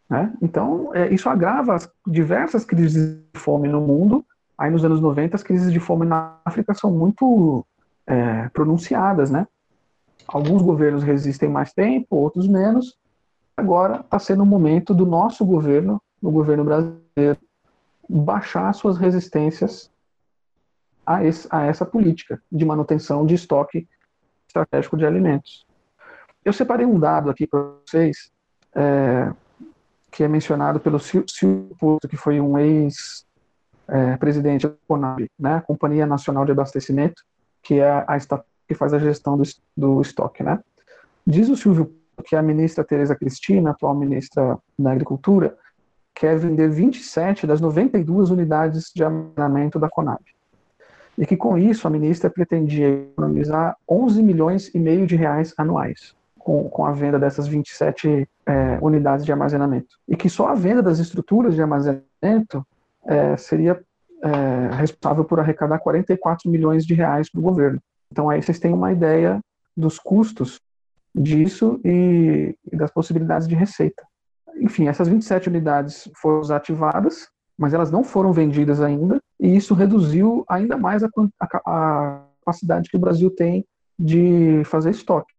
Né? 0.09 0.33
Então, 0.41 0.95
é, 0.95 1.13
isso 1.13 1.29
agrava 1.29 1.75
as 1.75 1.91
diversas 2.07 2.65
crises 2.65 3.17
de 3.33 3.39
fome 3.39 3.69
no 3.69 3.81
mundo. 3.81 4.25
Aí, 4.57 4.71
nos 4.71 4.85
anos 4.85 5.01
90, 5.01 5.37
as 5.37 5.43
crises 5.43 5.73
de 5.73 5.81
fome 5.81 6.07
na 6.07 6.37
África 6.45 6.75
são 6.75 6.91
muito 6.91 7.65
é, 8.07 8.49
pronunciadas, 8.51 9.31
né? 9.31 9.47
Alguns 10.27 10.63
governos 10.63 11.03
resistem 11.03 11.49
mais 11.49 11.73
tempo, 11.73 12.17
outros 12.17 12.47
menos. 12.47 12.97
Agora 13.57 14.01
está 14.01 14.19
sendo 14.19 14.43
o 14.43 14.47
momento 14.47 14.95
do 14.95 15.05
nosso 15.05 15.45
governo, 15.45 16.01
do 16.21 16.31
governo 16.31 16.65
brasileiro, 16.65 17.39
baixar 18.09 18.73
suas 18.73 18.97
resistências 18.97 19.92
a, 21.05 21.25
esse, 21.25 21.49
a 21.51 21.65
essa 21.65 21.85
política 21.85 22.41
de 22.51 22.65
manutenção 22.65 23.27
de 23.27 23.35
estoque 23.35 23.87
estratégico 24.47 24.97
de 24.97 25.05
alimentos. 25.07 25.67
Eu 26.45 26.53
separei 26.53 26.85
um 26.85 26.99
dado 26.99 27.31
aqui 27.31 27.47
para 27.47 27.61
vocês, 27.87 28.33
é, 28.75 29.33
que 30.11 30.25
é 30.25 30.29
mencionado 30.29 30.81
pelo 30.81 30.99
Silvio 30.99 31.77
Porto, 31.79 32.09
que 32.09 32.17
foi 32.17 32.41
um 32.41 32.59
ex-presidente 32.59 34.67
é, 34.67 34.69
da 34.69 34.75
CONAB, 34.87 35.31
né, 35.39 35.63
Companhia 35.67 36.07
Nacional 36.07 36.45
de 36.45 36.53
Abastecimento, 36.53 37.23
que 37.63 37.81
é 37.81 38.05
a 38.07 38.17
estatal 38.17 38.47
que 38.73 38.75
faz 38.75 38.95
a 38.95 38.99
gestão 38.99 39.37
do, 39.37 39.45
do 39.77 40.01
estoque, 40.01 40.43
né? 40.43 40.59
Diz 41.27 41.49
o 41.49 41.57
Silvio 41.57 41.95
que 42.25 42.37
a 42.37 42.43
ministra 42.43 42.85
Tereza 42.85 43.17
Cristina, 43.17 43.71
atual 43.71 43.95
ministra 43.95 44.59
da 44.79 44.93
Agricultura, 44.93 45.57
quer 46.15 46.39
vender 46.39 46.69
27 46.69 47.47
das 47.47 47.61
92 47.61 48.31
unidades 48.31 48.93
de 48.95 49.03
armazenamento 49.03 49.79
da 49.79 49.89
Conab. 49.89 50.23
E 51.17 51.27
que 51.27 51.37
com 51.37 51.59
isso 51.59 51.87
a 51.87 51.91
ministra 51.91 52.31
pretendia 52.31 52.89
economizar 52.89 53.77
11 53.89 54.23
milhões 54.23 54.75
e 54.75 54.79
meio 54.79 55.07
de 55.07 55.15
reais 55.15 55.53
anuais 55.59 56.15
com, 56.43 56.69
com 56.69 56.85
a 56.85 56.93
venda 56.93 57.19
dessas 57.19 57.47
27 57.47 58.29
é, 58.47 58.79
unidades 58.81 59.25
de 59.25 59.33
armazenamento. 59.33 59.99
E 60.09 60.17
que 60.17 60.29
só 60.29 60.49
a 60.49 60.55
venda 60.55 60.83
das 60.83 60.99
estruturas 60.99 61.55
de 61.55 61.63
armazenamento 61.63 62.67
é, 63.07 63.37
seria 63.37 63.81
é, 64.23 64.75
responsável 64.75 65.25
por 65.25 65.41
arrecadar 65.41 65.79
44 65.79 66.51
milhões 66.51 66.85
de 66.85 66.95
reais 66.95 67.31
para 67.31 67.39
o 67.39 67.43
governo. 67.43 67.81
Então 68.11 68.29
aí 68.29 68.43
vocês 68.43 68.59
têm 68.59 68.73
uma 68.73 68.93
ideia 68.93 69.41
dos 69.77 69.99
custos 69.99 70.61
disso 71.15 71.81
e, 71.85 72.57
e 72.71 72.77
das 72.77 72.91
possibilidades 72.91 73.47
de 73.47 73.55
receita. 73.55 74.03
Enfim, 74.57 74.89
essas 74.89 75.09
27 75.09 75.49
unidades 75.49 76.09
foram 76.17 76.41
desativadas, 76.41 77.29
mas 77.59 77.75
elas 77.75 77.91
não 77.91 78.03
foram 78.03 78.33
vendidas 78.33 78.81
ainda, 78.81 79.21
e 79.39 79.57
isso 79.57 79.75
reduziu 79.75 80.45
ainda 80.49 80.77
mais 80.77 81.03
a, 81.03 81.09
a, 81.67 82.25
capacidade 82.41 82.89
que 82.89 82.97
o 82.97 83.01
Brasil 83.01 83.31
tem 83.31 83.65
de 83.99 84.63
fazer 84.65 84.91
estoque. 84.91 85.33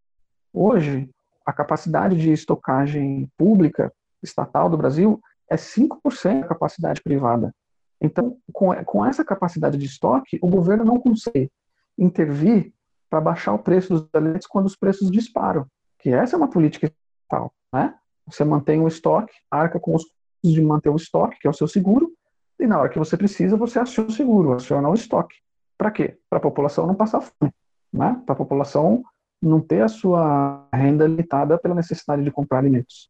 Hoje, 0.54 1.10
a 1.46 1.52
capacidade 1.52 2.18
de 2.18 2.32
estocagem 2.32 3.30
pública 3.38 3.92
estatal 4.22 4.70
do 4.70 4.78
Brasil 4.78 5.20
é 5.50 5.56
5% 5.56 6.42
da 6.42 6.48
capacidade 6.48 7.02
privada. 7.02 7.54
Então, 8.00 8.38
com, 8.52 8.74
com 8.86 9.06
essa 9.06 9.24
capacidade 9.24 9.78
de 9.78 9.86
estoque, 9.86 10.40
o 10.42 10.48
governo 10.48 10.86
não 10.86 11.00
consegue 11.00 11.52
intervir 11.98 12.74
para 13.10 13.22
baixar 13.22 13.54
o 13.54 13.60
preço 13.60 13.94
dos 13.94 14.10
alimentos 14.14 14.48
quando 14.48 14.66
os 14.66 14.76
preços 14.76 15.12
disparam, 15.12 15.68
que 16.00 16.10
essa 16.10 16.36
é 16.36 16.38
uma 16.38 16.50
política 16.50 16.88
estatal, 16.88 17.54
né? 17.72 17.96
Você 18.26 18.44
mantém 18.44 18.80
o 18.82 18.88
estoque, 18.88 19.34
arca 19.52 19.80
com 19.80 19.96
os 19.96 20.04
de 20.44 20.62
manter 20.62 20.90
o 20.90 20.96
estoque, 20.96 21.40
que 21.40 21.48
é 21.48 21.50
o 21.50 21.54
seu 21.54 21.68
seguro, 21.68 22.12
e 22.60 22.68
na 22.68 22.80
hora 22.80 22.90
que 22.90 23.00
você 23.00 23.18
precisa, 23.18 23.58
você 23.58 23.80
aciona 23.80 24.10
o 24.10 24.14
seguro, 24.14 24.54
aciona 24.54 24.90
o 24.90 24.94
estoque. 24.94 25.38
Para 25.78 25.92
quê? 25.92 26.18
Para 26.30 26.38
a 26.38 26.42
população 26.42 26.86
não 26.86 26.96
passar 26.96 27.22
fome, 27.22 27.52
né? 27.92 28.22
Para 28.26 28.34
a 28.34 28.38
população 28.38 29.04
não 29.42 29.60
ter 29.60 29.82
a 29.82 29.88
sua 29.88 30.68
renda 30.74 31.06
limitada 31.06 31.58
pela 31.58 31.76
necessidade 31.76 32.24
de 32.24 32.32
comprar 32.32 32.60
alimentos. 32.60 33.10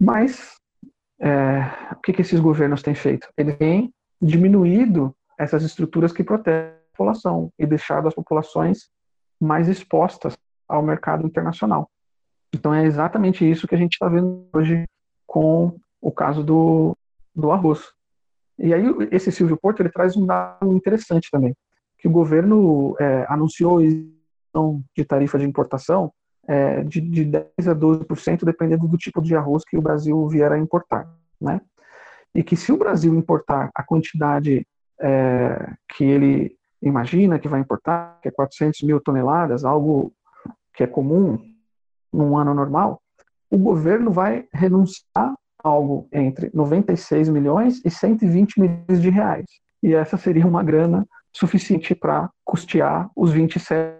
Mas 0.00 0.56
é, 1.20 1.60
o 1.92 1.96
que, 1.96 2.12
que 2.12 2.22
esses 2.22 2.40
governos 2.40 2.82
têm 2.82 2.94
feito? 2.94 3.28
Eles 3.36 3.56
têm 3.56 3.92
diminuído 4.20 5.14
essas 5.38 5.62
estruturas 5.62 6.12
que 6.12 6.24
protegem 6.24 6.70
a 6.70 6.96
população 6.96 7.52
e 7.58 7.66
deixado 7.66 8.08
as 8.08 8.14
populações 8.14 8.90
mais 9.40 9.68
expostas 9.68 10.36
ao 10.66 10.82
mercado 10.82 11.26
internacional. 11.26 11.90
Então 12.54 12.72
é 12.72 12.84
exatamente 12.84 13.48
isso 13.48 13.66
que 13.66 13.74
a 13.74 13.78
gente 13.78 13.94
está 13.94 14.08
vendo 14.08 14.46
hoje 14.52 14.84
com 15.26 15.78
o 16.04 16.12
caso 16.12 16.44
do, 16.44 16.94
do 17.34 17.50
arroz. 17.50 17.80
E 18.58 18.74
aí 18.74 18.84
esse 19.10 19.32
Silvio 19.32 19.56
Porto 19.56 19.80
ele 19.80 19.88
traz 19.88 20.14
um 20.16 20.26
dado 20.26 20.70
interessante 20.74 21.30
também, 21.32 21.56
que 21.98 22.06
o 22.06 22.10
governo 22.10 22.94
é, 23.00 23.24
anunciou 23.26 23.80
de 23.80 25.04
tarifa 25.08 25.38
de 25.38 25.46
importação 25.46 26.12
é, 26.46 26.84
de, 26.84 27.00
de 27.00 27.24
10 27.24 27.68
a 27.68 27.74
12%, 27.74 28.44
dependendo 28.44 28.86
do 28.86 28.98
tipo 28.98 29.22
de 29.22 29.34
arroz 29.34 29.64
que 29.64 29.78
o 29.78 29.82
Brasil 29.82 30.28
vier 30.28 30.52
a 30.52 30.58
importar, 30.58 31.08
né? 31.40 31.58
E 32.34 32.44
que 32.44 32.54
se 32.54 32.70
o 32.70 32.76
Brasil 32.76 33.14
importar 33.14 33.70
a 33.74 33.82
quantidade 33.82 34.66
é, 35.00 35.72
que 35.88 36.04
ele 36.04 36.54
imagina 36.82 37.38
que 37.38 37.48
vai 37.48 37.60
importar, 37.60 38.18
que 38.20 38.28
é 38.28 38.30
400 38.30 38.82
mil 38.82 39.00
toneladas, 39.00 39.64
algo 39.64 40.12
que 40.74 40.82
é 40.82 40.86
comum 40.86 41.38
num 42.12 42.36
ano 42.36 42.52
normal, 42.52 43.00
o 43.50 43.56
governo 43.56 44.10
vai 44.10 44.46
renunciar 44.52 45.34
algo 45.64 46.06
entre 46.12 46.50
96 46.52 47.30
milhões 47.30 47.80
e 47.84 47.90
120 47.90 48.60
milhões 48.60 49.00
de 49.00 49.08
reais. 49.08 49.46
E 49.82 49.94
essa 49.94 50.16
seria 50.16 50.46
uma 50.46 50.62
grana 50.62 51.06
suficiente 51.32 51.94
para 51.94 52.30
custear 52.44 53.10
os 53.16 53.32
27 53.32 53.98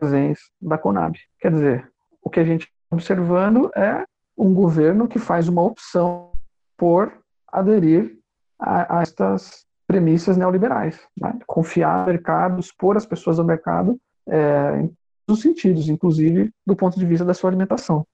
da 0.60 0.78
Conab. 0.78 1.18
Quer 1.40 1.50
dizer, 1.50 1.90
o 2.22 2.30
que 2.30 2.38
a 2.38 2.44
gente 2.44 2.62
está 2.62 2.72
observando 2.92 3.70
é 3.74 4.04
um 4.36 4.52
governo 4.52 5.08
que 5.08 5.18
faz 5.18 5.48
uma 5.48 5.62
opção 5.62 6.30
por 6.76 7.12
aderir 7.48 8.16
a, 8.58 8.98
a 8.98 9.02
estas 9.02 9.64
premissas 9.86 10.36
neoliberais, 10.36 11.00
né? 11.20 11.38
confiar 11.46 12.00
no 12.00 12.12
mercado, 12.12 12.60
expor 12.60 12.96
as 12.96 13.06
pessoas 13.06 13.38
ao 13.38 13.44
mercado 13.44 13.98
é, 14.28 14.80
em 14.80 14.96
todos 15.26 15.38
os 15.38 15.42
sentidos, 15.42 15.88
inclusive 15.88 16.50
do 16.66 16.74
ponto 16.74 16.98
de 16.98 17.06
vista 17.06 17.24
da 17.24 17.34
sua 17.34 17.50
alimentação. 17.50 18.06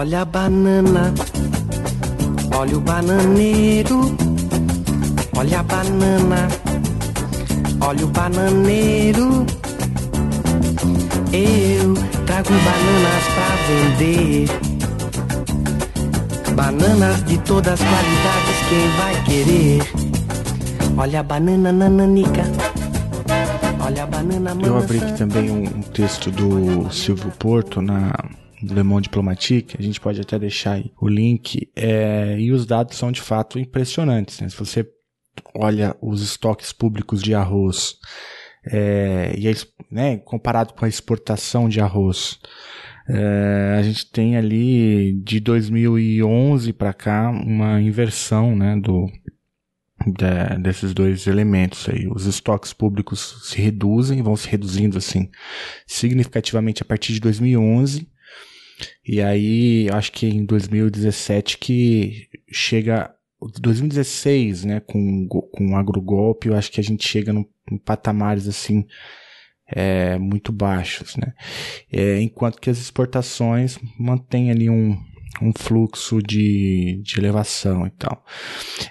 Olha 0.00 0.22
a 0.22 0.24
banana, 0.24 1.12
olha 2.56 2.78
o 2.78 2.80
bananeiro, 2.80 4.16
olha 5.36 5.60
a 5.60 5.62
banana, 5.62 6.48
olha 7.82 8.06
o 8.06 8.08
bananeiro. 8.08 9.44
Eu 11.34 11.92
trago 12.24 12.48
bananas 12.48 13.24
pra 13.34 13.56
vender. 13.68 14.48
Bananas 16.54 17.22
de 17.26 17.36
todas 17.40 17.74
as 17.74 17.80
qualidades, 17.80 18.58
quem 18.70 18.88
vai 18.96 19.22
querer? 19.24 19.82
Olha 20.96 21.20
a 21.20 21.22
banana 21.22 21.70
nananica. 21.70 22.44
Olha 23.84 24.04
a 24.04 24.06
banana 24.06 24.56
Eu 24.64 24.78
abri 24.78 24.96
aqui 24.96 25.12
também 25.18 25.50
um 25.50 25.82
texto 25.82 26.30
do 26.30 26.90
Silvio 26.90 27.30
Porto 27.38 27.82
na 27.82 28.14
Le 28.62 28.82
Monde 28.82 29.04
Diplomatique, 29.04 29.76
a 29.78 29.82
gente 29.82 30.00
pode 30.00 30.20
até 30.20 30.38
deixar 30.38 30.72
aí 30.72 30.92
o 31.00 31.08
link, 31.08 31.70
é, 31.74 32.38
e 32.38 32.52
os 32.52 32.66
dados 32.66 32.96
são 32.96 33.10
de 33.10 33.20
fato 33.20 33.58
impressionantes. 33.58 34.40
Né? 34.40 34.48
Se 34.48 34.56
você 34.56 34.86
olha 35.54 35.96
os 36.00 36.22
estoques 36.22 36.72
públicos 36.72 37.22
de 37.22 37.34
arroz 37.34 37.96
é, 38.70 39.32
e 39.36 39.50
né, 39.90 40.18
comparado 40.18 40.74
com 40.74 40.84
a 40.84 40.88
exportação 40.88 41.68
de 41.68 41.80
arroz, 41.80 42.38
é, 43.08 43.76
a 43.78 43.82
gente 43.82 44.10
tem 44.10 44.36
ali 44.36 45.14
de 45.22 45.40
2011 45.40 46.72
para 46.72 46.92
cá 46.92 47.30
uma 47.30 47.80
inversão 47.80 48.54
né, 48.54 48.76
do, 48.76 49.06
de, 50.06 50.62
desses 50.62 50.92
dois 50.92 51.26
elementos 51.26 51.88
aí. 51.88 52.06
Os 52.06 52.26
estoques 52.26 52.72
públicos 52.72 53.48
se 53.48 53.60
reduzem, 53.60 54.22
vão 54.22 54.36
se 54.36 54.48
reduzindo 54.48 54.98
assim 54.98 55.30
significativamente 55.86 56.82
a 56.82 56.84
partir 56.84 57.14
de 57.14 57.20
2011 57.20 58.08
e 59.06 59.20
aí, 59.20 59.88
acho 59.92 60.12
que 60.12 60.26
em 60.26 60.44
2017 60.44 61.58
que 61.58 62.28
chega 62.50 63.14
2016, 63.60 64.64
né, 64.64 64.80
com, 64.80 65.26
com 65.28 65.72
o 65.72 65.76
agrogolpe, 65.76 66.48
eu 66.48 66.56
acho 66.56 66.70
que 66.70 66.80
a 66.80 66.84
gente 66.84 67.08
chega 67.08 67.32
em 67.32 67.78
patamares 67.78 68.46
assim 68.46 68.84
é, 69.72 70.18
muito 70.18 70.52
baixos, 70.52 71.16
né? 71.16 71.32
É, 71.92 72.20
enquanto 72.20 72.60
que 72.60 72.68
as 72.68 72.78
exportações 72.78 73.78
mantêm 73.98 74.50
ali 74.50 74.68
um, 74.68 74.98
um 75.40 75.52
fluxo 75.56 76.20
de, 76.20 77.00
de 77.02 77.18
elevação 77.18 77.86
e 77.86 77.90
tal. 77.90 78.24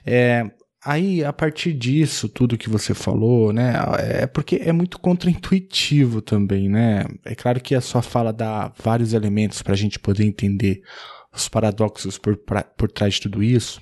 É, 0.05 0.49
Aí, 0.83 1.25
a 1.25 1.33
partir 1.33 1.73
disso, 1.73 2.29
tudo 2.29 2.57
que 2.57 2.69
você 2.69 2.93
falou, 2.93 3.51
né, 3.51 3.73
é 3.99 4.25
porque 4.25 4.55
é 4.55 4.71
muito 4.71 4.97
contraintuitivo 4.97 6.21
também, 6.21 6.69
né? 6.69 7.03
É 7.25 7.35
claro 7.35 7.59
que 7.59 7.75
a 7.75 7.81
sua 7.81 8.01
fala 8.01 8.31
dá 8.31 8.71
vários 8.81 9.11
elementos 9.11 9.61
para 9.61 9.73
a 9.73 9.77
gente 9.77 9.99
poder 9.99 10.23
entender 10.23 10.81
os 11.33 11.49
paradoxos 11.49 12.17
por, 12.17 12.37
pra, 12.37 12.63
por 12.63 12.89
trás 12.89 13.15
de 13.15 13.21
tudo 13.21 13.43
isso. 13.43 13.81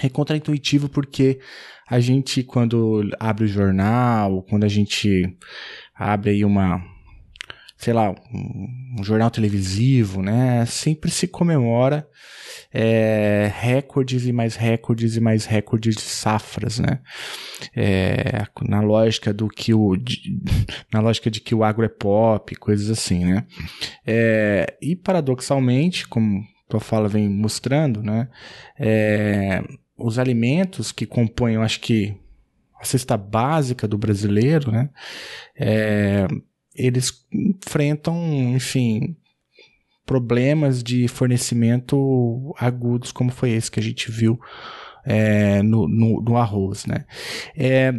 É 0.00 0.08
contraintuitivo 0.08 0.88
porque 0.88 1.40
a 1.88 1.98
gente, 1.98 2.44
quando 2.44 3.02
abre 3.18 3.44
o 3.44 3.48
jornal, 3.48 4.44
quando 4.44 4.62
a 4.64 4.68
gente 4.68 5.36
abre 5.94 6.30
aí 6.30 6.44
uma, 6.44 6.84
sei 7.76 7.92
lá, 7.92 8.10
um, 8.10 8.96
um 8.98 9.04
jornal 9.04 9.30
televisivo, 9.30 10.22
né, 10.22 10.64
sempre 10.66 11.10
se 11.10 11.28
comemora 11.28 12.08
é, 12.72 13.50
recordes 13.54 14.26
e 14.26 14.32
mais 14.32 14.54
recordes 14.54 15.16
e 15.16 15.20
mais 15.20 15.46
recordes 15.46 15.96
de 15.96 16.02
safras, 16.02 16.78
né? 16.78 17.00
É, 17.74 18.44
na 18.68 18.80
lógica 18.80 19.32
do 19.32 19.48
que 19.48 19.72
o 19.72 19.96
de, 19.96 20.38
na 20.92 21.00
lógica 21.00 21.30
de 21.30 21.40
que 21.40 21.54
o 21.54 21.64
agro 21.64 21.84
é 21.84 21.88
pop, 21.88 22.54
coisas 22.56 22.90
assim, 22.90 23.24
né? 23.24 23.46
É, 24.06 24.76
e 24.82 24.94
paradoxalmente, 24.94 26.06
como 26.06 26.44
tua 26.68 26.80
fala 26.80 27.08
vem 27.08 27.28
mostrando, 27.28 28.02
né? 28.02 28.28
É, 28.78 29.62
os 29.96 30.18
alimentos 30.18 30.92
que 30.92 31.06
compõem, 31.06 31.54
eu 31.54 31.62
acho 31.62 31.80
que 31.80 32.14
a 32.78 32.84
cesta 32.84 33.16
básica 33.16 33.88
do 33.88 33.96
brasileiro, 33.96 34.70
né? 34.70 34.90
Eles 36.76 37.26
enfrentam, 37.32 38.16
enfim, 38.54 39.16
problemas 40.04 40.82
de 40.82 41.08
fornecimento 41.08 42.54
agudos, 42.58 43.10
como 43.10 43.30
foi 43.30 43.50
esse 43.50 43.70
que 43.70 43.80
a 43.80 43.82
gente 43.82 44.10
viu 44.10 44.38
é, 45.04 45.62
no, 45.62 45.88
no, 45.88 46.22
no, 46.22 46.36
arroz, 46.36 46.86
né? 46.86 47.04
É, 47.56 47.92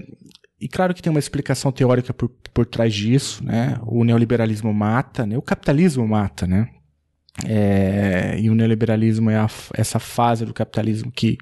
e 0.59 0.67
claro 0.67 0.93
que 0.93 1.01
tem 1.01 1.11
uma 1.11 1.19
explicação 1.19 1.71
teórica 1.71 2.13
por, 2.13 2.29
por 2.53 2.65
trás 2.65 2.93
disso, 2.93 3.43
né? 3.43 3.79
O 3.85 4.03
neoliberalismo 4.03 4.73
mata, 4.73 5.25
né? 5.25 5.37
O 5.37 5.41
capitalismo 5.41 6.07
mata, 6.07 6.47
né? 6.47 6.69
É, 7.45 8.39
e 8.39 8.49
o 8.49 8.55
neoliberalismo 8.55 9.29
é 9.29 9.37
a, 9.37 9.47
essa 9.73 9.99
fase 9.99 10.45
do 10.45 10.53
capitalismo 10.53 11.11
que 11.11 11.37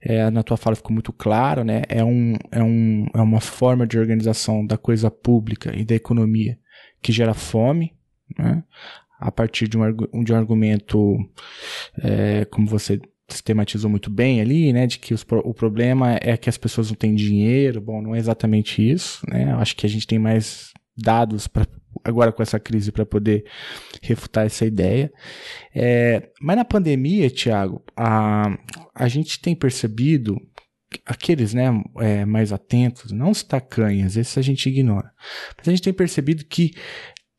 é, 0.00 0.30
na 0.30 0.42
tua 0.42 0.56
fala 0.56 0.76
ficou 0.76 0.92
muito 0.92 1.12
claro, 1.12 1.64
né? 1.64 1.82
É, 1.88 2.04
um, 2.04 2.34
é, 2.50 2.62
um, 2.62 3.06
é 3.14 3.20
uma 3.20 3.40
forma 3.40 3.86
de 3.86 3.98
organização 3.98 4.64
da 4.64 4.76
coisa 4.76 5.10
pública 5.10 5.74
e 5.76 5.84
da 5.84 5.94
economia 5.94 6.58
que 7.02 7.12
gera 7.12 7.34
fome, 7.34 7.94
né? 8.38 8.62
a 9.18 9.32
partir 9.32 9.66
de 9.68 9.78
um, 9.78 10.22
de 10.22 10.32
um 10.32 10.36
argumento, 10.36 11.16
é, 12.02 12.44
como 12.46 12.66
você 12.66 13.00
sistematizou 13.28 13.90
muito 13.90 14.08
bem 14.10 14.40
ali, 14.40 14.72
né, 14.72 14.86
de 14.86 14.98
que 14.98 15.12
os, 15.12 15.24
o 15.44 15.52
problema 15.52 16.16
é 16.20 16.36
que 16.36 16.48
as 16.48 16.56
pessoas 16.56 16.90
não 16.90 16.96
têm 16.96 17.14
dinheiro. 17.14 17.80
Bom, 17.80 18.00
não 18.00 18.14
é 18.14 18.18
exatamente 18.18 18.88
isso, 18.88 19.20
né? 19.28 19.50
Eu 19.52 19.58
acho 19.58 19.74
que 19.74 19.84
a 19.84 19.88
gente 19.88 20.06
tem 20.06 20.18
mais 20.18 20.72
dados 20.96 21.48
para 21.48 21.66
agora 22.04 22.32
com 22.32 22.42
essa 22.42 22.58
crise 22.58 22.92
para 22.92 23.06
poder 23.06 23.44
refutar 24.02 24.46
essa 24.46 24.64
ideia. 24.64 25.12
É, 25.74 26.30
mas 26.40 26.56
na 26.56 26.64
pandemia, 26.64 27.30
Tiago, 27.30 27.82
a, 27.96 28.56
a 28.94 29.08
gente 29.08 29.40
tem 29.40 29.54
percebido 29.54 30.36
aqueles 31.04 31.52
né, 31.52 31.66
é, 31.98 32.24
mais 32.24 32.52
atentos, 32.52 33.12
não 33.12 33.30
os 33.30 33.42
tacanhas, 33.42 34.16
esses 34.16 34.38
a 34.38 34.42
gente 34.42 34.68
ignora. 34.68 35.10
Mas 35.56 35.68
a 35.68 35.70
gente 35.70 35.82
tem 35.82 35.92
percebido 35.92 36.44
que 36.44 36.72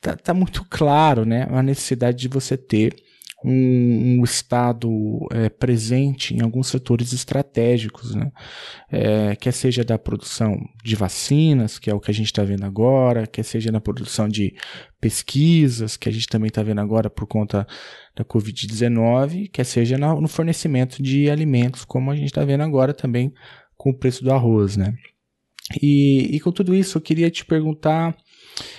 tá, 0.01 0.15
tá 0.15 0.33
muito 0.33 0.65
claro 0.69 1.25
né, 1.25 1.47
a 1.49 1.63
necessidade 1.63 2.17
de 2.17 2.27
você 2.27 2.57
ter 2.57 2.95
um, 3.43 4.19
um 4.19 4.23
Estado 4.23 4.89
é, 5.31 5.49
presente 5.49 6.33
em 6.35 6.41
alguns 6.41 6.67
setores 6.67 7.13
estratégicos, 7.13 8.15
né? 8.15 8.31
É, 8.91 9.35
quer 9.35 9.51
seja 9.51 9.83
da 9.83 9.97
produção 9.97 10.57
de 10.83 10.95
vacinas, 10.95 11.77
que 11.77 11.89
é 11.89 11.93
o 11.93 11.99
que 11.99 12.09
a 12.09 12.13
gente 12.13 12.27
está 12.27 12.43
vendo 12.43 12.65
agora, 12.65 13.27
quer 13.27 13.43
seja 13.43 13.71
na 13.71 13.79
produção 13.79 14.27
de 14.27 14.55
pesquisas, 14.99 15.95
que 15.95 16.09
a 16.09 16.11
gente 16.11 16.27
também 16.27 16.47
está 16.47 16.63
vendo 16.63 16.81
agora 16.81 17.09
por 17.09 17.27
conta 17.27 17.67
da 18.15 18.25
Covid-19, 18.25 19.49
quer 19.51 19.65
seja 19.65 19.97
no 19.97 20.27
fornecimento 20.27 21.01
de 21.03 21.29
alimentos, 21.29 21.85
como 21.85 22.09
a 22.09 22.15
gente 22.15 22.27
está 22.27 22.43
vendo 22.43 22.63
agora 22.63 22.93
também 22.93 23.31
com 23.75 23.91
o 23.91 23.97
preço 23.97 24.23
do 24.23 24.33
arroz, 24.33 24.75
né? 24.75 24.95
E, 25.81 26.35
e 26.35 26.39
com 26.39 26.51
tudo 26.51 26.73
isso, 26.73 26.97
eu 26.97 27.01
queria 27.01 27.29
te 27.29 27.45
perguntar 27.45 28.15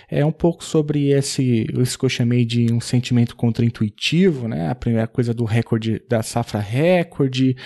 é 0.08 0.24
um 0.24 0.32
pouco 0.32 0.64
sobre 0.64 1.10
esse, 1.10 1.66
isso 1.78 1.98
que 1.98 2.04
eu 2.04 2.08
chamei 2.08 2.44
de 2.44 2.72
um 2.72 2.80
sentimento 2.80 3.36
contraintuitivo, 3.36 4.48
né? 4.48 4.68
A 4.68 4.74
primeira 4.74 5.06
coisa 5.06 5.34
do 5.34 5.44
recorde, 5.44 6.02
da 6.08 6.22
safra 6.22 6.60
recorde 6.60 7.56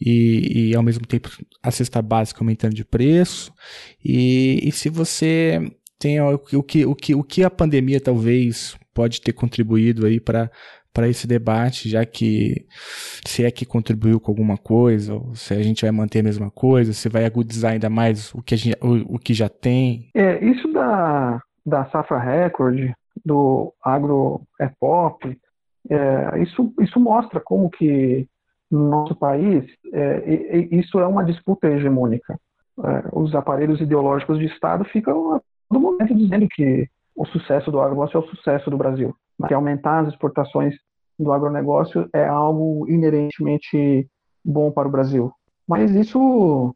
e, 0.00 0.70
e 0.70 0.76
ao 0.76 0.82
mesmo 0.82 1.06
tempo 1.06 1.30
a 1.62 1.70
cesta 1.70 2.00
básica 2.02 2.40
aumentando 2.42 2.74
de 2.74 2.84
preço. 2.84 3.52
E, 4.04 4.60
e 4.62 4.72
se 4.72 4.88
você 4.88 5.60
tem 5.98 6.20
o, 6.20 6.34
o, 6.34 6.62
que, 6.62 6.84
o, 6.86 6.94
que, 6.94 7.14
o 7.14 7.22
que 7.22 7.42
a 7.42 7.50
pandemia 7.50 8.00
talvez 8.00 8.76
pode 8.94 9.20
ter 9.20 9.32
contribuído 9.32 10.06
aí 10.06 10.20
para 10.20 10.50
para 10.96 11.10
esse 11.10 11.26
debate, 11.26 11.90
já 11.90 12.06
que 12.06 12.64
se 13.26 13.44
é 13.44 13.50
que 13.50 13.66
contribuiu 13.66 14.18
com 14.18 14.30
alguma 14.30 14.56
coisa, 14.56 15.12
ou 15.12 15.34
se 15.34 15.52
a 15.52 15.62
gente 15.62 15.82
vai 15.82 15.90
manter 15.90 16.20
a 16.20 16.22
mesma 16.22 16.50
coisa, 16.50 16.94
se 16.94 17.06
vai 17.10 17.26
agudizar 17.26 17.72
ainda 17.72 17.90
mais 17.90 18.32
o 18.32 18.40
que, 18.40 18.56
gente, 18.56 18.78
o, 18.80 19.16
o 19.16 19.18
que 19.18 19.34
já 19.34 19.46
tem. 19.46 20.08
É, 20.14 20.42
isso 20.42 20.66
da, 20.72 21.38
da 21.66 21.84
Safra 21.86 22.18
Record, 22.18 22.92
do 23.24 23.74
Agro 23.82 24.42
é 24.60 24.70
Pop, 24.78 25.36
é, 25.90 26.42
isso, 26.42 26.72
isso 26.80 27.00
mostra 27.00 27.40
como 27.40 27.68
que 27.68 28.28
no 28.70 28.88
nosso 28.88 29.14
país 29.14 29.64
é, 29.92 30.58
isso 30.70 30.98
é 31.00 31.06
uma 31.06 31.24
disputa 31.24 31.68
hegemônica. 31.68 32.38
É, 32.78 33.08
os 33.12 33.34
aparelhos 33.34 33.80
ideológicos 33.80 34.38
de 34.38 34.46
Estado 34.46 34.84
ficam 34.84 35.34
a 35.34 35.40
todo 35.68 35.80
momento 35.80 36.14
dizendo 36.14 36.46
que 36.48 36.88
o 37.14 37.24
sucesso 37.26 37.70
do 37.70 37.80
agronegócio 37.80 38.16
é 38.16 38.20
o 38.20 38.28
sucesso 38.28 38.70
do 38.70 38.76
Brasil, 38.76 39.14
que 39.48 39.54
aumentar 39.54 40.00
as 40.00 40.08
exportações 40.08 40.74
do 41.18 41.32
agronegócio 41.32 42.08
é 42.12 42.26
algo 42.26 42.86
inerentemente 42.88 44.06
bom 44.44 44.70
para 44.70 44.86
o 44.86 44.90
Brasil. 44.90 45.32
Mas 45.66 45.90
isso 45.92 46.74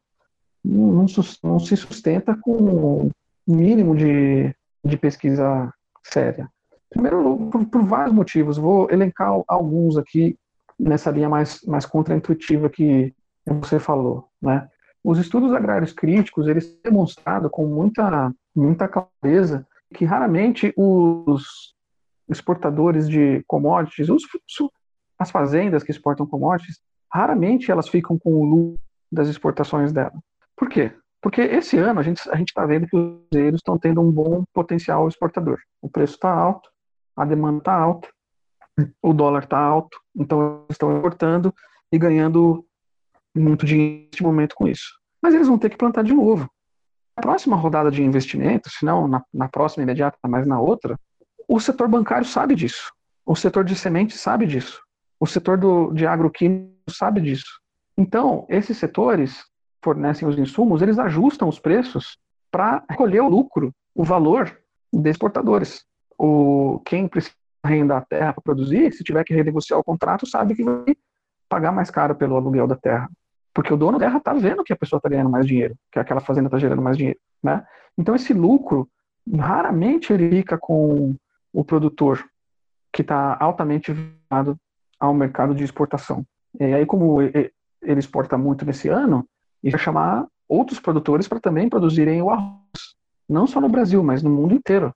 não, 0.63 1.05
não 1.43 1.59
se 1.59 1.77
sustenta 1.77 2.35
com 2.41 2.51
o 2.51 3.11
mínimo 3.47 3.95
de 3.95 4.53
de 4.83 4.97
pesquisa 4.97 5.73
séria? 6.03 6.49
Primeiro, 6.89 7.49
por, 7.51 7.65
por, 7.65 7.83
vários 7.83 8.13
motivos. 8.13 8.57
Vou 8.57 8.89
elencar 8.91 9.31
alguns 9.47 9.97
aqui 9.97 10.37
nessa 10.77 11.11
linha 11.11 11.29
mais, 11.29 11.61
mais 11.65 11.85
contraintuitiva 11.85 12.69
que 12.69 13.13
você 13.45 13.79
falou. 13.79 14.27
Né? 14.41 14.67
Os 15.03 15.17
estudos 15.17 15.53
agrários 15.53 15.93
críticos, 15.93 16.47
eles 16.47 16.67
têm 16.67 16.91
demonstrado 16.91 17.49
com 17.49 17.65
muita, 17.65 18.33
muita 18.55 18.87
clareza 18.87 19.65
que 19.93 20.05
raramente 20.05 20.73
os 20.75 21.75
exportadores 22.29 23.09
de 23.09 23.43
commodities, 23.47 24.09
os, 24.09 24.23
as 25.17 25.31
fazendas 25.31 25.83
que 25.83 25.91
exportam 25.91 26.25
commodities, 26.25 26.79
raramente 27.11 27.71
elas 27.71 27.89
ficam 27.89 28.17
com 28.17 28.33
o 28.33 28.45
lucro 28.45 28.79
das 29.11 29.27
exportações 29.27 29.91
dela. 29.91 30.13
Por 30.55 30.69
quê? 30.69 30.93
Porque 31.21 31.41
esse 31.41 31.77
ano 31.77 31.99
a 31.99 32.03
gente 32.03 32.21
a 32.29 32.41
está 32.41 32.65
vendo 32.65 32.87
que 32.87 32.97
os 32.97 33.19
brasileiros 33.29 33.59
estão 33.59 33.77
tendo 33.77 34.01
um 34.01 34.11
bom 34.11 34.43
potencial 34.53 35.07
exportador. 35.07 35.59
O 35.81 35.89
preço 35.89 36.15
está 36.15 36.33
alto, 36.33 36.69
a 37.15 37.23
demanda 37.23 37.59
está 37.59 37.73
alta, 37.73 38.09
o 39.01 39.13
dólar 39.13 39.43
está 39.43 39.59
alto, 39.59 39.97
então 40.15 40.65
estão 40.69 40.95
exportando 40.95 41.53
e 41.91 41.97
ganhando 41.97 42.65
muito 43.35 43.65
dinheiro 43.65 44.05
neste 44.05 44.23
momento 44.23 44.55
com 44.55 44.67
isso. 44.67 44.99
Mas 45.21 45.35
eles 45.35 45.47
vão 45.47 45.59
ter 45.59 45.69
que 45.69 45.77
plantar 45.77 46.03
de 46.03 46.13
novo. 46.13 46.49
Na 47.15 47.21
próxima 47.21 47.55
rodada 47.55 47.91
de 47.91 48.01
investimentos, 48.01 48.73
se 48.73 48.85
não 48.85 49.07
na, 49.07 49.23
na 49.31 49.47
próxima 49.47 49.83
imediata, 49.83 50.17
mas 50.27 50.47
na 50.47 50.59
outra, 50.59 50.99
o 51.47 51.59
setor 51.59 51.87
bancário 51.87 52.25
sabe 52.25 52.55
disso. 52.55 52.91
O 53.25 53.35
setor 53.35 53.63
de 53.63 53.75
sementes 53.75 54.19
sabe 54.19 54.47
disso. 54.47 54.81
O 55.19 55.27
setor 55.27 55.57
do, 55.57 55.91
de 55.91 56.07
agroquímico 56.07 56.89
sabe 56.89 57.21
disso. 57.21 57.61
Então, 57.95 58.45
esses 58.49 58.77
setores 58.77 59.43
fornecem 59.81 60.27
os 60.27 60.37
insumos, 60.37 60.81
eles 60.81 60.99
ajustam 60.99 61.47
os 61.47 61.59
preços 61.59 62.17
para 62.51 62.83
recolher 62.89 63.21
o 63.21 63.29
lucro, 63.29 63.73
o 63.95 64.03
valor 64.03 64.57
dos 64.91 65.05
exportadores. 65.05 65.85
O, 66.17 66.81
quem 66.85 67.07
precisa 67.07 67.35
arrendar 67.63 67.99
a 67.99 68.05
terra 68.05 68.33
para 68.33 68.41
produzir, 68.41 68.93
se 68.93 69.03
tiver 69.03 69.23
que 69.23 69.33
renegociar 69.33 69.79
o 69.79 69.83
contrato, 69.83 70.27
sabe 70.27 70.55
que 70.55 70.63
vai 70.63 70.95
pagar 71.47 71.71
mais 71.71 71.89
caro 71.89 72.15
pelo 72.15 72.35
aluguel 72.35 72.67
da 72.67 72.75
terra. 72.75 73.09
Porque 73.53 73.73
o 73.73 73.77
dono 73.77 73.97
da 73.97 74.05
terra 74.05 74.17
está 74.17 74.33
vendo 74.33 74.63
que 74.63 74.73
a 74.73 74.77
pessoa 74.77 74.97
está 74.97 75.09
ganhando 75.09 75.29
mais 75.29 75.45
dinheiro, 75.45 75.75
que 75.91 75.99
aquela 75.99 76.21
fazenda 76.21 76.47
está 76.47 76.57
gerando 76.57 76.81
mais 76.81 76.97
dinheiro. 76.97 77.19
Né? 77.43 77.65
Então, 77.97 78.15
esse 78.15 78.33
lucro, 78.33 78.87
raramente 79.33 80.13
ele 80.13 80.29
fica 80.29 80.57
com 80.57 81.15
o 81.53 81.63
produtor, 81.63 82.23
que 82.93 83.01
está 83.01 83.37
altamente 83.39 83.91
vinculado 83.91 84.57
ao 84.99 85.13
mercado 85.13 85.53
de 85.53 85.63
exportação. 85.63 86.25
E 86.59 86.63
aí, 86.65 86.85
como 86.85 87.21
ele 87.21 87.51
exporta 87.99 88.37
muito 88.37 88.65
nesse 88.65 88.87
ano, 88.87 89.27
e 89.63 89.77
chamar 89.77 90.27
outros 90.47 90.79
produtores 90.79 91.27
para 91.27 91.39
também 91.39 91.69
produzirem 91.69 92.21
o 92.21 92.29
arroz, 92.29 92.95
não 93.27 93.47
só 93.47 93.61
no 93.61 93.69
Brasil, 93.69 94.03
mas 94.03 94.21
no 94.21 94.29
mundo 94.29 94.53
inteiro. 94.53 94.93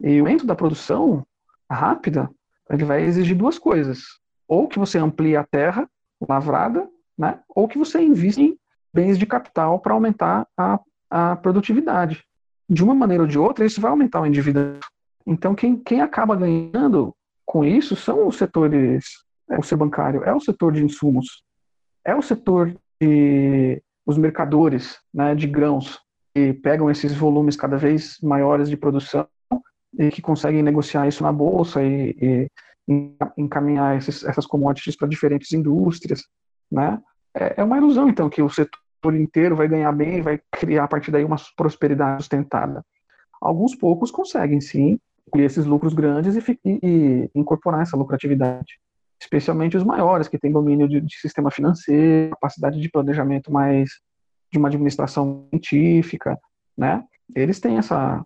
E 0.00 0.20
o 0.20 0.24
aumento 0.24 0.46
da 0.46 0.54
produção 0.54 1.26
rápida, 1.70 2.30
ele 2.70 2.84
vai 2.84 3.02
exigir 3.02 3.36
duas 3.36 3.58
coisas: 3.58 4.02
ou 4.46 4.68
que 4.68 4.78
você 4.78 4.98
amplie 4.98 5.36
a 5.36 5.44
terra 5.44 5.88
lavrada, 6.28 6.88
né, 7.18 7.40
ou 7.48 7.66
que 7.66 7.78
você 7.78 8.00
invista 8.00 8.40
em 8.40 8.56
bens 8.92 9.18
de 9.18 9.26
capital 9.26 9.80
para 9.80 9.94
aumentar 9.94 10.46
a, 10.56 10.78
a 11.10 11.36
produtividade. 11.36 12.22
De 12.68 12.84
uma 12.84 12.94
maneira 12.94 13.24
ou 13.24 13.28
de 13.28 13.38
outra, 13.38 13.64
isso 13.64 13.80
vai 13.80 13.90
aumentar 13.90 14.20
o 14.20 14.26
endividamento. 14.26 14.86
Então, 15.26 15.54
quem, 15.54 15.76
quem 15.76 16.00
acaba 16.00 16.36
ganhando 16.36 17.14
com 17.44 17.64
isso 17.64 17.96
são 17.96 18.26
os 18.26 18.36
setores, 18.36 19.04
é 19.50 19.58
o 19.58 19.62
setor 19.62 19.78
bancário, 19.78 20.24
é 20.24 20.34
o 20.34 20.40
setor 20.40 20.72
de 20.72 20.84
insumos, 20.84 21.42
é 22.04 22.14
o 22.14 22.22
setor 22.22 22.74
de 23.00 23.82
os 24.06 24.18
mercadores 24.18 24.98
né, 25.12 25.34
de 25.34 25.46
grãos 25.46 26.00
que 26.34 26.52
pegam 26.52 26.90
esses 26.90 27.14
volumes 27.14 27.56
cada 27.56 27.76
vez 27.76 28.18
maiores 28.22 28.68
de 28.68 28.76
produção 28.76 29.26
e 29.98 30.10
que 30.10 30.22
conseguem 30.22 30.62
negociar 30.62 31.06
isso 31.06 31.22
na 31.22 31.32
bolsa 31.32 31.82
e, 31.82 32.16
e 32.20 32.50
encaminhar 33.36 33.96
esses, 33.96 34.24
essas 34.24 34.46
commodities 34.46 34.96
para 34.96 35.08
diferentes 35.08 35.52
indústrias, 35.52 36.22
né? 36.70 37.00
É, 37.34 37.54
é 37.58 37.64
uma 37.64 37.78
ilusão 37.78 38.08
então 38.08 38.28
que 38.28 38.42
o 38.42 38.48
setor 38.48 39.14
inteiro 39.14 39.56
vai 39.56 39.68
ganhar 39.68 39.92
bem 39.92 40.20
vai 40.20 40.40
criar 40.50 40.84
a 40.84 40.88
partir 40.88 41.10
daí 41.10 41.24
uma 41.24 41.36
prosperidade 41.56 42.22
sustentada. 42.22 42.84
Alguns 43.40 43.74
poucos 43.74 44.10
conseguem 44.10 44.60
sim 44.60 44.98
colher 45.30 45.46
esses 45.46 45.64
lucros 45.64 45.94
grandes 45.94 46.36
e, 46.36 46.58
e 46.64 47.30
incorporar 47.34 47.82
essa 47.82 47.96
lucratividade 47.96 48.78
especialmente 49.22 49.76
os 49.76 49.84
maiores, 49.84 50.26
que 50.26 50.38
têm 50.38 50.50
domínio 50.50 50.88
de, 50.88 51.00
de, 51.00 51.16
sistema 51.16 51.50
financeiro, 51.50 52.30
capacidade 52.32 52.80
de 52.80 52.90
planejamento 52.90 53.52
mais 53.52 53.88
de 54.50 54.58
uma 54.58 54.68
administração 54.68 55.46
científica, 55.50 56.38
né? 56.76 57.04
Eles 57.34 57.60
têm 57.60 57.78
essa 57.78 58.24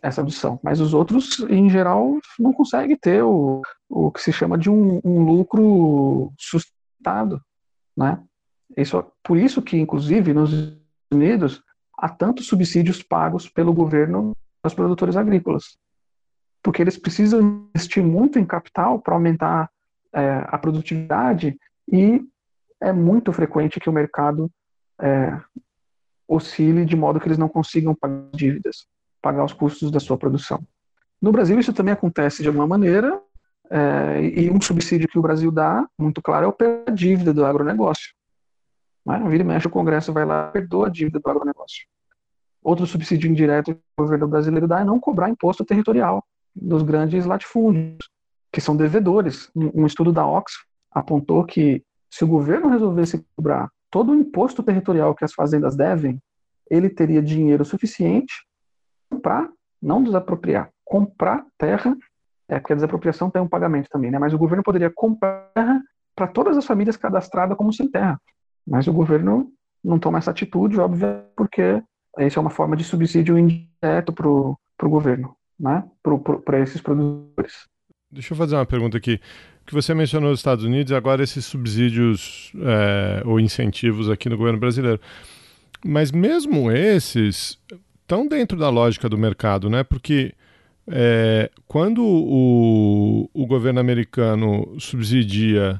essa 0.00 0.20
audição, 0.20 0.60
mas 0.62 0.78
os 0.78 0.94
outros, 0.94 1.40
em 1.50 1.68
geral, 1.68 2.18
não 2.38 2.52
conseguem 2.52 2.96
ter 2.96 3.20
o, 3.24 3.62
o 3.88 4.12
que 4.12 4.22
se 4.22 4.32
chama 4.32 4.56
de 4.56 4.70
um, 4.70 5.00
um 5.04 5.24
lucro 5.24 6.32
sustentado, 6.38 7.42
né? 7.96 8.22
Isso, 8.76 9.04
por 9.24 9.36
isso 9.36 9.60
que, 9.60 9.76
inclusive, 9.76 10.32
nos 10.32 10.52
Estados 10.52 10.78
Unidos, 11.12 11.62
há 11.98 12.08
tantos 12.08 12.46
subsídios 12.46 13.02
pagos 13.02 13.48
pelo 13.48 13.72
governo 13.72 14.36
aos 14.62 14.72
produtores 14.72 15.16
agrícolas, 15.16 15.76
porque 16.62 16.80
eles 16.80 16.96
precisam 16.96 17.68
investir 17.74 18.04
muito 18.04 18.38
em 18.38 18.44
capital 18.44 19.00
para 19.00 19.14
aumentar 19.14 19.68
é, 20.12 20.44
a 20.46 20.58
produtividade 20.58 21.58
e 21.90 22.22
é 22.80 22.92
muito 22.92 23.32
frequente 23.32 23.80
que 23.80 23.90
o 23.90 23.92
mercado 23.92 24.50
é, 25.00 25.38
oscile 26.26 26.84
de 26.84 26.96
modo 26.96 27.20
que 27.20 27.26
eles 27.26 27.38
não 27.38 27.48
consigam 27.48 27.94
pagar 27.94 28.28
dívidas, 28.32 28.86
pagar 29.20 29.44
os 29.44 29.52
custos 29.52 29.90
da 29.90 30.00
sua 30.00 30.16
produção. 30.16 30.62
No 31.20 31.32
Brasil 31.32 31.58
isso 31.58 31.72
também 31.72 31.92
acontece 31.92 32.42
de 32.42 32.48
alguma 32.48 32.66
maneira 32.66 33.20
é, 33.70 34.22
e 34.22 34.50
um 34.50 34.60
subsídio 34.60 35.08
que 35.08 35.18
o 35.18 35.22
Brasil 35.22 35.50
dá, 35.50 35.86
muito 35.98 36.22
claro, 36.22 36.46
é 36.46 36.48
o 36.48 36.52
pela 36.52 36.84
dívida 36.92 37.34
do 37.34 37.44
agronegócio. 37.44 38.14
Mas, 39.04 39.22
mexe, 39.44 39.66
o 39.66 39.70
Congresso 39.70 40.12
vai 40.12 40.24
lá 40.24 40.48
e 40.48 40.52
perdoa 40.52 40.86
a 40.86 40.90
dívida 40.90 41.18
do 41.18 41.30
agronegócio. 41.30 41.86
Outro 42.62 42.86
subsídio 42.86 43.30
indireto 43.30 43.74
que 43.74 43.80
o 43.96 44.02
governo 44.02 44.28
brasileiro 44.28 44.68
dá 44.68 44.80
é 44.80 44.84
não 44.84 45.00
cobrar 45.00 45.30
imposto 45.30 45.64
territorial 45.64 46.24
dos 46.54 46.82
grandes 46.82 47.24
latifúndios 47.24 48.08
que 48.52 48.60
são 48.60 48.76
devedores. 48.76 49.50
Um, 49.54 49.86
estudo 49.86 50.12
da 50.12 50.26
Oxford 50.26 50.66
apontou 50.90 51.44
que 51.44 51.82
se 52.10 52.24
o 52.24 52.28
governo 52.28 52.68
resolvesse 52.68 53.24
cobrar 53.36 53.68
todo 53.90 54.12
o 54.12 54.14
imposto 54.14 54.62
territorial 54.62 55.14
que 55.14 55.24
as 55.24 55.32
fazendas 55.32 55.76
devem, 55.76 56.20
ele 56.70 56.88
teria 56.88 57.22
dinheiro 57.22 57.64
suficiente 57.64 58.34
para 59.22 59.48
não 59.80 60.02
desapropriar, 60.02 60.70
comprar 60.84 61.44
terra, 61.56 61.96
é 62.48 62.58
porque 62.58 62.72
a 62.72 62.76
desapropriação 62.76 63.30
tem 63.30 63.40
um 63.40 63.48
pagamento 63.48 63.88
também, 63.90 64.10
né? 64.10 64.18
Mas 64.18 64.32
o 64.32 64.38
governo 64.38 64.62
poderia 64.62 64.90
comprar 64.94 65.50
terra 65.54 65.82
para 66.16 66.26
todas 66.26 66.56
as 66.56 66.66
famílias 66.66 66.96
cadastradas 66.96 67.56
como 67.56 67.72
sem 67.72 67.88
terra. 67.90 68.20
Mas 68.66 68.86
o 68.88 68.92
governo 68.92 69.52
não 69.84 69.98
toma 69.98 70.18
essa 70.18 70.30
atitude, 70.30 70.80
óbvio, 70.80 71.22
porque 71.36 71.82
isso 72.18 72.38
é 72.38 72.42
uma 72.42 72.50
forma 72.50 72.76
de 72.76 72.84
subsídio 72.84 73.38
indireto 73.38 74.12
para 74.12 74.28
o 74.28 74.58
governo, 74.82 75.36
né? 75.58 75.84
Para 76.44 76.58
esses 76.60 76.80
produtores. 76.80 77.68
Deixa 78.10 78.32
eu 78.32 78.36
fazer 78.38 78.54
uma 78.54 78.64
pergunta 78.64 78.96
aqui. 78.96 79.20
Que 79.66 79.74
você 79.74 79.92
mencionou 79.92 80.30
nos 80.30 80.40
Estados 80.40 80.64
Unidos, 80.64 80.92
agora 80.92 81.22
esses 81.22 81.44
subsídios 81.44 82.52
é, 82.56 83.22
ou 83.26 83.38
incentivos 83.38 84.08
aqui 84.08 84.30
no 84.30 84.36
governo 84.36 84.58
brasileiro. 84.58 84.98
Mas 85.84 86.10
mesmo 86.10 86.70
esses 86.72 87.58
estão 88.00 88.26
dentro 88.26 88.58
da 88.58 88.70
lógica 88.70 89.10
do 89.10 89.18
mercado, 89.18 89.68
né? 89.68 89.84
Porque 89.84 90.32
é, 90.86 91.50
quando 91.66 92.02
o, 92.02 93.28
o 93.34 93.46
governo 93.46 93.78
americano 93.78 94.74
subsidia 94.80 95.78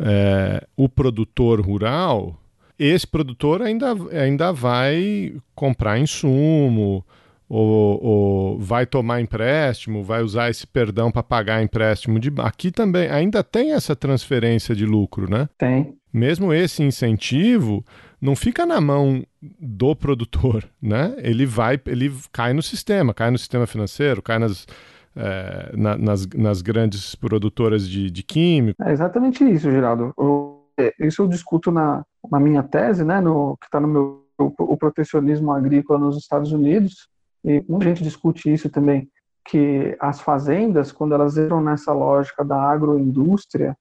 é, 0.00 0.66
o 0.76 0.88
produtor 0.88 1.60
rural, 1.60 2.36
esse 2.76 3.06
produtor 3.06 3.62
ainda, 3.62 3.94
ainda 4.10 4.52
vai 4.52 5.36
comprar 5.54 5.96
insumo, 6.00 7.06
ou, 7.48 8.02
ou, 8.02 8.58
vai 8.58 8.86
tomar 8.86 9.20
empréstimo, 9.20 10.02
vai 10.02 10.22
usar 10.22 10.50
esse 10.50 10.66
perdão 10.66 11.10
para 11.10 11.22
pagar 11.22 11.62
empréstimo 11.62 12.18
de 12.18 12.32
aqui 12.38 12.70
também 12.70 13.08
ainda 13.08 13.42
tem 13.42 13.72
essa 13.72 13.94
transferência 13.94 14.74
de 14.74 14.86
lucro, 14.86 15.30
né? 15.30 15.48
Tem. 15.58 15.94
Mesmo 16.12 16.52
esse 16.52 16.82
incentivo 16.82 17.84
não 18.20 18.34
fica 18.36 18.64
na 18.64 18.80
mão 18.80 19.24
do 19.60 19.94
produtor, 19.94 20.64
né? 20.80 21.14
Ele 21.18 21.44
vai, 21.44 21.78
ele 21.86 22.12
cai 22.32 22.52
no 22.52 22.62
sistema, 22.62 23.12
cai 23.12 23.30
no 23.30 23.38
sistema 23.38 23.66
financeiro, 23.66 24.22
cai 24.22 24.38
nas 24.38 24.66
é, 25.14 25.72
na, 25.76 25.98
nas, 25.98 26.26
nas 26.28 26.62
grandes 26.62 27.14
produtoras 27.14 27.86
de, 27.86 28.10
de 28.10 28.22
químicos. 28.22 28.84
É 28.86 28.92
exatamente 28.92 29.44
isso, 29.44 29.70
Geraldo. 29.70 30.14
Eu, 30.18 30.64
é, 30.78 30.94
isso 31.00 31.20
eu 31.20 31.28
discuto 31.28 31.70
na, 31.70 32.02
na 32.30 32.40
minha 32.40 32.62
tese, 32.62 33.04
né? 33.04 33.20
No 33.20 33.58
que 33.58 33.66
está 33.66 33.78
no 33.78 33.88
meu 33.88 34.22
o, 34.38 34.72
o 34.72 34.76
protecionismo 34.76 35.52
agrícola 35.52 35.98
nos 35.98 36.16
Estados 36.16 36.52
Unidos 36.52 37.08
e 37.44 37.64
muita 37.68 37.86
gente 37.86 38.02
discute 38.02 38.52
isso 38.52 38.70
também, 38.70 39.10
que 39.44 39.96
as 40.00 40.20
fazendas, 40.20 40.92
quando 40.92 41.14
elas 41.14 41.36
entram 41.36 41.60
nessa 41.60 41.92
lógica 41.92 42.44
da 42.44 42.56
agroindústria, 42.56 43.76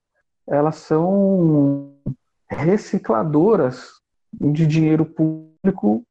elas 0.47 0.77
são 0.77 1.95
recicladoras 2.49 3.91
de 4.33 4.65
dinheiro 4.65 5.05
público 5.05 6.03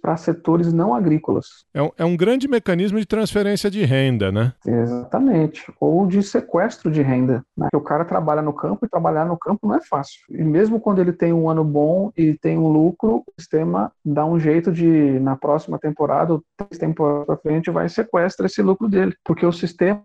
para 0.00 0.16
setores 0.16 0.72
não 0.72 0.94
agrícolas. 0.94 1.64
É 1.74 1.82
um, 1.82 1.90
é 1.98 2.04
um 2.04 2.16
grande 2.16 2.46
mecanismo 2.46 2.98
de 2.98 3.06
transferência 3.06 3.70
de 3.70 3.84
renda, 3.84 4.30
né? 4.30 4.52
Exatamente. 4.66 5.72
Ou 5.80 6.06
de 6.06 6.22
sequestro 6.22 6.90
de 6.90 7.02
renda. 7.02 7.44
Né? 7.56 7.68
O 7.74 7.80
cara 7.80 8.04
trabalha 8.04 8.42
no 8.42 8.52
campo 8.52 8.86
e 8.86 8.88
trabalhar 8.88 9.24
no 9.24 9.38
campo 9.38 9.66
não 9.66 9.74
é 9.74 9.80
fácil. 9.80 10.20
E 10.30 10.42
mesmo 10.42 10.80
quando 10.80 11.00
ele 11.00 11.12
tem 11.12 11.32
um 11.32 11.50
ano 11.50 11.64
bom 11.64 12.12
e 12.16 12.34
tem 12.34 12.56
um 12.56 12.68
lucro, 12.68 13.24
o 13.26 13.40
sistema 13.40 13.90
dá 14.04 14.24
um 14.24 14.38
jeito 14.38 14.70
de, 14.70 15.18
na 15.20 15.36
próxima 15.36 15.78
temporada, 15.78 16.34
ou 16.34 16.42
três 16.56 16.78
temporadas 16.78 17.26
para 17.26 17.36
frente, 17.36 17.70
vai 17.70 17.88
sequestrar 17.88 18.46
esse 18.46 18.62
lucro 18.62 18.88
dele. 18.88 19.14
Porque 19.24 19.44
o 19.44 19.52
sistema 19.52 20.04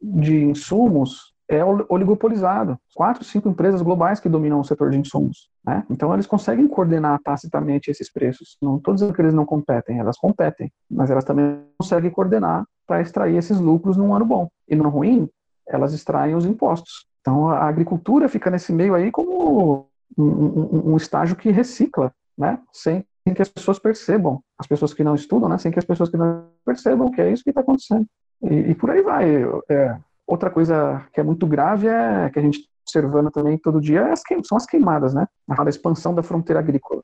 de 0.00 0.44
insumos 0.44 1.29
é 1.50 1.64
oligopolizado. 1.64 2.78
Quatro, 2.94 3.24
cinco 3.24 3.48
empresas 3.48 3.82
globais 3.82 4.20
que 4.20 4.28
dominam 4.28 4.60
o 4.60 4.64
setor 4.64 4.90
de 4.90 4.98
insumos. 4.98 5.50
Né? 5.64 5.84
Então, 5.90 6.14
eles 6.14 6.26
conseguem 6.26 6.68
coordenar 6.68 7.18
tacitamente 7.24 7.90
esses 7.90 8.10
preços. 8.10 8.56
Não 8.62 8.76
estou 8.76 8.94
dizendo 8.94 9.12
que 9.12 9.20
eles 9.20 9.34
não 9.34 9.44
competem, 9.44 9.98
elas 9.98 10.16
competem, 10.16 10.72
mas 10.88 11.10
elas 11.10 11.24
também 11.24 11.60
conseguem 11.76 12.10
coordenar 12.10 12.64
para 12.86 13.00
extrair 13.00 13.36
esses 13.36 13.58
lucros 13.58 13.96
num 13.96 14.14
ano 14.14 14.24
bom. 14.24 14.48
E 14.68 14.76
no 14.76 14.88
ruim, 14.88 15.28
elas 15.66 15.92
extraem 15.92 16.36
os 16.36 16.46
impostos. 16.46 17.04
Então, 17.20 17.48
a 17.48 17.64
agricultura 17.64 18.28
fica 18.28 18.48
nesse 18.48 18.72
meio 18.72 18.94
aí 18.94 19.10
como 19.10 19.88
um, 20.16 20.24
um, 20.24 20.92
um 20.92 20.96
estágio 20.96 21.34
que 21.34 21.50
recicla, 21.50 22.12
né? 22.38 22.60
sem, 22.72 23.04
que 23.34 23.42
as 23.42 23.48
pessoas 23.48 23.78
percebam, 23.80 24.40
as 24.56 24.68
pessoas 24.68 24.94
que 24.94 25.02
não 25.02 25.16
estudam, 25.16 25.48
né? 25.48 25.58
sem 25.58 25.72
que 25.72 25.78
as 25.80 25.84
pessoas 25.84 26.08
que 26.08 26.16
não 26.16 26.46
percebam 26.64 27.10
que 27.10 27.20
é 27.20 27.32
isso 27.32 27.42
que 27.42 27.50
está 27.50 27.60
acontecendo. 27.60 28.06
E, 28.42 28.70
e, 28.70 28.74
por 28.74 28.90
aí 28.90 29.02
vai. 29.02 29.44
É, 29.68 29.98
Outra 30.30 30.48
coisa 30.48 31.04
que 31.12 31.18
é 31.18 31.24
muito 31.24 31.44
grave 31.44 31.88
é 31.88 32.30
que 32.30 32.38
a 32.38 32.42
gente 32.42 32.60
está 32.60 32.70
observando 32.86 33.32
também 33.32 33.58
todo 33.58 33.80
dia 33.80 34.02
é 34.02 34.12
as 34.12 34.22
são 34.44 34.56
as 34.56 34.64
queimadas, 34.64 35.12
né? 35.12 35.26
A 35.48 35.68
expansão 35.68 36.14
da 36.14 36.22
fronteira 36.22 36.60
agrícola. 36.60 37.02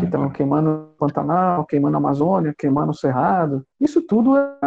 Que 0.00 0.06
estão 0.06 0.28
queimando 0.28 0.70
o 0.70 0.98
Pantanal, 0.98 1.64
queimando 1.66 1.96
a 1.96 2.00
Amazônia, 2.00 2.52
queimando 2.58 2.90
o 2.90 2.94
Cerrado. 2.94 3.64
Isso 3.80 4.02
tudo 4.02 4.36
é, 4.36 4.58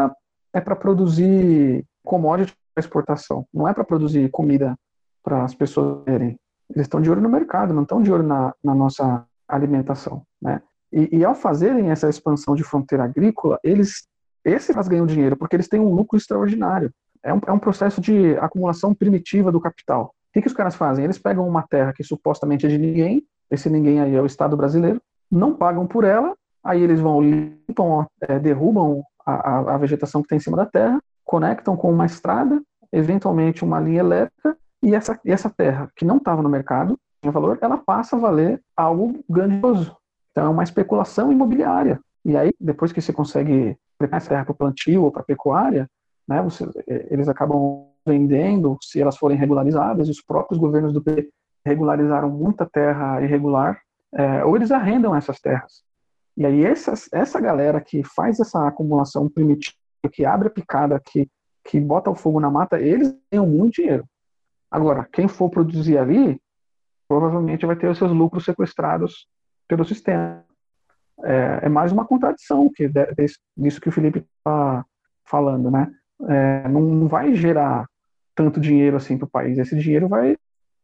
é 0.54 0.62
para 0.62 0.74
produzir 0.74 1.86
commodity 2.02 2.56
para 2.74 2.82
exportação. 2.82 3.46
Não 3.54 3.68
é 3.68 3.74
para 3.74 3.84
produzir 3.84 4.30
comida 4.30 4.78
para 5.22 5.44
as 5.44 5.54
pessoas 5.54 6.06
verem. 6.06 6.40
Eles 6.70 6.84
estão 6.84 7.02
de 7.02 7.12
olho 7.12 7.22
no 7.22 7.28
mercado, 7.28 7.74
não 7.74 7.82
estão 7.82 8.02
de 8.02 8.10
olho 8.10 8.24
na, 8.24 8.54
na 8.64 8.74
nossa 8.74 9.26
alimentação, 9.50 10.24
né? 10.42 10.62
E, 10.94 11.18
e, 11.18 11.26
ao 11.26 11.36
fazerem 11.36 11.92
essa 11.92 12.08
expansão 12.08 12.56
de 12.56 12.64
fronteira 12.64 13.04
agrícola, 13.04 13.60
eles 13.62 14.08
esses 14.46 14.88
ganham 14.88 15.06
dinheiro 15.06 15.36
porque 15.36 15.58
eles 15.58 15.68
têm 15.68 15.82
um 15.82 15.94
lucro 15.94 16.18
extraordinário. 16.18 16.90
É 17.28 17.34
um, 17.34 17.42
é 17.46 17.52
um 17.52 17.60
processo 17.60 18.00
de 18.00 18.38
acumulação 18.38 18.94
primitiva 18.94 19.52
do 19.52 19.60
capital. 19.60 20.14
O 20.30 20.34
que, 20.34 20.42
que 20.42 20.48
os 20.48 20.54
caras 20.54 20.76
fazem? 20.76 21.04
Eles 21.04 21.18
pegam 21.18 21.46
uma 21.46 21.62
terra 21.62 21.92
que 21.92 22.02
supostamente 22.02 22.66
é 22.66 22.70
de 22.70 22.78
ninguém, 22.78 23.22
esse 23.52 23.70
ninguém 23.70 24.00
aí 24.00 24.16
é 24.16 24.22
o 24.22 24.26
Estado 24.26 24.56
brasileiro, 24.56 25.02
não 25.30 25.54
pagam 25.54 25.86
por 25.86 26.06
ela, 26.06 26.34
aí 26.64 26.82
eles 26.82 27.02
vão, 27.02 27.22
limpam, 27.22 28.08
é, 28.22 28.40
derrubam 28.40 29.04
a, 29.26 29.74
a, 29.74 29.78
vegetação 29.78 30.22
que 30.22 30.30
tem 30.30 30.38
em 30.38 30.42
cima 30.42 30.56
da 30.56 30.66
terra, 30.66 31.02
conectam 31.26 31.76
com 31.76 31.92
uma 31.92 32.06
estrada, 32.06 32.62
eventualmente 32.94 33.62
uma 33.62 33.80
linha 33.80 34.00
elétrica, 34.00 34.58
e 34.82 34.96
essa, 34.96 35.20
e 35.26 35.32
essa 35.32 35.50
terra 35.50 35.92
que 35.98 36.06
não 36.06 36.18
estava 36.18 36.42
no 36.42 36.48
mercado, 36.48 36.98
tinha 37.22 37.32
valor, 37.32 37.58
ela 37.60 37.78
passa 37.78 38.16
a 38.16 38.20
valer 38.20 38.62
algo 38.76 39.20
grandioso. 39.30 39.98
Então 40.32 40.46
é 40.46 40.50
uma 40.50 40.64
especulação 40.64 41.30
imobiliária. 41.30 42.00
E 42.24 42.38
aí, 42.38 42.52
depois 42.60 42.94
que 42.94 43.02
você 43.02 43.12
consegue 43.12 43.78
preparar 43.98 44.22
essa 44.22 44.30
terra 44.30 44.46
para 44.46 44.52
o 44.54 44.56
plantio 44.56 45.04
ou 45.04 45.12
para 45.12 45.22
a 45.22 45.26
pecuária, 45.26 45.90
né, 46.28 46.42
você, 46.42 46.66
é, 46.88 47.08
eles 47.10 47.28
acabam 47.28 47.88
vendendo 48.06 48.78
se 48.82 49.02
elas 49.02 49.18
forem 49.18 49.38
regularizadas, 49.38 50.10
os 50.10 50.22
próprios 50.22 50.60
governos 50.60 50.94
do 50.94 51.02
PT 51.02 51.30
regularizaram 51.66 52.30
muita 52.30 52.66
terra 52.66 53.22
irregular, 53.22 53.82
é, 54.14 54.44
ou 54.46 54.56
eles 54.56 54.72
arrendam 54.72 55.16
essas 55.16 55.40
terras. 55.40 55.84
E 56.36 56.46
aí 56.46 56.64
essas, 56.64 57.10
essa 57.12 57.42
galera 57.42 57.82
que 57.82 58.04
faz 58.04 58.40
essa 58.40 58.68
acumulação 58.68 59.28
primitiva, 59.28 59.76
que 60.12 60.24
abre 60.24 60.48
a 60.48 60.52
picada, 60.52 61.00
que, 61.00 61.30
que 61.64 61.80
bota 61.80 62.10
o 62.10 62.16
fogo 62.16 62.40
na 62.40 62.50
mata, 62.50 62.80
eles 62.80 63.14
ganham 63.32 63.48
muito 63.48 63.76
dinheiro. 63.76 64.06
Agora, 64.72 65.08
quem 65.12 65.28
for 65.28 65.50
produzir 65.50 65.98
ali, 65.98 66.40
provavelmente 67.08 67.66
vai 67.66 67.76
ter 67.76 67.88
os 67.88 67.98
seus 67.98 68.12
lucros 68.12 68.46
sequestrados 68.46 69.28
pelo 69.68 69.84
sistema. 69.84 70.46
É, 71.24 71.62
é 71.64 71.70
mais 71.70 71.92
uma 71.92 72.06
contradição 72.06 72.70
que 72.74 72.90
disso 73.58 73.82
que 73.82 73.90
o 73.90 73.92
Felipe 73.92 74.20
está 74.20 74.86
falando, 75.26 75.72
né? 75.72 75.92
É, 76.28 76.68
não 76.68 77.08
vai 77.08 77.34
gerar 77.36 77.88
tanto 78.36 78.60
dinheiro 78.60 78.98
assim 78.98 79.18
para 79.18 79.26
o 79.26 79.30
país. 79.30 79.58
Esse 79.58 79.78
dinheiro 79.78 80.08
vai, 80.08 80.38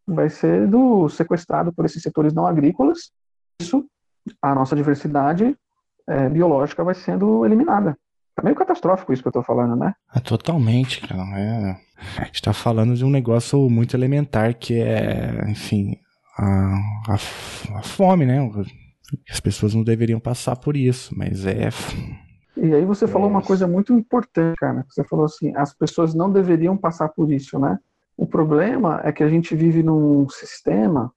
vai 0.05 0.29
ser 0.29 0.67
do, 0.67 1.07
sequestrado 1.09 1.71
por 1.71 1.85
esses 1.85 2.01
setores 2.01 2.33
não 2.33 2.47
agrícolas. 2.47 3.11
Isso, 3.61 3.85
a 4.41 4.53
nossa 4.55 4.75
diversidade 4.75 5.55
é, 6.07 6.29
biológica 6.29 6.83
vai 6.83 6.95
sendo 6.95 7.45
eliminada. 7.45 7.97
É 8.37 8.43
meio 8.43 8.55
catastrófico 8.55 9.13
isso 9.13 9.21
que 9.21 9.27
eu 9.27 9.31
estou 9.31 9.43
falando, 9.43 9.75
né? 9.75 9.93
É 10.15 10.19
totalmente, 10.19 11.01
cara. 11.01 11.21
É... 11.37 11.77
A 12.17 12.25
gente 12.25 12.35
está 12.35 12.51
falando 12.51 12.95
de 12.95 13.05
um 13.05 13.09
negócio 13.09 13.69
muito 13.69 13.95
elementar 13.95 14.55
que 14.55 14.81
é, 14.81 15.45
enfim, 15.47 15.97
a, 16.37 16.75
a, 17.07 17.13
a 17.77 17.83
fome, 17.83 18.25
né? 18.25 18.39
As 19.29 19.39
pessoas 19.39 19.73
não 19.73 19.83
deveriam 19.83 20.19
passar 20.19 20.55
por 20.55 20.75
isso, 20.75 21.13
mas 21.15 21.45
é 21.45 21.69
e 22.55 22.73
aí 22.73 22.85
você 22.85 23.07
falou 23.07 23.27
uma 23.27 23.41
coisa 23.41 23.67
muito 23.67 23.93
importante, 23.93 24.55
cara. 24.57 24.85
Você 24.89 25.03
falou 25.03 25.25
assim, 25.25 25.55
as 25.55 25.73
pessoas 25.73 26.13
não 26.13 26.31
deveriam 26.31 26.77
passar 26.77 27.09
por 27.09 27.31
isso, 27.31 27.57
né? 27.57 27.79
O 28.15 28.27
problema 28.27 29.01
é 29.03 29.11
que 29.11 29.23
a 29.23 29.29
gente 29.29 29.55
vive 29.55 29.81
num 29.81 30.29
sistema 30.29 31.11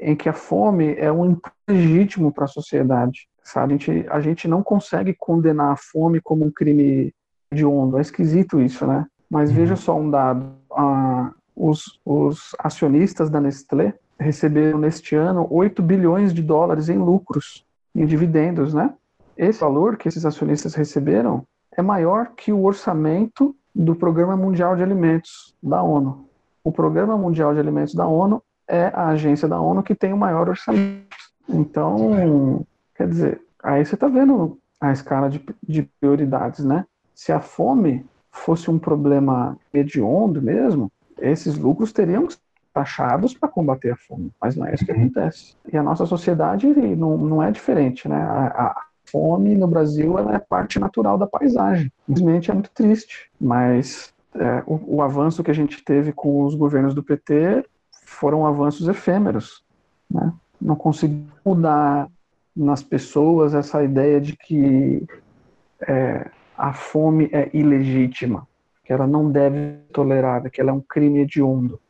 em 0.00 0.16
que 0.16 0.28
a 0.28 0.32
fome 0.32 0.94
é 0.96 1.12
um 1.12 1.36
legítimo 1.68 2.32
para 2.32 2.44
a 2.44 2.48
sociedade, 2.48 3.28
sabe? 3.42 3.74
A 3.74 3.76
gente, 3.76 4.06
a 4.08 4.20
gente 4.20 4.48
não 4.48 4.62
consegue 4.62 5.14
condenar 5.14 5.72
a 5.72 5.76
fome 5.76 6.20
como 6.20 6.44
um 6.44 6.50
crime 6.50 7.14
de 7.52 7.64
onda. 7.64 7.98
É 7.98 8.00
esquisito 8.00 8.60
isso, 8.60 8.86
né? 8.86 9.06
Mas 9.30 9.50
uhum. 9.50 9.56
veja 9.56 9.76
só 9.76 9.96
um 9.96 10.10
dado. 10.10 10.52
Ah, 10.72 11.32
os, 11.54 12.00
os 12.04 12.54
acionistas 12.58 13.28
da 13.28 13.40
Nestlé 13.40 13.94
receberam 14.18 14.78
neste 14.78 15.14
ano 15.14 15.46
8 15.50 15.82
bilhões 15.82 16.32
de 16.32 16.42
dólares 16.42 16.88
em 16.88 16.98
lucros, 16.98 17.64
em 17.94 18.06
dividendos, 18.06 18.72
né? 18.72 18.94
Esse 19.38 19.60
valor 19.60 19.96
que 19.96 20.08
esses 20.08 20.26
acionistas 20.26 20.74
receberam 20.74 21.44
é 21.76 21.80
maior 21.80 22.32
que 22.36 22.52
o 22.52 22.64
orçamento 22.64 23.54
do 23.72 23.94
Programa 23.94 24.36
Mundial 24.36 24.74
de 24.74 24.82
Alimentos 24.82 25.54
da 25.62 25.80
ONU. 25.80 26.28
O 26.64 26.72
Programa 26.72 27.16
Mundial 27.16 27.54
de 27.54 27.60
Alimentos 27.60 27.94
da 27.94 28.04
ONU 28.04 28.42
é 28.66 28.86
a 28.92 29.10
agência 29.10 29.46
da 29.46 29.60
ONU 29.60 29.84
que 29.84 29.94
tem 29.94 30.12
o 30.12 30.18
maior 30.18 30.48
orçamento. 30.48 31.06
Então, 31.48 32.66
quer 32.96 33.06
dizer, 33.06 33.40
aí 33.62 33.86
você 33.86 33.94
está 33.94 34.08
vendo 34.08 34.58
a 34.80 34.90
escala 34.90 35.30
de, 35.30 35.40
de 35.62 35.84
prioridades, 36.00 36.64
né? 36.64 36.84
Se 37.14 37.30
a 37.30 37.40
fome 37.40 38.04
fosse 38.32 38.68
um 38.68 38.78
problema 38.78 39.56
hediondo 39.72 40.42
mesmo, 40.42 40.90
esses 41.16 41.56
lucros 41.56 41.92
teriam 41.92 42.26
que 42.26 42.32
ser 42.34 42.40
taxados 42.74 43.34
para 43.34 43.48
combater 43.48 43.92
a 43.92 43.96
fome, 43.96 44.30
mas 44.40 44.56
não 44.56 44.66
é 44.66 44.74
isso 44.74 44.84
que 44.84 44.92
uhum. 44.92 45.02
acontece. 45.04 45.54
E 45.72 45.76
a 45.76 45.82
nossa 45.82 46.06
sociedade 46.06 46.66
não, 46.96 47.16
não 47.16 47.42
é 47.42 47.50
diferente, 47.50 48.08
né? 48.08 48.16
A, 48.16 48.46
a 48.46 48.87
fome 49.10 49.54
no 49.54 49.66
Brasil 49.66 50.18
ela 50.18 50.34
é 50.34 50.38
parte 50.38 50.78
natural 50.78 51.18
da 51.18 51.26
paisagem. 51.26 51.92
Infelizmente 52.08 52.50
é 52.50 52.54
muito 52.54 52.70
triste, 52.70 53.30
mas 53.40 54.12
é, 54.34 54.62
o, 54.66 54.96
o, 54.96 55.02
avanço 55.02 55.42
que 55.42 55.50
a 55.50 55.54
gente 55.54 55.82
teve 55.84 56.12
com 56.12 56.44
os 56.44 56.54
governos 56.54 56.94
do 56.94 57.02
PT 57.02 57.64
foram 58.04 58.46
avanços 58.46 58.88
efêmeros. 58.88 59.62
Né? 60.10 60.32
Não 60.60 60.76
conseguiu 60.76 61.26
mudar 61.44 62.08
nas 62.54 62.82
pessoas 62.82 63.54
essa 63.54 63.82
ideia 63.82 64.20
de 64.20 64.36
que 64.36 65.06
é, 65.86 66.28
a 66.56 66.72
fome 66.72 67.28
é 67.32 67.48
ilegítima, 67.52 68.46
que 68.84 68.92
ela 68.92 69.06
não 69.06 69.30
deve 69.30 69.56
ser 69.58 69.92
tolerada, 69.92 70.50
que 70.50 70.60
ela 70.60 70.70
é 70.70 70.74
um 70.74 70.80
crime 70.80 71.20
hediondo. 71.20 71.80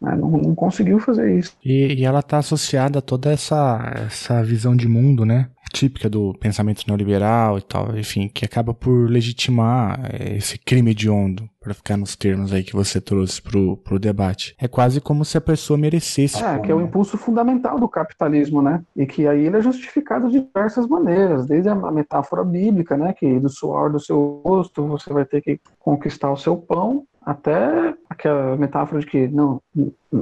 Né? 0.00 0.16
Não, 0.16 0.30
não, 0.30 0.54
conseguiu 0.54 0.98
fazer 0.98 1.38
isso. 1.38 1.56
E, 1.64 2.00
e 2.00 2.04
ela 2.04 2.20
está 2.20 2.38
associada 2.38 2.98
a 2.98 3.02
toda 3.02 3.32
essa, 3.32 3.92
essa 4.06 4.42
visão 4.42 4.76
de 4.76 4.88
mundo, 4.88 5.24
né? 5.24 5.48
típica 5.72 6.08
do 6.08 6.34
pensamento 6.40 6.84
neoliberal 6.86 7.58
e 7.58 7.62
tal, 7.62 7.96
enfim, 7.96 8.28
que 8.28 8.44
acaba 8.44 8.72
por 8.72 9.08
legitimar 9.08 10.00
eh, 10.12 10.36
esse 10.36 10.58
crime 10.58 10.90
hediondo, 10.90 11.48
para 11.60 11.74
ficar 11.74 11.96
nos 11.96 12.16
termos 12.16 12.52
aí 12.52 12.62
que 12.62 12.74
você 12.74 13.00
trouxe 13.00 13.40
pro, 13.42 13.76
pro 13.76 13.98
debate. 13.98 14.54
É 14.58 14.66
quase 14.66 15.00
como 15.00 15.24
se 15.24 15.36
a 15.36 15.40
pessoa 15.40 15.78
merecesse. 15.78 16.42
É, 16.42 16.52
como... 16.52 16.62
que 16.62 16.72
é 16.72 16.74
o 16.74 16.80
impulso 16.80 17.18
fundamental 17.18 17.78
do 17.78 17.88
capitalismo, 17.88 18.62
né? 18.62 18.82
E 18.96 19.06
que 19.06 19.26
aí 19.26 19.44
ele 19.44 19.58
é 19.58 19.60
justificado 19.60 20.30
de 20.30 20.40
diversas 20.40 20.86
maneiras, 20.86 21.46
desde 21.46 21.68
a 21.68 21.74
metáfora 21.92 22.44
bíblica, 22.44 22.96
né? 22.96 23.12
Que 23.12 23.38
do 23.38 23.48
suor 23.48 23.92
do 23.92 24.00
seu 24.00 24.40
rosto 24.44 24.86
você 24.86 25.12
vai 25.12 25.24
ter 25.24 25.42
que 25.42 25.60
conquistar 25.78 26.32
o 26.32 26.36
seu 26.36 26.56
pão, 26.56 27.04
até 27.28 27.94
aquela 28.08 28.56
metáfora 28.56 29.02
de 29.02 29.06
que 29.06 29.28
não, 29.28 29.60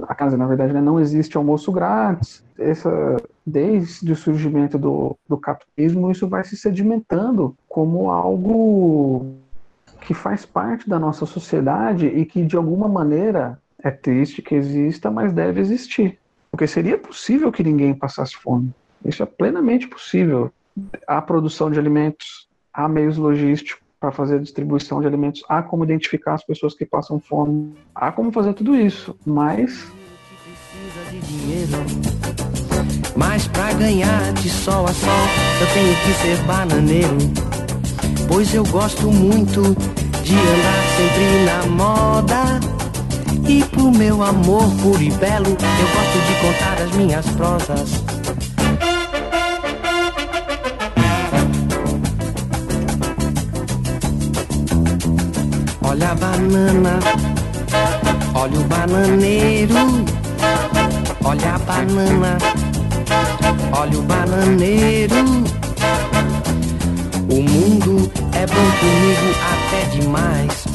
a 0.09 0.15
casa 0.15 0.37
na 0.37 0.45
verdade 0.45 0.73
né, 0.73 0.81
não 0.81 0.99
existe 0.99 1.37
almoço 1.37 1.71
grátis. 1.71 2.45
Essa, 2.59 2.91
desde 3.47 4.11
o 4.11 4.17
surgimento 4.17 4.77
do, 4.77 5.17
do 5.29 5.37
capitalismo, 5.37 6.11
isso 6.11 6.27
vai 6.27 6.43
se 6.43 6.57
sedimentando 6.57 7.57
como 7.69 8.11
algo 8.11 9.37
que 10.01 10.15
faz 10.15 10.45
parte 10.45 10.91
da 10.91 10.99
nossa 10.99 11.25
sociedade 11.27 12.09
e 12.09 12.27
que 12.27 12.45
de 12.45 12.57
alguma 12.57 12.89
maneira 12.89 13.57
é 13.81 13.93
triste 13.93 14.43
que 14.43 14.57
exista, 14.57 15.09
mas 15.09 15.33
deve 15.33 15.61
existir. 15.61 16.19
Porque 16.51 16.67
seria 16.67 16.99
possível 16.99 17.53
que 17.53 17.63
ninguém 17.63 17.95
passasse 17.95 18.35
fome. 18.35 18.75
Isso 19.05 19.23
é 19.23 19.27
plenamente 19.27 19.87
possível. 19.87 20.51
Há 21.07 21.23
produção 21.23 21.71
de 21.71 21.79
alimentos, 21.79 22.49
há 22.75 22.89
meios 22.89 23.17
logísticos, 23.17 23.86
para 23.99 24.13
fazer 24.13 24.37
a 24.37 24.39
distribuição 24.39 25.01
de 25.01 25.07
alimentos, 25.07 25.43
há 25.49 25.63
como 25.63 25.85
identificar 25.85 26.35
as 26.35 26.45
pessoas 26.45 26.75
que 26.75 26.85
passam 26.85 27.19
fome, 27.19 27.75
há 27.95 28.13
como 28.13 28.31
fazer 28.31 28.53
tudo 28.55 28.77
isso, 28.77 29.17
mas. 29.25 29.91
Mas 33.17 33.49
para 33.49 33.73
ganhar 33.73 34.33
de 34.35 34.51
sol 34.51 34.85
a 34.85 34.93
sol, 34.93 35.27
eu 35.61 35.67
tenho 35.73 35.95
que 36.05 36.13
ser 36.23 36.37
bananeiro. 36.45 37.17
Pois 38.29 38.53
eu 38.55 38.65
gosto 38.65 39.11
muito 39.11 39.63
de 40.23 40.35
andar 40.35 40.83
sempre 40.97 41.45
na 41.45 41.67
moda. 41.67 42.61
E 43.49 43.65
pro 43.65 43.93
meu 43.93 44.23
amor 44.23 44.69
puro 44.83 45.01
e 45.01 45.11
belo, 45.13 45.47
eu 45.47 45.55
gosto 45.55 46.19
de 46.27 46.41
contar 46.43 46.83
as 46.83 46.97
minhas 46.97 47.27
prosas. 47.31 48.16
Olha 55.97 56.11
a 56.11 56.15
banana, 56.15 56.99
olha 58.35 58.61
o 58.61 58.65
bananeiro. 58.65 59.75
Olha 61.25 61.55
a 61.55 61.59
banana, 61.59 62.37
olha 63.73 63.99
o 63.99 64.03
bananeiro. 64.03 65.17
O 67.31 67.43
mundo 67.43 68.13
é 68.35 68.47
bom 68.47 68.71
comigo 68.79 69.35
até 69.55 69.85
demais. 69.97 70.67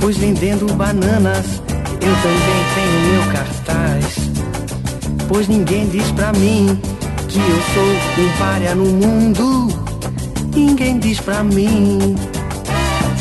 Pois 0.00 0.16
vendendo 0.16 0.72
bananas, 0.74 1.60
eu 2.00 2.14
também 2.22 2.62
tenho 2.76 3.00
meu 3.10 3.32
cartaz. 3.32 4.30
Pois 5.26 5.48
ninguém 5.48 5.88
diz 5.88 6.08
pra 6.12 6.32
mim 6.34 6.80
que 7.28 7.40
eu 7.40 7.62
sou 7.74 8.24
um 8.24 8.38
párea 8.38 8.76
no 8.76 8.84
mundo. 8.84 9.68
Ninguém 10.54 11.00
diz 11.00 11.18
pra 11.18 11.42
mim 11.42 12.14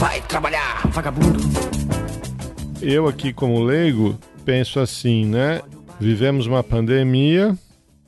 Vai 0.04 0.20
trabalhar, 0.20 0.86
vagabundo. 0.90 1.40
Eu 2.82 3.08
aqui 3.08 3.32
como 3.32 3.64
leigo 3.64 4.20
penso 4.44 4.82
assim, 4.82 5.26
né? 5.26 5.62
Vivemos 5.98 6.46
uma 6.46 6.62
pandemia, 6.62 7.58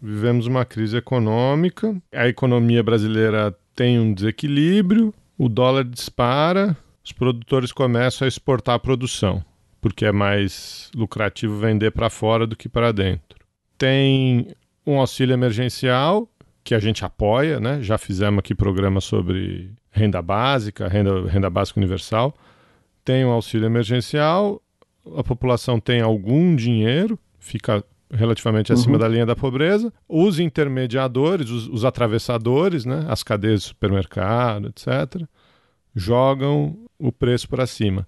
vivemos 0.02 0.46
uma 0.46 0.66
crise 0.66 0.98
econômica, 0.98 1.96
a 2.14 2.28
economia 2.28 2.84
brasileira 2.84 3.58
tem 3.74 3.98
um 3.98 4.14
desequilíbrio, 4.14 5.14
o 5.38 5.48
dólar 5.48 5.86
dispara, 5.86 6.76
os 7.02 7.14
produtores 7.14 7.72
começam 7.72 8.26
a 8.26 8.28
exportar 8.28 8.76
a 8.76 8.80
produção, 8.80 9.42
porque 9.80 10.06
é 10.06 10.12
mais 10.12 10.92
lucrativo 10.94 11.58
vender 11.58 11.92
para 11.92 12.10
fora 12.10 12.46
do 12.46 12.58
que 12.58 12.68
para 12.68 12.92
dentro. 12.92 13.40
Tem 13.78 14.54
um 14.86 15.00
auxílio 15.00 15.34
emergencial 15.34 16.28
que 16.66 16.74
a 16.74 16.80
gente 16.80 17.06
apoia, 17.06 17.60
né? 17.60 17.82
Já 17.84 17.96
fizemos 17.96 18.40
aqui 18.40 18.56
programa 18.56 19.00
sobre 19.00 19.72
renda 19.92 20.20
básica, 20.20 20.88
renda, 20.88 21.30
renda 21.30 21.48
básica 21.48 21.80
universal, 21.80 22.34
tem 23.06 23.24
o 23.24 23.28
um 23.28 23.32
auxílio 23.32 23.68
emergencial, 23.68 24.60
a 25.16 25.24
população 25.24 25.80
tem 25.80 26.02
algum 26.02 26.56
dinheiro, 26.56 27.20
fica 27.40 27.84
relativamente 28.12 28.74
acima 28.74 28.94
uhum. 28.94 29.00
da 29.00 29.08
linha 29.08 29.28
da 29.28 29.36
pobreza. 29.36 29.94
Os 30.10 30.40
intermediadores, 30.40 31.52
os, 31.52 31.68
os, 31.68 31.86
atravessadores, 31.86 32.84
né, 32.84 33.06
as 33.08 33.22
cadeias 33.22 33.62
de 33.62 33.68
supermercado, 33.68 34.70
etc., 34.70 35.22
jogam 35.96 36.76
o 36.98 37.12
preço 37.12 37.48
para 37.48 37.68
cima. 37.68 38.08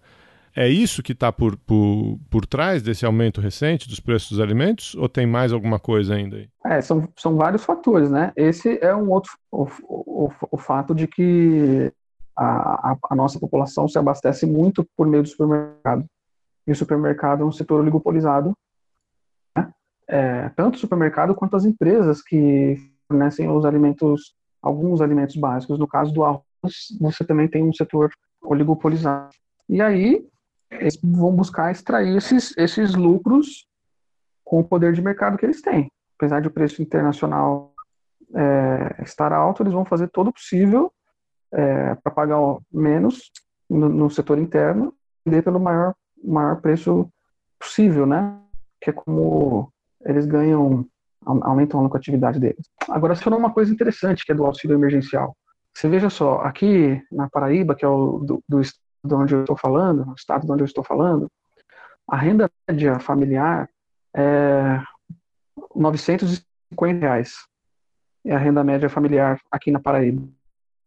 É 0.60 0.68
isso 0.68 1.04
que 1.04 1.12
está 1.12 1.32
por, 1.32 1.56
por, 1.56 2.18
por 2.32 2.44
trás 2.48 2.82
desse 2.82 3.06
aumento 3.06 3.40
recente 3.40 3.88
dos 3.88 4.00
preços 4.00 4.32
dos 4.32 4.40
alimentos? 4.40 4.96
Ou 4.96 5.08
tem 5.08 5.28
mais 5.28 5.54
alguma 5.54 5.78
coisa 5.78 6.16
ainda 6.16 6.38
aí? 6.38 6.50
É, 6.66 6.82
são, 6.82 7.08
são 7.16 7.36
vários 7.36 7.64
fatores, 7.64 8.10
né? 8.10 8.34
Esse 8.36 8.80
é 8.82 8.96
um 8.96 9.12
outro, 9.12 9.34
o, 9.52 9.68
o, 9.84 10.32
o 10.50 10.58
fato 10.58 10.96
de 10.96 11.06
que 11.06 11.94
a, 12.36 12.92
a, 12.92 12.98
a, 13.12 13.16
nossa 13.16 13.40
população 13.40 13.88
se 13.88 14.00
abastece 14.00 14.48
muito 14.48 14.84
por 14.98 15.06
meio 15.06 15.22
do 15.22 15.30
supermercado. 15.30 16.04
E 16.66 16.72
o 16.72 16.76
supermercado 16.76 17.44
é 17.44 17.46
um 17.46 17.52
setor 17.52 17.82
oligopolizado, 17.82 18.58
né? 19.56 19.70
É, 20.08 20.50
tanto 20.56 20.74
o 20.74 20.80
supermercado 20.80 21.36
quanto 21.36 21.56
as 21.56 21.66
empresas 21.66 22.20
que 22.24 22.78
fornecem 23.08 23.48
os 23.48 23.64
alimentos, 23.64 24.34
alguns 24.60 25.02
alimentos 25.02 25.36
básicos. 25.36 25.78
No 25.78 25.88
caso 25.88 26.12
do 26.12 26.24
arroz, 26.24 26.44
você 27.00 27.24
também 27.24 27.48
tem 27.48 27.64
um 27.64 27.74
setor 27.74 28.10
oligopolizado. 28.42 29.30
E 29.70 29.84
aí, 29.84 30.26
eles 30.72 30.98
vão 31.02 31.32
buscar 31.34 31.72
extrair 31.72 32.16
esses, 32.16 32.56
esses 32.58 32.96
lucros 32.96 33.68
com 34.44 34.60
o 34.60 34.64
poder 34.64 34.94
de 34.94 35.02
mercado 35.02 35.38
que 35.38 35.46
eles 35.46 35.62
têm. 35.62 35.92
Apesar 36.18 36.42
de 36.42 36.48
o 36.48 36.52
preço 36.52 36.82
internacional 36.82 37.74
é, 38.36 39.04
estar 39.04 39.32
alto, 39.32 39.64
eles 39.64 39.74
vão 39.74 39.86
fazer 39.86 40.10
todo 40.10 40.30
o 40.30 40.34
possível 40.34 40.92
é, 41.52 41.96
para 41.96 42.12
pagar 42.12 42.40
menos 42.72 43.32
no, 43.70 43.90
no, 43.90 44.10
setor 44.10 44.38
interno 44.38 44.94
e 45.26 45.30
vender 45.30 45.44
pelo 45.44 45.60
maior, 45.60 45.94
maior 46.24 46.60
preço 46.62 47.10
possível, 47.60 48.06
né? 48.06 48.40
Que 48.82 48.90
é 48.90 48.94
como 48.94 49.72
eles 50.06 50.26
ganham, 50.26 50.86
aumentam 51.26 51.80
a 51.80 51.84
lucratividade 51.84 52.40
deles. 52.40 52.70
Agora, 52.90 53.16
se 53.16 53.24
falou 53.24 53.40
uma 53.40 53.54
coisa 53.54 53.72
interessante, 53.72 54.26
que 54.26 54.32
é 54.32 54.36
do 54.36 54.46
auxílio 54.46 54.76
emergencial. 54.76 55.36
Você 55.74 55.88
veja 55.88 56.10
só, 56.10 56.42
aqui 56.42 57.02
na 57.12 57.30
Paraíba, 57.30 57.76
que 57.76 57.86
é 57.86 57.88
o 57.88 58.20
do, 58.20 58.44
do 58.48 58.62
de 59.04 59.14
onde 59.14 59.36
eu 59.36 59.42
estou 59.42 59.58
falando, 59.58 60.06
no 60.06 60.14
estado 60.14 60.46
de 60.46 60.52
onde 60.52 60.64
eu 60.64 60.66
estou 60.66 60.84
falando, 60.84 61.30
a 62.08 62.16
renda 62.16 62.50
média 62.68 63.00
familiar 63.00 63.70
é 64.16 64.82
950 65.76 67.00
reais. 67.00 67.36
É 68.26 68.34
a 68.34 68.38
renda 68.38 68.64
média 68.64 68.90
familiar 68.90 69.40
aqui 69.52 69.72
na 69.72 69.80
Paraíba. 69.80 70.28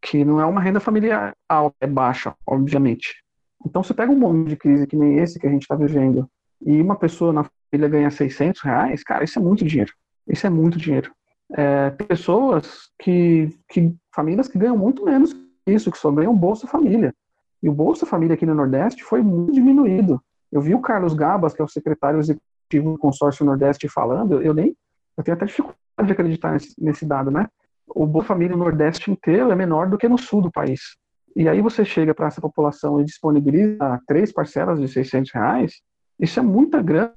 Que 0.03 0.25
não 0.25 0.41
é 0.41 0.47
uma 0.47 0.61
renda 0.61 0.81
familiar 0.81 1.35
alta, 1.49 1.77
é 1.81 1.87
baixa, 1.87 2.35
obviamente. 2.47 3.23
Então, 3.65 3.83
você 3.83 3.93
pega 3.93 4.11
um 4.11 4.19
momento 4.19 4.49
de 4.49 4.57
crise 4.57 4.87
que 4.87 4.97
nem 4.97 5.19
esse 5.19 5.39
que 5.39 5.47
a 5.47 5.51
gente 5.51 5.63
está 5.63 5.75
vivendo, 5.75 6.29
e 6.61 6.81
uma 6.81 6.97
pessoa 6.97 7.33
na 7.33 7.45
família 7.45 7.89
ganha 7.89 8.11
600 8.11 8.61
reais, 8.63 9.03
cara, 9.03 9.25
isso 9.25 9.39
é 9.39 9.43
muito 9.43 9.65
dinheiro. 9.65 9.93
Isso 10.27 10.47
é 10.47 10.51
muito 10.51 10.79
dinheiro. 10.79 11.13
É, 11.53 11.91
pessoas 11.91 12.91
que, 12.99 13.49
que, 13.69 13.95
famílias 14.15 14.49
que 14.49 14.59
ganham 14.59 14.77
muito 14.77 15.05
menos 15.05 15.33
que 15.33 15.41
isso, 15.67 15.91
que 15.91 15.99
só 15.99 16.11
ganham 16.11 16.37
Bolsa 16.37 16.67
Família. 16.67 17.15
E 17.63 17.69
o 17.69 17.73
Bolsa 17.73 18.07
Família 18.07 18.35
aqui 18.35 18.47
no 18.47 18.55
Nordeste 18.55 19.03
foi 19.03 19.23
muito 19.23 19.53
diminuído. 19.53 20.23
Eu 20.51 20.61
vi 20.61 20.75
o 20.75 20.81
Carlos 20.81 21.15
Gabas, 21.15 21.55
que 21.55 21.61
é 21.61 21.65
o 21.65 21.69
secretário 21.69 22.19
executivo 22.19 22.93
do 22.93 22.99
consórcio 22.99 23.45
Nordeste, 23.45 23.89
falando, 23.89 24.41
eu 24.43 24.55
nem, 24.55 24.77
Eu 25.17 25.25
tenho 25.25 25.37
até 25.37 25.47
dificuldade 25.47 25.79
de 26.07 26.13
acreditar 26.13 26.53
nesse, 26.53 26.75
nesse 26.79 27.05
dado, 27.05 27.31
né? 27.31 27.47
O 27.87 28.07
Bolsa 28.07 28.29
Família 28.29 28.57
no 28.57 28.63
Nordeste 28.63 29.11
inteiro 29.11 29.51
é 29.51 29.55
menor 29.55 29.89
do 29.89 29.99
que 29.99 30.09
no 30.09 30.17
Sul 30.17 30.41
do 30.41 30.51
país. 30.51 30.97
E 31.37 31.49
aí 31.49 31.61
você 31.61 31.85
chega 31.85 32.15
para 32.15 32.27
essa 32.27 32.41
população 32.41 33.01
e 33.01 33.05
disponibiliza 33.05 34.01
três 34.07 34.33
parcelas 34.33 34.81
de 34.81 34.89
600 34.89 35.31
reais, 35.33 35.81
isso 36.19 36.39
é 36.39 36.43
muita 36.43 36.83
grana, 36.83 37.13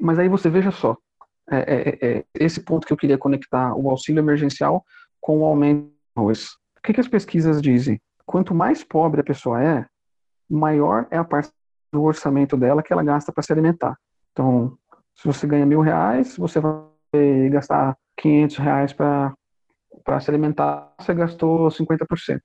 mas 0.00 0.18
aí 0.18 0.28
você 0.28 0.48
veja 0.48 0.70
só, 0.70 0.96
é, 1.50 1.58
é, 1.58 1.98
é, 2.08 2.24
esse 2.34 2.60
ponto 2.60 2.86
que 2.86 2.92
eu 2.92 2.96
queria 2.96 3.18
conectar 3.18 3.74
o 3.74 3.88
auxílio 3.90 4.20
emergencial 4.20 4.84
com 5.20 5.40
o 5.40 5.44
aumento 5.44 5.90
do 6.14 6.22
arroz. 6.22 6.48
O 6.78 6.82
que, 6.82 6.92
que 6.92 7.00
as 7.00 7.08
pesquisas 7.08 7.60
dizem? 7.60 8.00
Quanto 8.26 8.54
mais 8.54 8.82
pobre 8.82 9.20
a 9.20 9.24
pessoa 9.24 9.62
é, 9.62 9.86
maior 10.50 11.06
é 11.10 11.16
a 11.16 11.24
parte 11.24 11.50
do 11.92 12.02
orçamento 12.02 12.56
dela 12.56 12.82
que 12.82 12.92
ela 12.92 13.02
gasta 13.02 13.32
para 13.32 13.42
se 13.42 13.52
alimentar. 13.52 13.96
Então, 14.32 14.76
se 15.14 15.26
você 15.26 15.46
ganha 15.46 15.64
mil 15.64 15.80
reais, 15.80 16.36
você 16.36 16.60
vai 16.60 17.48
gastar 17.50 17.96
500 18.18 18.56
reais 18.56 18.92
para 18.92 19.34
se 20.20 20.30
alimentar, 20.30 20.92
você 21.00 21.14
gastou 21.14 21.68
50%. 21.68 22.40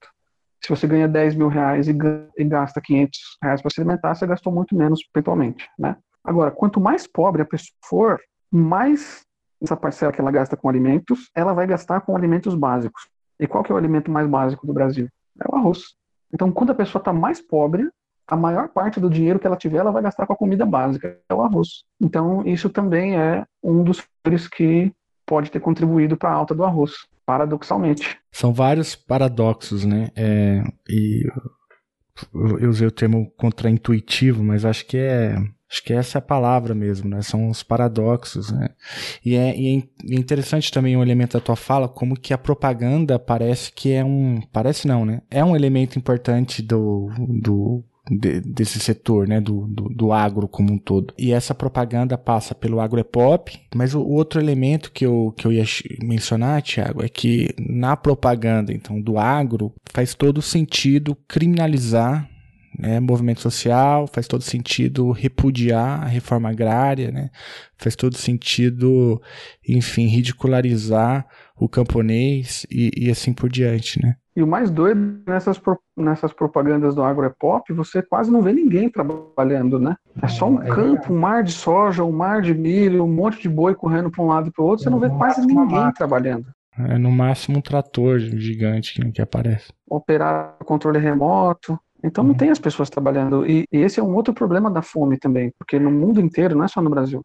Se 0.63 0.69
você 0.69 0.85
ganha 0.85 1.07
10 1.07 1.35
mil 1.35 1.47
reais 1.47 1.87
e, 1.87 1.97
e 2.37 2.43
gasta 2.45 2.79
500 2.79 3.19
reais 3.41 3.61
para 3.61 3.71
se 3.71 3.81
alimentar, 3.81 4.13
você 4.13 4.27
gastou 4.27 4.53
muito 4.53 4.75
menos, 4.75 4.99
eventualmente, 5.13 5.67
né? 5.77 5.97
Agora, 6.23 6.51
quanto 6.51 6.79
mais 6.79 7.07
pobre 7.07 7.41
a 7.41 7.45
pessoa 7.45 7.73
for, 7.83 8.21
mais 8.51 9.25
essa 9.59 9.75
parcela 9.75 10.11
que 10.11 10.21
ela 10.21 10.31
gasta 10.31 10.55
com 10.55 10.69
alimentos, 10.69 11.31
ela 11.35 11.53
vai 11.53 11.65
gastar 11.65 12.01
com 12.01 12.15
alimentos 12.15 12.53
básicos. 12.53 13.09
E 13.39 13.47
qual 13.47 13.63
que 13.63 13.71
é 13.71 13.75
o 13.75 13.77
alimento 13.77 14.11
mais 14.11 14.27
básico 14.27 14.67
do 14.67 14.73
Brasil? 14.73 15.09
É 15.39 15.45
o 15.51 15.55
arroz. 15.55 15.95
Então, 16.33 16.51
quando 16.51 16.71
a 16.71 16.75
pessoa 16.75 16.99
está 16.99 17.11
mais 17.11 17.41
pobre, 17.41 17.89
a 18.27 18.35
maior 18.35 18.69
parte 18.69 18.99
do 18.99 19.09
dinheiro 19.09 19.39
que 19.39 19.45
ela 19.45 19.57
tiver, 19.57 19.77
ela 19.77 19.91
vai 19.91 20.01
gastar 20.01 20.25
com 20.25 20.33
a 20.33 20.37
comida 20.37 20.65
básica, 20.65 21.19
é 21.27 21.33
o 21.33 21.41
arroz. 21.41 21.83
Então, 21.99 22.45
isso 22.45 22.69
também 22.69 23.17
é 23.17 23.45
um 23.61 23.83
dos 23.83 23.99
fatores 23.99 24.47
que 24.47 24.91
pode 25.25 25.51
ter 25.51 25.59
contribuído 25.59 26.15
para 26.15 26.29
a 26.29 26.33
alta 26.33 26.55
do 26.55 26.63
arroz, 26.63 26.93
paradoxalmente. 27.25 28.17
São 28.31 28.53
vários 28.53 28.95
paradoxos, 28.95 29.83
né? 29.85 30.09
É, 30.15 30.63
e 30.89 31.27
eu 32.33 32.69
usei 32.69 32.87
o 32.87 32.91
termo 32.91 33.31
contraintuitivo, 33.37 34.43
mas 34.43 34.65
acho 34.65 34.85
que 34.85 34.97
é 34.97 35.35
acho 35.71 35.83
que 35.83 35.93
essa 35.93 36.17
é 36.17 36.19
a 36.19 36.21
palavra 36.21 36.75
mesmo, 36.75 37.09
né? 37.09 37.21
São 37.21 37.49
os 37.49 37.63
paradoxos, 37.63 38.51
né? 38.51 38.69
E 39.23 39.35
é, 39.35 39.57
e 39.57 39.77
é, 39.77 40.15
interessante 40.15 40.71
também 40.71 40.97
um 40.97 41.01
elemento 41.01 41.37
da 41.37 41.39
tua 41.39 41.55
fala, 41.55 41.87
como 41.87 42.19
que 42.19 42.33
a 42.33 42.37
propaganda 42.37 43.17
parece 43.17 43.71
que 43.71 43.93
é 43.93 44.03
um, 44.03 44.41
parece 44.51 44.85
não, 44.85 45.05
né? 45.05 45.21
É 45.31 45.43
um 45.43 45.55
elemento 45.55 45.97
importante 45.97 46.61
do, 46.61 47.09
do 47.17 47.83
de, 48.09 48.41
desse 48.41 48.79
setor, 48.79 49.27
né, 49.27 49.39
do, 49.39 49.67
do, 49.67 49.87
do, 49.89 50.11
agro 50.11 50.47
como 50.47 50.73
um 50.73 50.77
todo. 50.77 51.13
E 51.17 51.31
essa 51.31 51.53
propaganda 51.55 52.17
passa 52.17 52.53
pelo 52.53 52.79
agropop, 52.81 53.57
mas 53.73 53.93
o, 53.93 54.01
outro 54.01 54.41
elemento 54.41 54.91
que 54.91 55.05
eu, 55.05 55.33
que 55.37 55.45
eu 55.45 55.53
ia 55.53 55.63
mencionar, 56.01 56.61
Tiago, 56.61 57.03
é 57.03 57.07
que 57.07 57.53
na 57.59 57.95
propaganda, 57.95 58.73
então, 58.73 58.99
do 58.99 59.17
agro, 59.17 59.73
faz 59.93 60.13
todo 60.13 60.41
sentido 60.41 61.15
criminalizar 61.27 62.27
né, 62.77 62.99
movimento 62.99 63.41
social, 63.41 64.07
faz 64.07 64.27
todo 64.27 64.43
sentido 64.43 65.11
repudiar 65.11 66.03
a 66.03 66.07
reforma 66.07 66.49
agrária, 66.49 67.11
né, 67.11 67.29
faz 67.77 67.95
todo 67.95 68.15
sentido, 68.15 69.21
enfim, 69.67 70.07
ridicularizar 70.07 71.25
o 71.57 71.69
camponês 71.69 72.65
e, 72.71 72.91
e 72.95 73.11
assim 73.11 73.33
por 73.33 73.49
diante, 73.49 74.01
né. 74.01 74.15
E 74.33 74.41
o 74.41 74.47
mais 74.47 74.71
doido 74.71 75.21
nessas, 75.27 75.61
nessas 75.95 76.31
propagandas 76.31 76.95
do 76.95 77.03
agropop, 77.03 77.73
você 77.73 78.01
quase 78.01 78.31
não 78.31 78.41
vê 78.41 78.53
ninguém 78.53 78.89
trabalhando, 78.89 79.77
né? 79.77 79.97
É 80.21 80.27
só 80.29 80.49
um 80.49 80.61
é 80.61 80.69
campo, 80.69 81.13
um 81.13 81.19
mar 81.19 81.43
de 81.43 81.51
soja, 81.51 82.03
um 82.03 82.13
mar 82.13 82.41
de 82.41 82.53
milho, 82.53 83.03
um 83.03 83.13
monte 83.13 83.41
de 83.41 83.49
boi 83.49 83.75
correndo 83.75 84.09
para 84.09 84.23
um 84.23 84.27
lado 84.27 84.47
e 84.47 84.51
para 84.51 84.63
o 84.63 84.67
outro, 84.67 84.83
você 84.83 84.89
não 84.89 84.99
vê 84.99 85.09
quase 85.09 85.45
ninguém 85.45 85.91
trabalhando. 85.91 86.45
É 86.79 86.97
no 86.97 87.11
máximo 87.11 87.57
um 87.57 87.61
trator 87.61 88.19
gigante 88.19 88.93
que, 88.93 89.11
que 89.11 89.21
aparece. 89.21 89.73
Operar 89.89 90.55
controle 90.63 90.99
remoto. 90.99 91.77
Então 92.03 92.23
não 92.23 92.31
uhum. 92.31 92.37
tem 92.37 92.49
as 92.49 92.59
pessoas 92.59 92.89
trabalhando. 92.89 93.45
E, 93.45 93.65
e 93.71 93.77
esse 93.77 93.99
é 93.99 94.03
um 94.03 94.15
outro 94.15 94.33
problema 94.33 94.69
da 94.69 94.81
fome 94.81 95.17
também, 95.17 95.51
porque 95.57 95.79
no 95.79 95.91
mundo 95.91 96.19
inteiro, 96.19 96.55
não 96.55 96.65
é 96.65 96.67
só 96.67 96.81
no 96.81 96.89
Brasil, 96.89 97.21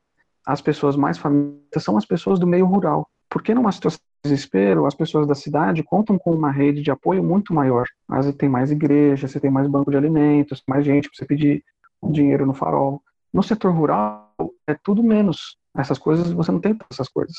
as 0.47 0.61
pessoas 0.61 0.97
mais 0.97 1.19
famintas 1.19 1.83
são 1.83 1.97
as 1.97 2.05
pessoas 2.05 2.39
do 2.39 2.47
meio 2.47 2.67
rural. 2.67 3.09
Porque 3.29 3.53
numa 3.53 3.73
situação 3.73 3.99
de 3.99 4.31
desespero, 4.31 4.87
as 4.87 4.95
pessoas 4.95 5.27
da 5.27 5.35
cidade 5.35 5.83
contam 5.83 6.17
com 6.17 6.31
uma 6.31 6.51
rede 6.51 6.83
de 6.83 6.91
apoio 6.91 7.23
muito 7.25 7.53
maior. 7.53 7.87
Mas 8.07 8.33
tem 8.37 8.49
mais 8.49 8.71
igreja, 8.71 9.27
você 9.27 9.41
tem 9.41 9.51
mais 9.51 9.67
banco 9.67 9.91
de 9.91 9.97
alimentos, 9.97 10.63
mais 10.69 10.85
gente 10.85 11.09
para 11.09 11.17
você 11.17 11.27
pedir 11.27 11.65
dinheiro 12.05 12.47
no 12.47 12.55
farol. 12.55 13.03
No 13.33 13.43
setor 13.43 13.73
rural 13.75 14.33
é 14.67 14.75
tudo 14.75 15.03
menos. 15.03 15.59
Essas 15.77 15.99
coisas 15.99 16.31
você 16.31 16.53
não 16.53 16.61
tem 16.61 16.79
essas 16.91 17.09
coisas. 17.09 17.37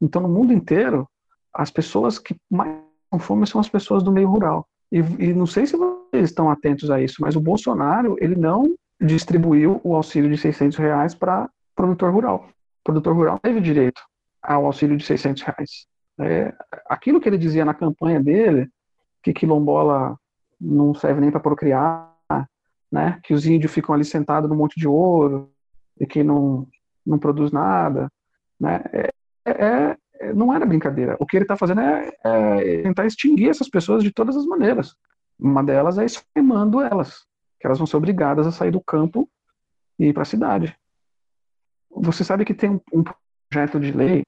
Então 0.00 0.22
no 0.22 0.28
mundo 0.28 0.52
inteiro, 0.52 1.08
as 1.52 1.70
pessoas 1.70 2.18
que 2.18 2.36
mais 2.48 2.80
com 3.10 3.18
fome 3.18 3.46
são 3.46 3.60
as 3.60 3.68
pessoas 3.68 4.02
do 4.02 4.12
meio 4.12 4.28
rural. 4.28 4.66
E, 4.92 4.98
e 4.98 5.34
não 5.34 5.46
sei 5.46 5.66
se 5.66 5.76
vocês 6.16 6.30
estão 6.30 6.50
atentos 6.50 6.90
a 6.90 7.00
isso, 7.00 7.16
mas 7.20 7.36
o 7.36 7.40
Bolsonaro 7.40 8.16
ele 8.20 8.34
não 8.34 8.74
distribuiu 9.00 9.80
o 9.84 9.94
auxílio 9.94 10.30
de 10.30 10.38
600 10.38 10.78
reais 10.78 11.14
para 11.14 11.50
produtor 11.74 12.12
rural. 12.12 12.48
O 12.80 12.84
produtor 12.84 13.14
rural 13.14 13.38
teve 13.38 13.60
direito 13.60 14.00
ao 14.42 14.64
auxílio 14.64 14.96
de 14.96 15.04
600 15.04 15.42
reais. 15.42 15.86
É, 16.18 16.54
aquilo 16.88 17.20
que 17.20 17.28
ele 17.28 17.36
dizia 17.36 17.64
na 17.64 17.74
campanha 17.74 18.22
dele, 18.22 18.68
que 19.22 19.34
quilombola 19.34 20.16
não 20.58 20.94
serve 20.94 21.20
nem 21.20 21.30
para 21.30 21.40
procriar, 21.40 22.14
né, 22.90 23.20
que 23.22 23.34
os 23.34 23.46
índios 23.46 23.72
ficam 23.72 23.94
ali 23.94 24.04
sentados 24.04 24.48
no 24.48 24.56
monte 24.56 24.80
de 24.80 24.88
ouro 24.88 25.50
e 26.00 26.06
que 26.06 26.22
não, 26.22 26.66
não 27.04 27.18
produz 27.18 27.52
nada, 27.52 28.10
né, 28.58 28.80
é, 28.92 29.10
é, 29.44 29.96
é 30.20 30.32
não 30.32 30.54
era 30.54 30.64
brincadeira. 30.64 31.16
O 31.20 31.26
que 31.26 31.36
ele 31.36 31.44
está 31.44 31.56
fazendo 31.56 31.82
é, 31.82 32.10
é, 32.24 32.82
tentar 32.82 33.04
extinguir 33.04 33.50
essas 33.50 33.68
pessoas 33.68 34.02
de 34.02 34.10
todas 34.10 34.34
as 34.34 34.46
maneiras. 34.46 34.96
Uma 35.38 35.62
delas 35.62 35.98
é 35.98 36.04
esfemando 36.04 36.80
elas, 36.80 37.26
que 37.60 37.66
elas 37.66 37.78
vão 37.78 37.86
ser 37.86 37.96
obrigadas 37.96 38.46
a 38.46 38.52
sair 38.52 38.70
do 38.70 38.80
campo 38.80 39.28
e 39.98 40.06
ir 40.06 40.12
para 40.12 40.22
a 40.22 40.26
cidade. 40.26 40.76
Você 41.90 42.24
sabe 42.24 42.44
que 42.44 42.54
tem 42.54 42.70
um, 42.70 42.80
um 42.92 43.04
projeto 43.48 43.80
de 43.80 43.92
lei 43.92 44.22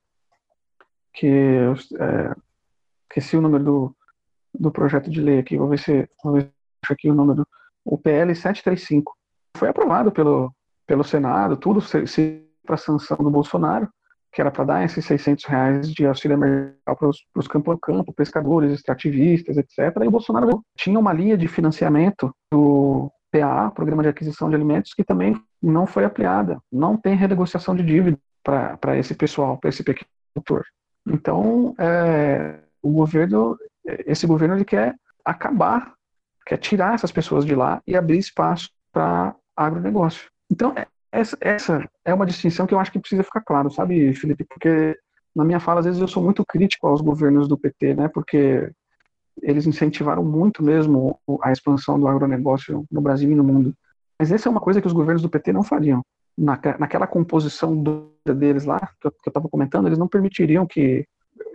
que 1.12 1.26
é, 1.26 2.34
esqueci 3.08 3.36
o 3.36 3.40
número 3.40 3.64
do, 3.64 3.96
do 4.54 4.70
projeto 4.70 5.10
de 5.10 5.20
lei 5.20 5.38
aqui, 5.38 5.56
vou 5.56 5.68
ver 5.68 5.78
se 5.78 6.08
vou 6.22 6.34
ver 6.34 6.52
aqui 6.88 7.10
o 7.10 7.14
número, 7.14 7.46
o 7.84 7.98
PL 7.98 8.34
735. 8.34 9.16
Foi 9.56 9.68
aprovado 9.68 10.12
pelo, 10.12 10.54
pelo 10.86 11.02
Senado, 11.02 11.56
tudo 11.56 11.80
se 11.80 12.44
para 12.64 12.76
sanção 12.76 13.16
do 13.16 13.30
Bolsonaro, 13.30 13.88
que 14.32 14.40
era 14.40 14.50
para 14.50 14.64
dar 14.64 14.84
esses 14.84 15.04
600 15.04 15.44
reais 15.44 15.92
de 15.92 16.06
auxílio 16.06 16.34
emergencial 16.34 16.96
para 16.96 17.08
os 17.08 17.48
campo 17.48 17.72
a 17.72 17.78
campo, 17.78 18.12
pescadores, 18.12 18.72
extrativistas, 18.72 19.56
etc. 19.56 19.96
E 20.02 20.08
o 20.08 20.10
Bolsonaro 20.10 20.62
tinha 20.76 20.98
uma 20.98 21.12
linha 21.12 21.36
de 21.36 21.48
financiamento 21.48 22.34
do 22.50 23.10
PAA, 23.30 23.70
Programa 23.70 24.02
de 24.02 24.08
Aquisição 24.08 24.48
de 24.48 24.54
Alimentos, 24.54 24.94
que 24.94 25.04
também 25.04 25.40
não 25.62 25.86
foi 25.86 26.04
ampliada. 26.04 26.58
Não 26.70 26.96
tem 26.96 27.14
renegociação 27.14 27.74
de 27.74 27.82
dívida 27.82 28.18
para 28.42 28.96
esse 28.96 29.14
pessoal, 29.14 29.58
para 29.58 29.70
esse 29.70 29.82
pequeno 29.82 30.08
produtor. 30.34 30.64
Então, 31.06 31.74
é, 31.78 32.60
o 32.82 32.90
governo, 32.90 33.56
esse 33.84 34.26
governo 34.26 34.54
ele 34.54 34.64
quer 34.64 34.94
acabar, 35.24 35.94
quer 36.46 36.58
tirar 36.58 36.94
essas 36.94 37.12
pessoas 37.12 37.44
de 37.44 37.54
lá 37.54 37.82
e 37.86 37.96
abrir 37.96 38.18
espaço 38.18 38.70
para 38.92 39.34
agronegócio. 39.56 40.30
Então, 40.50 40.72
é, 40.76 40.86
essa, 41.12 41.36
essa 41.40 41.88
é 42.04 42.12
uma 42.12 42.26
distinção 42.26 42.66
que 42.66 42.74
eu 42.74 42.80
acho 42.80 42.92
que 42.92 42.98
precisa 42.98 43.22
ficar 43.22 43.40
claro, 43.40 43.70
sabe, 43.70 44.14
Felipe? 44.14 44.44
Porque 44.44 44.96
na 45.34 45.44
minha 45.44 45.60
fala, 45.60 45.80
às 45.80 45.86
vezes, 45.86 46.00
eu 46.00 46.08
sou 46.08 46.22
muito 46.22 46.44
crítico 46.44 46.86
aos 46.86 47.00
governos 47.00 47.48
do 47.48 47.58
PT, 47.58 47.94
né? 47.94 48.08
Porque 48.08 48.70
eles 49.40 49.66
incentivaram 49.66 50.24
muito 50.24 50.62
mesmo 50.62 51.18
a 51.42 51.52
expansão 51.52 51.98
do 51.98 52.08
agronegócio 52.08 52.84
no 52.90 53.00
Brasil 53.00 53.30
e 53.30 53.34
no 53.34 53.44
mundo. 53.44 53.74
Mas 54.18 54.32
essa 54.32 54.48
é 54.48 54.50
uma 54.50 54.60
coisa 54.60 54.80
que 54.80 54.86
os 54.86 54.92
governos 54.92 55.22
do 55.22 55.28
PT 55.28 55.52
não 55.52 55.62
fariam 55.62 56.02
na, 56.38 56.58
naquela 56.78 57.06
composição 57.06 57.82
deles 58.24 58.64
lá, 58.64 58.78
que 59.00 59.08
eu 59.08 59.12
estava 59.26 59.48
comentando, 59.48 59.86
eles 59.86 59.98
não 59.98 60.08
permitiriam 60.08 60.66
que, 60.66 61.04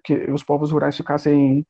que 0.04 0.30
os 0.32 0.44
povos 0.44 0.72
rurais 0.72 0.98
ficassem 0.98 1.66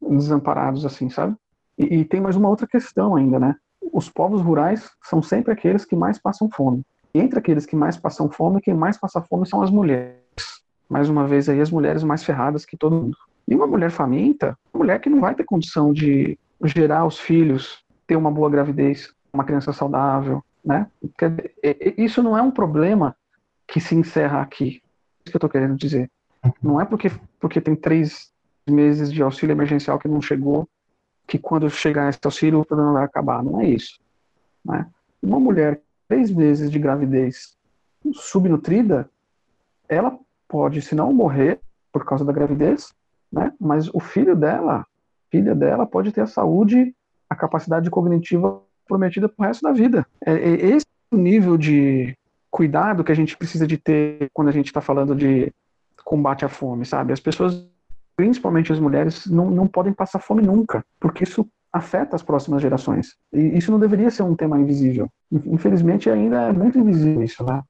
desamparados 0.00 0.84
assim, 0.84 1.08
sabe? 1.08 1.36
E, 1.78 1.98
e, 1.98 2.04
tem 2.04 2.20
mais 2.20 2.34
uma 2.34 2.48
outra 2.48 2.66
questão 2.66 3.14
ainda, 3.14 3.38
né? 3.38 3.54
Os 3.92 4.08
povos 4.08 4.40
rurais 4.42 4.90
são 5.04 5.22
sempre 5.22 5.52
aqueles 5.52 5.84
que 5.84 5.94
mais 5.94 6.18
passam 6.18 6.48
fome. 6.50 6.82
Entre 7.14 7.38
aqueles 7.38 7.66
que 7.66 7.76
mais 7.76 7.96
passam 7.96 8.30
fome, 8.30 8.60
quem 8.60 8.74
mais 8.74 8.98
passa 8.98 9.20
fome 9.20 9.46
são 9.46 9.62
as 9.62 9.70
mulheres. 9.70 10.18
Mais 10.88 11.08
uma 11.08 11.26
vez 11.26 11.48
aí, 11.48 11.60
as 11.60 11.70
mulheres 11.70 12.02
mais 12.02 12.24
ferradas 12.24 12.64
que 12.64 12.76
todo 12.76 12.96
mundo. 12.96 13.16
E 13.46 13.54
uma 13.54 13.66
mulher 13.66 13.90
faminta, 13.90 14.56
uma 14.72 14.84
mulher 14.84 15.00
que 15.00 15.08
não 15.08 15.20
vai 15.20 15.34
ter 15.34 15.44
condição 15.44 15.92
de 15.92 16.38
gerar 16.64 17.06
os 17.06 17.18
filhos, 17.18 17.84
ter 18.06 18.16
uma 18.16 18.30
boa 18.30 18.50
gravidez, 18.50 19.12
uma 19.32 19.44
criança 19.44 19.72
saudável, 19.72 20.42
né? 20.64 20.86
Isso 21.96 22.22
não 22.22 22.36
é 22.36 22.42
um 22.42 22.50
problema 22.50 23.16
que 23.66 23.80
se 23.80 23.94
encerra 23.94 24.40
aqui. 24.40 24.64
É 24.64 24.68
isso 24.68 25.30
que 25.30 25.36
eu 25.36 25.38
estou 25.38 25.50
querendo 25.50 25.76
dizer. 25.76 26.10
Não 26.62 26.80
é 26.80 26.84
porque, 26.84 27.10
porque 27.40 27.60
tem 27.60 27.74
três 27.74 28.30
meses 28.68 29.12
de 29.12 29.22
auxílio 29.22 29.52
emergencial 29.52 29.98
que 29.98 30.08
não 30.08 30.20
chegou, 30.20 30.68
que 31.26 31.38
quando 31.38 31.68
chegar 31.70 32.08
esse 32.08 32.18
auxílio 32.24 32.60
o 32.60 32.64
problema 32.64 32.94
vai 32.94 33.04
acabar. 33.04 33.42
Não 33.42 33.60
é 33.60 33.66
isso. 33.66 33.98
Né? 34.64 34.86
Uma 35.22 35.38
mulher 35.40 35.80
três 36.08 36.30
meses 36.30 36.70
de 36.70 36.78
gravidez 36.78 37.56
subnutrida, 38.12 39.08
ela 39.88 40.18
pode, 40.48 40.80
se 40.80 40.94
não 40.94 41.12
morrer 41.12 41.60
por 41.92 42.04
causa 42.04 42.24
da 42.24 42.32
gravidez, 42.32 42.92
né? 43.30 43.52
Mas 43.60 43.88
o 43.92 44.00
filho 44.00 44.34
dela, 44.34 44.86
filha 45.30 45.54
dela, 45.54 45.86
pode 45.86 46.10
ter 46.12 46.22
a 46.22 46.26
saúde, 46.26 46.94
a 47.28 47.36
capacidade 47.36 47.90
cognitiva 47.90 48.62
prometida 48.86 49.28
pro 49.28 49.46
resto 49.46 49.62
da 49.62 49.72
vida. 49.72 50.06
É, 50.24 50.32
é 50.32 50.66
esse 50.66 50.86
o 51.10 51.16
nível 51.16 51.56
de 51.56 52.16
cuidado 52.50 53.04
que 53.04 53.12
a 53.12 53.14
gente 53.14 53.36
precisa 53.36 53.66
de 53.66 53.76
ter 53.76 54.30
quando 54.32 54.48
a 54.48 54.52
gente 54.52 54.66
está 54.66 54.80
falando 54.80 55.14
de 55.14 55.52
combate 56.04 56.44
à 56.44 56.48
fome, 56.48 56.86
sabe? 56.86 57.12
As 57.12 57.20
pessoas, 57.20 57.66
principalmente 58.16 58.72
as 58.72 58.80
mulheres, 58.80 59.26
não, 59.26 59.50
não 59.50 59.66
podem 59.66 59.92
passar 59.92 60.18
fome 60.18 60.42
nunca, 60.42 60.84
porque 60.98 61.24
isso 61.24 61.46
afeta 61.72 62.16
as 62.16 62.22
próximas 62.22 62.62
gerações. 62.62 63.14
E 63.32 63.58
isso 63.58 63.70
não 63.70 63.78
deveria 63.78 64.10
ser 64.10 64.22
um 64.22 64.34
tema 64.34 64.58
invisível. 64.58 65.08
Infelizmente, 65.30 66.08
ainda 66.08 66.48
é 66.48 66.52
muito 66.52 66.78
invisível 66.78 67.22
isso, 67.22 67.44
né? 67.44 67.62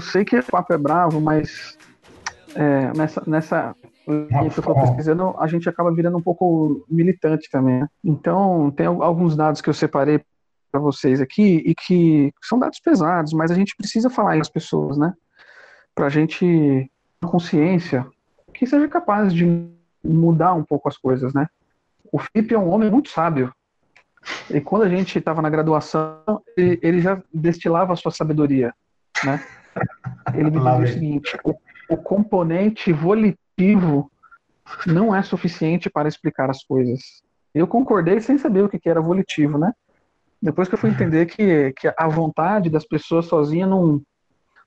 Eu 0.00 0.02
sei 0.02 0.24
que 0.24 0.38
o 0.38 0.42
papo 0.42 0.72
é 0.72 0.78
bravo, 0.78 1.20
mas 1.20 1.76
é, 2.54 2.90
nessa, 2.96 3.22
nessa 3.26 3.76
linha 4.08 4.50
que 4.50 4.58
eu 4.58 4.62
estou 4.62 4.74
pesquisando, 4.74 5.34
a 5.38 5.46
gente 5.46 5.68
acaba 5.68 5.92
virando 5.92 6.16
um 6.16 6.22
pouco 6.22 6.84
militante 6.88 7.50
também. 7.50 7.80
Né? 7.80 7.88
Então, 8.02 8.70
tem 8.70 8.86
alguns 8.86 9.36
dados 9.36 9.60
que 9.60 9.68
eu 9.68 9.74
separei 9.74 10.24
para 10.72 10.80
vocês 10.80 11.20
aqui 11.20 11.62
e 11.66 11.74
que 11.74 12.32
são 12.40 12.58
dados 12.58 12.80
pesados, 12.80 13.34
mas 13.34 13.50
a 13.50 13.54
gente 13.54 13.76
precisa 13.76 14.08
falar 14.08 14.40
às 14.40 14.48
pessoas, 14.48 14.96
né? 14.96 15.12
Para 15.94 16.06
a 16.06 16.08
gente 16.08 16.90
ter 17.20 17.26
consciência 17.26 18.06
que 18.54 18.66
seja 18.66 18.88
capaz 18.88 19.34
de 19.34 19.68
mudar 20.02 20.54
um 20.54 20.62
pouco 20.62 20.88
as 20.88 20.96
coisas, 20.96 21.34
né? 21.34 21.46
O 22.12 22.18
Felipe 22.18 22.54
é 22.54 22.58
um 22.58 22.70
homem 22.70 22.90
muito 22.90 23.10
sábio. 23.10 23.52
E 24.48 24.60
quando 24.60 24.82
a 24.82 24.88
gente 24.88 25.18
estava 25.18 25.42
na 25.42 25.50
graduação, 25.50 26.22
ele, 26.56 26.78
ele 26.82 27.00
já 27.00 27.20
destilava 27.34 27.92
a 27.92 27.96
sua 27.96 28.12
sabedoria, 28.12 28.72
né? 29.24 29.44
Ele 30.34 30.50
me 30.50 30.58
dizia 30.58 30.72
o 30.72 30.86
seguinte: 30.86 31.38
o, 31.44 31.54
o 31.90 31.96
componente 31.96 32.92
volitivo 32.92 34.10
não 34.86 35.14
é 35.14 35.22
suficiente 35.22 35.90
para 35.90 36.08
explicar 36.08 36.50
as 36.50 36.62
coisas. 36.62 37.22
Eu 37.54 37.66
concordei 37.66 38.20
sem 38.20 38.38
saber 38.38 38.62
o 38.62 38.68
que 38.68 38.88
era 38.88 39.00
volitivo, 39.00 39.58
né? 39.58 39.72
Depois 40.40 40.68
que 40.68 40.74
eu 40.74 40.78
fui 40.78 40.90
entender 40.90 41.26
que, 41.26 41.72
que 41.72 41.92
a 41.96 42.08
vontade 42.08 42.70
das 42.70 42.86
pessoas 42.86 43.26
sozinha 43.26 43.66
não, 43.66 44.00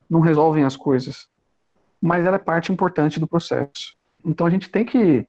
não 0.10 0.20
resolvem 0.20 0.64
as 0.64 0.76
coisas. 0.76 1.28
Mas 2.01 2.26
ela 2.26 2.36
é 2.36 2.39
parte 2.39 2.72
importante 2.72 3.20
do 3.20 3.28
processo. 3.28 3.95
Então 4.26 4.45
a 4.45 4.49
gente 4.49 4.70
tem 4.70 4.86
que 4.86 5.26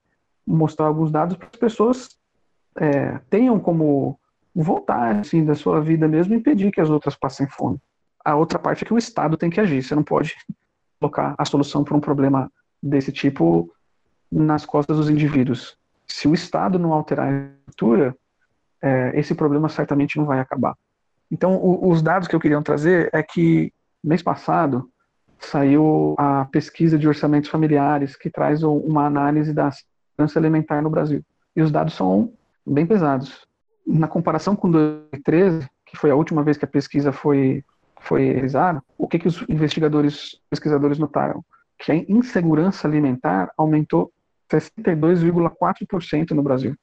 mostrar 0.46 0.86
alguns 0.86 1.10
dados 1.10 1.36
para 1.36 1.48
as 1.48 1.58
pessoas 1.58 2.08
é, 2.76 3.18
tenham 3.30 3.58
como 3.58 4.18
vontade 4.54 5.20
assim, 5.20 5.44
da 5.44 5.54
sua 5.54 5.80
vida 5.80 6.06
mesmo 6.06 6.34
impedir 6.34 6.70
que 6.70 6.80
as 6.80 6.90
outras 6.90 7.16
passem 7.16 7.46
fome 7.48 7.80
a 8.24 8.34
outra 8.34 8.58
parte 8.58 8.84
é 8.84 8.86
que 8.86 8.94
o 8.94 8.98
Estado 8.98 9.36
tem 9.36 9.50
que 9.50 9.60
agir. 9.60 9.82
Você 9.82 9.94
não 9.94 10.02
pode 10.02 10.34
colocar 10.98 11.34
a 11.36 11.44
solução 11.44 11.84
para 11.84 11.96
um 11.96 12.00
problema 12.00 12.50
desse 12.82 13.12
tipo 13.12 13.70
nas 14.30 14.64
costas 14.64 14.96
dos 14.96 15.10
indivíduos. 15.10 15.76
Se 16.06 16.26
o 16.26 16.34
Estado 16.34 16.78
não 16.78 16.92
alterar 16.92 17.28
a 17.28 17.48
estrutura, 17.68 18.16
é, 18.82 19.12
esse 19.18 19.34
problema 19.34 19.68
certamente 19.68 20.16
não 20.16 20.24
vai 20.24 20.40
acabar. 20.40 20.74
Então, 21.30 21.56
o, 21.56 21.90
os 21.90 22.02
dados 22.02 22.28
que 22.28 22.34
eu 22.34 22.40
queria 22.40 22.60
trazer 22.62 23.10
é 23.12 23.22
que 23.22 23.72
mês 24.02 24.22
passado 24.22 24.88
saiu 25.38 26.14
a 26.18 26.46
pesquisa 26.46 26.98
de 26.98 27.08
orçamentos 27.08 27.50
familiares 27.50 28.16
que 28.16 28.30
traz 28.30 28.62
uma 28.62 29.06
análise 29.06 29.52
da 29.52 29.70
segurança 29.70 30.38
alimentar 30.38 30.82
no 30.82 30.90
Brasil. 30.90 31.22
E 31.54 31.62
os 31.62 31.70
dados 31.70 31.94
são 31.94 32.32
bem 32.66 32.86
pesados. 32.86 33.46
Na 33.86 34.08
comparação 34.08 34.56
com 34.56 34.70
2013, 34.70 35.68
que 35.86 35.96
foi 35.96 36.10
a 36.10 36.14
última 36.14 36.42
vez 36.42 36.56
que 36.56 36.64
a 36.64 36.68
pesquisa 36.68 37.12
foi, 37.12 37.64
foi 38.04 38.32
realizado, 38.32 38.82
o 38.98 39.08
que, 39.08 39.18
que 39.18 39.28
os 39.28 39.42
investigadores, 39.48 40.38
pesquisadores 40.50 40.98
notaram? 40.98 41.44
Que 41.78 41.92
a 41.92 41.94
insegurança 41.94 42.86
alimentar 42.86 43.50
aumentou 43.56 44.12
62,4% 44.50 46.30
no 46.30 46.42
Brasil. 46.42 46.76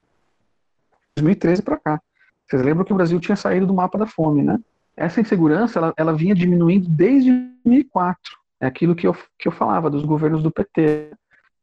2013 1.16 1.62
para 1.62 1.78
cá. 1.78 2.00
Vocês 2.46 2.62
lembram 2.62 2.84
que 2.84 2.92
o 2.92 2.96
Brasil 2.96 3.18
tinha 3.20 3.36
saído 3.36 3.66
do 3.66 3.74
mapa 3.74 3.96
da 3.96 4.06
fome, 4.06 4.42
né? 4.42 4.58
Essa 4.96 5.20
insegurança, 5.20 5.78
ela, 5.78 5.94
ela 5.96 6.12
vinha 6.12 6.34
diminuindo 6.34 6.88
desde 6.88 7.30
2004. 7.64 8.36
É 8.60 8.66
aquilo 8.66 8.94
que 8.94 9.06
eu, 9.06 9.16
que 9.38 9.48
eu 9.48 9.52
falava 9.52 9.88
dos 9.88 10.04
governos 10.04 10.42
do 10.42 10.50
PT. 10.50 11.12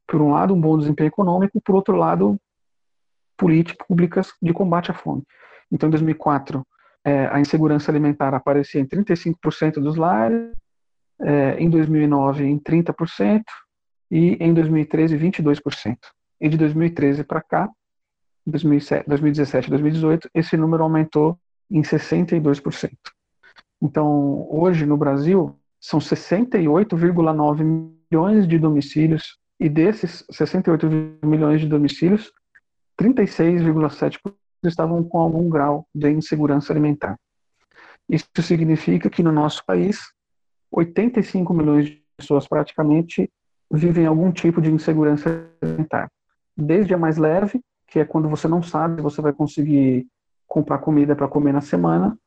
Por 0.07 0.21
um 0.21 0.31
lado, 0.31 0.53
um 0.53 0.59
bom 0.59 0.77
desempenho 0.77 1.07
econômico, 1.07 1.61
por 1.61 1.75
outro 1.75 1.95
lado, 1.95 2.39
políticas 3.37 3.87
públicas 3.87 4.33
de 4.41 4.51
combate 4.51 4.89
à 4.89 4.93
fome. 4.93 5.23
Então, 5.71 5.87
em 5.87 5.91
2004, 5.91 6.65
é, 7.03 7.27
a 7.27 7.39
insegurança 7.39 7.91
alimentar 7.91 8.33
aparecia 8.33 8.81
em 8.81 8.85
35% 8.85 9.75
dos 9.75 9.95
lares, 9.95 10.51
é, 11.21 11.55
em 11.59 11.69
2009 11.69 12.45
em 12.45 12.59
30% 12.59 13.43
e 14.09 14.37
em 14.39 14.53
2013 14.53 15.17
22%. 15.17 15.97
E 16.41 16.49
de 16.49 16.57
2013 16.57 17.23
para 17.23 17.41
cá, 17.41 17.69
2017 18.45 19.67
e 19.67 19.69
2018, 19.69 20.29
esse 20.33 20.57
número 20.57 20.83
aumentou 20.83 21.37
em 21.69 21.81
62%. 21.81 22.91
Então, 23.81 24.47
hoje 24.49 24.85
no 24.85 24.97
Brasil, 24.97 25.55
são 25.79 25.99
68,9 25.99 27.91
milhões 28.11 28.47
de 28.47 28.57
domicílios, 28.57 29.37
e 29.59 29.67
desses 29.69 30.25
68 30.31 30.87
milhões 31.23 31.61
de 31.61 31.67
domicílios, 31.67 32.31
36,7% 32.99 34.33
estavam 34.63 35.03
com 35.03 35.19
algum 35.19 35.49
grau 35.49 35.87
de 35.93 36.09
insegurança 36.09 36.73
alimentar. 36.73 37.17
Isso 38.09 38.27
significa 38.41 39.09
que 39.09 39.23
no 39.23 39.31
nosso 39.31 39.63
país, 39.65 39.99
85 40.71 41.53
milhões 41.53 41.85
de 41.85 42.03
pessoas 42.17 42.47
praticamente 42.47 43.31
vivem 43.71 44.05
algum 44.05 44.31
tipo 44.31 44.61
de 44.61 44.71
insegurança 44.71 45.47
alimentar. 45.61 46.11
Desde 46.57 46.93
a 46.93 46.97
mais 46.97 47.17
leve, 47.17 47.61
que 47.87 47.99
é 47.99 48.05
quando 48.05 48.27
você 48.27 48.47
não 48.47 48.61
sabe 48.61 48.95
se 48.95 49.01
você 49.01 49.21
vai 49.21 49.31
conseguir 49.31 50.07
comprar 50.47 50.79
comida 50.79 51.15
para 51.15 51.27
comer 51.27 51.53
na 51.53 51.61
semana, 51.61 52.17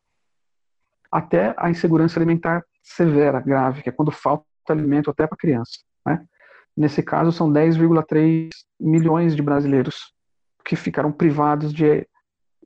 até 1.11 1.55
a 1.59 1.69
insegurança 1.69 2.19
alimentar 2.19 2.65
severa, 2.83 3.41
grave, 3.41 3.83
que 3.83 3.89
é 3.89 3.93
quando 3.93 4.11
falta 4.11 4.45
alimento 4.69 5.11
até 5.11 5.27
para 5.27 5.37
criança. 5.37 5.81
Né? 6.07 6.25
Nesse 6.77 7.03
caso, 7.03 7.33
são 7.33 7.53
10,3 7.53 8.49
milhões 8.81 9.37
de 9.37 9.43
brasileiros 9.43 10.15
que 10.65 10.77
ficaram 10.77 11.13
privados 11.13 11.73
de 11.73 12.07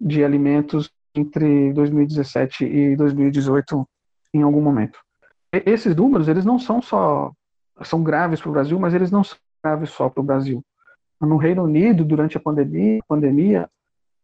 de 0.01 0.25
alimentos 0.25 0.91
entre 1.15 1.73
2017 1.73 2.65
e 2.65 2.97
2018 2.97 3.89
em 4.35 4.43
algum 4.43 4.61
momento. 4.61 4.99
E 5.53 5.63
esses 5.67 5.95
números, 5.97 6.29
eles 6.29 6.45
não 6.45 6.59
são 6.59 6.83
só 6.83 7.33
são 7.85 8.03
graves 8.03 8.41
para 8.41 8.49
o 8.49 8.53
Brasil, 8.53 8.79
mas 8.79 8.95
eles 8.95 9.11
não 9.11 9.23
são 9.23 9.37
graves 9.63 9.91
só 9.91 10.09
para 10.09 10.21
o 10.21 10.25
Brasil. 10.25 10.65
No 11.21 11.37
Reino 11.37 11.65
Unido, 11.65 12.05
durante 12.05 12.37
a 12.37 12.41
pandemia, 12.41 13.01
pandemia, 13.07 13.69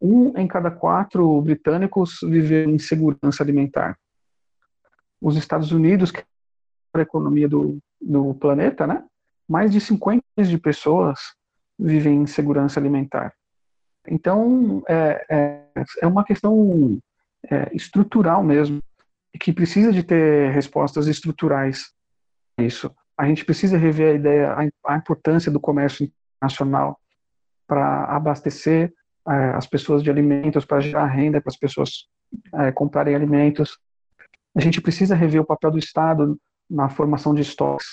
um 0.01 0.37
em 0.37 0.47
cada 0.47 0.69
quatro 0.69 1.41
britânicos 1.41 2.19
viveu 2.23 2.69
em 2.69 2.75
insegurança 2.75 3.43
alimentar. 3.43 3.97
Os 5.21 5.37
Estados 5.37 5.71
Unidos, 5.71 6.11
que 6.11 6.19
é 6.19 6.23
a 6.99 7.01
economia 7.01 7.47
do, 7.47 7.77
do 8.01 8.33
planeta, 8.35 8.85
né? 8.85 9.03
Mais 9.47 9.71
de 9.71 9.79
50 9.79 10.23
milhões 10.35 10.49
de 10.49 10.57
pessoas 10.57 11.19
vivem 11.79 12.15
em 12.15 12.21
insegurança 12.23 12.79
alimentar. 12.79 13.33
Então, 14.07 14.83
é, 14.87 15.25
é, 15.29 15.83
é 16.01 16.07
uma 16.07 16.23
questão 16.23 16.99
é, 17.49 17.69
estrutural 17.73 18.43
mesmo, 18.43 18.81
que 19.39 19.51
precisa 19.51 19.91
de 19.91 20.03
ter 20.03 20.51
respostas 20.51 21.07
estruturais 21.07 21.91
isso. 22.57 22.93
a 23.17 23.25
gente 23.25 23.43
precisa 23.43 23.77
rever 23.77 24.11
a 24.11 24.15
ideia, 24.15 24.53
a, 24.53 24.93
a 24.93 24.97
importância 24.97 25.51
do 25.51 25.59
comércio 25.59 26.09
internacional 26.37 26.99
para 27.67 28.05
abastecer 28.05 28.93
é, 29.27 29.33
as 29.55 29.65
pessoas 29.65 30.03
de 30.03 30.09
alimentos, 30.09 30.65
para 30.65 30.81
gerar 30.81 31.05
renda 31.05 31.41
para 31.41 31.49
as 31.49 31.57
pessoas 31.57 32.07
é, 32.55 32.71
comprarem 32.71 33.15
alimentos. 33.15 33.79
A 34.55 34.61
gente 34.61 34.81
precisa 34.81 35.15
rever 35.15 35.41
o 35.41 35.45
papel 35.45 35.71
do 35.71 35.79
Estado 35.79 36.39
na 36.69 36.89
formação 36.89 37.33
de 37.33 37.41
estoques. 37.41 37.87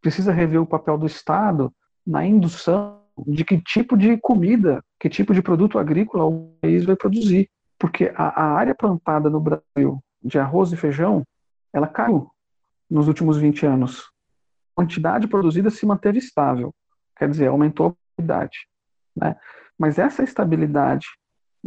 Precisa 0.00 0.32
rever 0.32 0.60
o 0.60 0.66
papel 0.66 0.98
do 0.98 1.06
Estado 1.06 1.72
na 2.04 2.24
indução 2.24 3.01
de 3.26 3.44
que 3.44 3.60
tipo 3.60 3.96
de 3.96 4.16
comida, 4.18 4.82
que 4.98 5.08
tipo 5.08 5.34
de 5.34 5.42
produto 5.42 5.78
agrícola 5.78 6.24
o 6.24 6.56
país 6.60 6.84
vai 6.84 6.96
produzir. 6.96 7.48
Porque 7.78 8.12
a, 8.14 8.42
a 8.42 8.52
área 8.52 8.74
plantada 8.74 9.28
no 9.28 9.40
Brasil 9.40 10.02
de 10.22 10.38
arroz 10.38 10.72
e 10.72 10.76
feijão, 10.76 11.24
ela 11.72 11.86
caiu 11.86 12.30
nos 12.88 13.08
últimos 13.08 13.38
20 13.38 13.66
anos. 13.66 14.02
A 14.72 14.82
quantidade 14.82 15.26
produzida 15.26 15.70
se 15.70 15.84
manteve 15.84 16.18
estável, 16.18 16.72
quer 17.16 17.28
dizer, 17.28 17.48
aumentou 17.48 17.88
a 17.88 17.94
qualidade. 18.16 18.58
Né? 19.16 19.36
Mas 19.78 19.98
essa 19.98 20.22
estabilidade, 20.22 21.06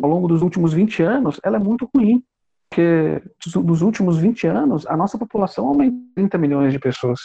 ao 0.02 0.10
longo 0.10 0.28
dos 0.28 0.42
últimos 0.42 0.74
20 0.74 1.04
anos, 1.04 1.40
ela 1.44 1.58
é 1.58 1.60
muito 1.60 1.90
ruim, 1.94 2.24
porque 2.70 3.22
dos 3.44 3.82
últimos 3.82 4.18
20 4.18 4.48
anos, 4.48 4.88
a 4.88 4.98
nossa 4.98 5.18
população 5.18 5.68
aumentou 5.68 6.00
30 6.16 6.38
milhões 6.38 6.74
de 6.74 6.80
pessoas, 6.80 7.20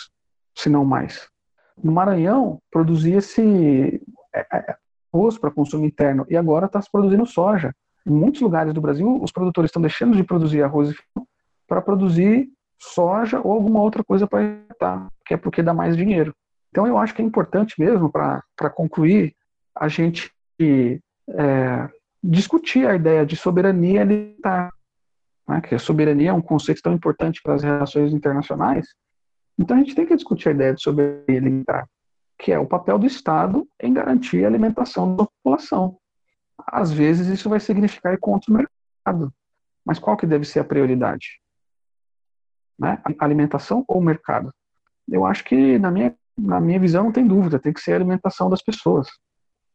se 0.57 0.69
não 0.69 0.85
mais. 0.85 1.29
No 1.83 1.93
Maranhão, 1.93 2.61
produzia-se 2.71 4.03
arroz 5.13 5.39
para 5.39 5.51
consumo 5.51 5.85
interno 5.85 6.27
e 6.29 6.37
agora 6.37 6.67
está 6.67 6.81
se 6.81 6.91
produzindo 6.91 7.27
soja. 7.27 7.75
Em 8.07 8.13
muitos 8.13 8.41
lugares 8.41 8.73
do 8.73 8.81
Brasil, 8.81 9.21
os 9.23 9.33
produtores 9.33 9.69
estão 9.69 9.83
deixando 9.83 10.17
de 10.17 10.25
produzir 10.25 10.63
arroz 10.63 10.95
para 11.67 11.83
produzir 11.83 12.49
soja 12.79 13.41
ou 13.41 13.53
alguma 13.53 13.81
outra 13.81 14.03
coisa 14.03 14.27
para 14.27 14.43
exportar, 14.43 15.09
que 15.27 15.35
é 15.35 15.37
porque 15.37 15.63
dá 15.63 15.75
mais 15.75 15.97
dinheiro. 15.97 16.35
Então, 16.71 16.87
eu 16.87 16.97
acho 16.97 17.15
que 17.15 17.21
é 17.21 17.25
importante 17.25 17.75
mesmo, 17.79 18.11
para 18.11 18.71
concluir, 18.75 19.35
a 19.75 19.89
gente 19.89 20.33
é, 20.61 21.89
discutir 22.23 22.87
a 22.87 22.95
ideia 22.95 23.27
de 23.27 23.37
soberania 23.37 24.03
alimentar, 24.03 24.73
né, 25.49 25.61
que 25.61 25.75
a 25.75 25.79
soberania 25.79 26.31
é 26.31 26.33
um 26.33 26.41
conceito 26.41 26.81
tão 26.83 26.93
importante 26.93 27.41
para 27.43 27.55
as 27.55 27.63
relações 27.63 28.13
internacionais. 28.13 28.87
Então, 29.59 29.77
a 29.77 29.81
gente 29.81 29.95
tem 29.95 30.07
que 30.07 30.17
discutir 30.17 30.49
a 30.49 30.53
ideia 30.53 30.75
de 30.75 30.83
soberania 30.83 31.39
alimentar, 31.41 31.87
que 32.41 32.51
é 32.51 32.59
o 32.59 32.67
papel 32.67 32.99
do 32.99 33.07
Estado 33.07 33.69
em 33.81 33.93
garantir 33.93 34.45
a 34.45 34.49
alimentação 34.49 35.15
da 35.15 35.27
população. 35.27 35.99
Às 36.67 36.91
vezes, 36.91 37.27
isso 37.27 37.49
vai 37.49 37.61
significar 37.61 38.15
ir 38.15 38.19
contra 38.19 38.51
o 38.51 38.57
mercado. 38.57 39.33
Mas 39.85 39.99
qual 39.99 40.17
que 40.17 40.27
deve 40.27 40.45
ser 40.47 40.61
a 40.61 40.65
prioridade? 40.65 41.41
Né? 42.79 43.01
Alimentação 43.19 43.85
ou 43.87 44.01
mercado? 44.01 44.51
Eu 45.07 45.27
acho 45.27 45.45
que, 45.45 45.79
na 45.79 45.91
minha, 45.91 46.15
na 46.37 46.61
minha 46.61 46.81
visão, 46.81 47.05
não 47.05 47.13
tem 47.13 47.27
dúvida, 47.27 47.59
tem 47.59 47.73
que 47.73 47.81
ser 47.81 47.93
a 47.93 47.97
alimentação 47.97 48.49
das 48.49 48.63
pessoas. 48.63 49.09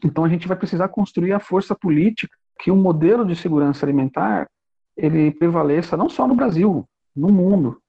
Então 0.04 0.26
a 0.26 0.30
gente 0.30 0.48
vai 0.48 0.58
precisar 0.58 0.90
construir 0.90 1.34
a 1.34 1.40
força 1.40 1.76
política 1.76 2.36
que 2.60 2.72
um 2.72 2.76
modelo 2.76 3.26
de 3.26 3.36
segurança 3.36 3.86
alimentar 3.86 4.50
ele 4.98 5.32
prevaleça 5.32 5.98
não 5.98 6.10
só 6.10 6.28
no 6.28 6.36
Brasil, 6.36 6.88
no 7.16 7.30
mundo, 7.30 7.82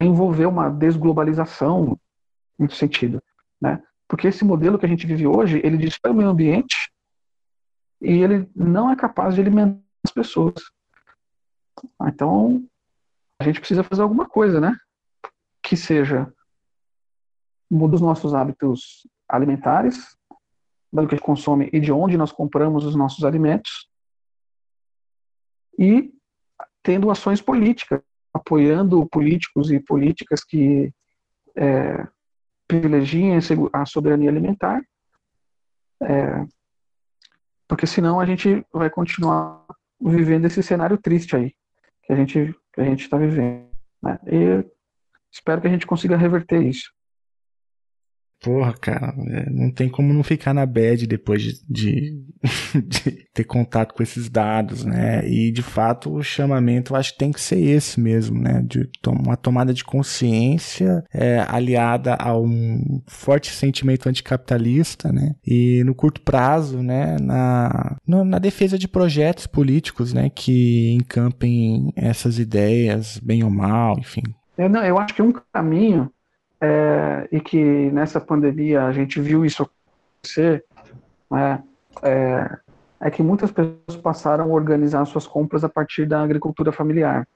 envolver 0.00 0.46
uma 0.46 0.70
desglobalização 0.70 1.98
nesse 2.58 2.76
sentido, 2.76 3.22
né? 3.64 3.82
Porque 4.06 4.28
esse 4.28 4.44
modelo 4.44 4.78
que 4.78 4.84
a 4.84 4.88
gente 4.88 5.06
vive 5.06 5.26
hoje, 5.26 5.60
ele 5.64 5.78
destrói 5.78 6.12
o 6.12 6.16
meio 6.16 6.28
ambiente 6.28 6.92
e 8.00 8.22
ele 8.22 8.48
não 8.54 8.90
é 8.90 8.94
capaz 8.94 9.34
de 9.34 9.40
alimentar 9.40 9.80
as 10.04 10.12
pessoas. 10.12 10.54
Então, 12.02 12.62
a 13.40 13.44
gente 13.44 13.58
precisa 13.58 13.82
fazer 13.82 14.02
alguma 14.02 14.28
coisa, 14.28 14.60
né? 14.60 14.76
Que 15.62 15.76
seja 15.76 16.30
mudar 17.70 17.94
os 17.94 18.02
nossos 18.02 18.34
hábitos 18.34 19.08
alimentares, 19.26 20.14
do 20.92 21.08
que 21.08 21.14
a 21.14 21.16
gente 21.16 21.26
consome 21.26 21.70
e 21.72 21.80
de 21.80 21.90
onde 21.90 22.18
nós 22.18 22.30
compramos 22.30 22.84
os 22.84 22.94
nossos 22.94 23.24
alimentos, 23.24 23.88
e 25.78 26.12
tendo 26.82 27.10
ações 27.10 27.40
políticas, 27.40 28.00
apoiando 28.32 29.08
políticos 29.08 29.72
e 29.72 29.80
políticas 29.80 30.44
que 30.44 30.92
é, 31.56 32.06
privilegiem 32.66 33.38
a 33.72 33.86
soberania 33.86 34.30
alimentar, 34.30 34.82
é, 36.02 36.44
porque 37.68 37.86
senão 37.86 38.20
a 38.20 38.26
gente 38.26 38.64
vai 38.72 38.90
continuar 38.90 39.64
vivendo 40.00 40.46
esse 40.46 40.62
cenário 40.62 40.98
triste 40.98 41.36
aí 41.36 41.54
que 42.02 42.12
a 42.12 42.16
gente 42.16 42.54
que 42.72 42.80
a 42.80 42.84
gente 42.84 43.04
está 43.04 43.16
vivendo. 43.16 43.68
Né? 44.02 44.18
E 44.26 44.64
espero 45.30 45.60
que 45.60 45.68
a 45.68 45.70
gente 45.70 45.86
consiga 45.86 46.16
reverter 46.16 46.62
isso. 46.62 46.92
Porra, 48.44 48.74
cara, 48.74 49.14
é, 49.30 49.48
não 49.48 49.72
tem 49.72 49.88
como 49.88 50.12
não 50.12 50.22
ficar 50.22 50.52
na 50.52 50.66
bad 50.66 51.06
depois 51.06 51.40
de, 51.40 51.54
de, 51.66 52.22
de, 52.86 53.26
ter 53.32 53.44
contato 53.44 53.94
com 53.94 54.02
esses 54.02 54.28
dados, 54.28 54.84
né? 54.84 55.26
E 55.26 55.50
de 55.50 55.62
fato 55.62 56.12
o 56.12 56.22
chamamento 56.22 56.92
eu 56.92 56.98
acho 56.98 57.12
que 57.12 57.18
tem 57.18 57.32
que 57.32 57.40
ser 57.40 57.58
esse 57.58 57.98
mesmo, 57.98 58.38
né? 58.38 58.62
De 58.62 58.86
uma 59.06 59.34
tomada 59.34 59.72
de 59.72 59.82
consciência 59.82 61.02
é, 61.10 61.42
aliada 61.48 62.16
a 62.16 62.38
um 62.38 63.00
forte 63.06 63.50
sentimento 63.50 64.10
anticapitalista, 64.10 65.10
né? 65.10 65.34
E 65.42 65.82
no 65.82 65.94
curto 65.94 66.20
prazo, 66.20 66.82
né? 66.82 67.16
Na, 67.18 67.96
no, 68.06 68.26
na 68.26 68.38
defesa 68.38 68.78
de 68.78 68.86
projetos 68.86 69.46
políticos, 69.46 70.12
né? 70.12 70.28
Que 70.28 70.92
encampem 70.92 71.90
essas 71.96 72.38
ideias, 72.38 73.18
bem 73.20 73.42
ou 73.42 73.48
mal, 73.48 73.98
enfim. 73.98 74.22
Eu, 74.58 74.68
não, 74.68 74.84
eu 74.84 74.98
acho 74.98 75.14
que 75.14 75.22
um 75.22 75.32
caminho 75.52 76.10
é, 76.64 77.28
e 77.30 77.40
que 77.40 77.62
nessa 77.90 78.18
pandemia 78.18 78.84
a 78.84 78.92
gente 78.92 79.20
viu 79.20 79.44
isso 79.44 79.62
acontecer, 79.62 80.64
né, 81.30 81.62
é, 82.02 82.58
é, 83.00 83.10
que 83.10 83.22
muitas 83.22 83.50
pessoas 83.50 83.96
passaram 84.02 84.44
a 84.44 84.46
organizar 84.46 85.04
suas 85.04 85.26
compras 85.26 85.62
a 85.62 85.68
partir 85.68 86.06
da 86.06 86.22
agricultura 86.22 86.72
familiar, 86.72 87.28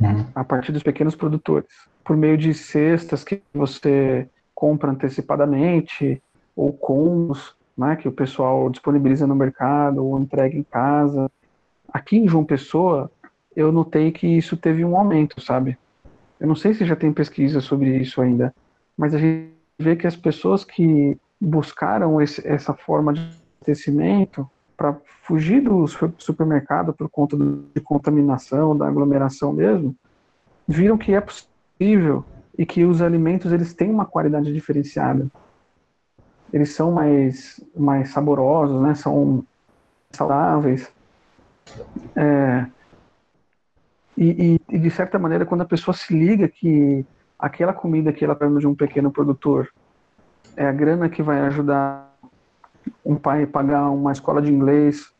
uhum. 0.00 0.24
a 0.32 0.44
partir 0.44 0.70
dos 0.70 0.82
pequenos 0.82 1.16
produtores, 1.16 1.68
por 2.04 2.16
meio 2.16 2.38
de 2.38 2.54
cestas 2.54 3.24
que 3.24 3.42
você 3.52 4.28
compra 4.54 4.92
antecipadamente, 4.92 6.22
ou 6.54 6.72
combos, 6.72 7.56
né, 7.76 7.96
que 7.96 8.08
o 8.08 8.12
pessoal 8.12 8.70
disponibiliza 8.70 9.26
no 9.26 9.34
mercado 9.34 10.04
ou 10.04 10.18
entrega 10.20 10.56
em 10.56 10.64
casa. 10.64 11.30
Aqui 11.92 12.16
em 12.16 12.28
João 12.28 12.44
Pessoa, 12.44 13.10
eu 13.56 13.72
notei 13.72 14.12
que 14.12 14.26
isso 14.26 14.56
teve 14.56 14.84
um 14.84 14.96
aumento, 14.96 15.40
sabe? 15.40 15.78
Eu 16.38 16.46
não 16.46 16.54
sei 16.54 16.74
se 16.74 16.84
já 16.84 16.94
tem 16.94 17.12
pesquisa 17.12 17.60
sobre 17.60 17.96
isso 17.96 18.20
ainda, 18.20 18.54
mas 18.98 19.14
a 19.14 19.18
gente 19.18 19.54
vê 19.78 19.94
que 19.94 20.08
as 20.08 20.16
pessoas 20.16 20.64
que 20.64 21.16
buscaram 21.40 22.20
esse, 22.20 22.44
essa 22.46 22.74
forma 22.74 23.14
de 23.14 23.20
abastecimento 23.20 24.50
para 24.76 24.96
fugir 25.22 25.60
do 25.60 25.86
supermercado 26.18 26.92
por 26.92 27.08
conta 27.08 27.36
de 27.36 27.80
contaminação, 27.80 28.76
da 28.76 28.88
aglomeração 28.88 29.52
mesmo, 29.52 29.94
viram 30.66 30.98
que 30.98 31.14
é 31.14 31.20
possível 31.20 32.24
e 32.58 32.66
que 32.66 32.84
os 32.84 33.00
alimentos 33.00 33.52
eles 33.52 33.72
têm 33.72 33.88
uma 33.88 34.04
qualidade 34.04 34.52
diferenciada. 34.52 35.28
Eles 36.52 36.74
são 36.74 36.90
mais, 36.90 37.60
mais 37.76 38.10
saborosos, 38.10 38.82
né? 38.82 38.94
são 38.94 39.44
saudáveis. 40.10 40.90
É, 42.16 42.66
e, 44.16 44.58
e, 44.70 44.74
e, 44.74 44.78
de 44.78 44.90
certa 44.90 45.18
maneira, 45.18 45.46
quando 45.46 45.60
a 45.60 45.66
pessoa 45.66 45.94
se 45.94 46.12
liga 46.12 46.48
que 46.48 47.06
aquela 47.38 47.72
comida 47.72 48.12
que 48.12 48.24
ela 48.24 48.34
de 48.58 48.66
um 48.66 48.74
pequeno 48.74 49.10
produtor 49.10 49.68
é 50.56 50.66
a 50.66 50.72
grana 50.72 51.08
que 51.08 51.22
vai 51.22 51.40
ajudar 51.42 52.12
um 53.04 53.14
pai 53.14 53.44
a 53.44 53.46
pagar 53.46 53.90
uma 53.90 54.12
escola 54.12 54.42
de 54.42 54.52
inglês 54.52 55.12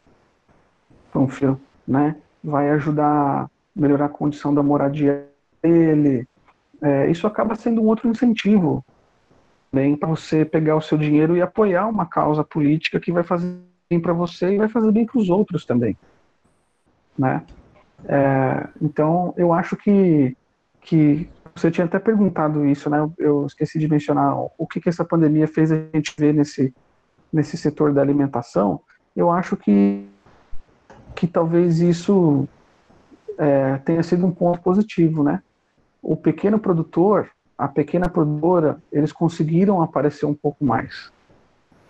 para 1.12 1.20
um 1.20 1.28
filho, 1.28 1.60
né? 1.86 2.16
Vai 2.42 2.70
ajudar 2.70 3.44
a 3.44 3.50
melhorar 3.74 4.06
a 4.06 4.10
condição 4.10 4.52
da 4.52 4.62
moradia 4.62 5.28
dele. 5.62 6.26
É, 6.82 7.10
isso 7.10 7.26
acaba 7.26 7.54
sendo 7.54 7.80
um 7.82 7.86
outro 7.86 8.08
incentivo 8.08 8.84
bem 9.72 9.96
para 9.96 10.08
você 10.08 10.44
pegar 10.44 10.76
o 10.76 10.80
seu 10.80 10.96
dinheiro 10.96 11.36
e 11.36 11.42
apoiar 11.42 11.86
uma 11.86 12.06
causa 12.06 12.42
política 12.42 12.98
que 12.98 13.12
vai 13.12 13.22
fazer 13.22 13.58
bem 13.88 14.00
para 14.00 14.12
você 14.12 14.54
e 14.54 14.58
vai 14.58 14.68
fazer 14.68 14.90
bem 14.92 15.06
para 15.06 15.18
os 15.18 15.28
outros 15.28 15.64
também, 15.64 15.96
né? 17.18 17.44
É, 18.06 18.68
então 18.80 19.34
eu 19.36 19.52
acho 19.52 19.76
que 19.76 20.36
que 20.80 21.28
você 21.58 21.70
tinha 21.70 21.84
até 21.84 21.98
perguntado 21.98 22.64
isso, 22.64 22.88
né? 22.88 23.08
Eu 23.18 23.46
esqueci 23.46 23.78
de 23.78 23.88
mencionar 23.88 24.36
o 24.36 24.66
que, 24.66 24.80
que 24.80 24.88
essa 24.88 25.04
pandemia 25.04 25.48
fez 25.48 25.72
a 25.72 25.76
gente 25.92 26.14
ver 26.16 26.32
nesse, 26.32 26.72
nesse 27.32 27.56
setor 27.56 27.92
da 27.92 28.00
alimentação. 28.00 28.80
Eu 29.14 29.30
acho 29.30 29.56
que, 29.56 30.08
que 31.14 31.26
talvez 31.26 31.80
isso 31.80 32.48
é, 33.36 33.76
tenha 33.78 34.02
sido 34.02 34.24
um 34.24 34.30
ponto 34.30 34.60
positivo, 34.60 35.22
né? 35.22 35.42
O 36.00 36.16
pequeno 36.16 36.58
produtor, 36.58 37.28
a 37.56 37.66
pequena 37.66 38.08
produtora, 38.08 38.80
eles 38.92 39.12
conseguiram 39.12 39.82
aparecer 39.82 40.26
um 40.26 40.34
pouco 40.34 40.64
mais. 40.64 41.12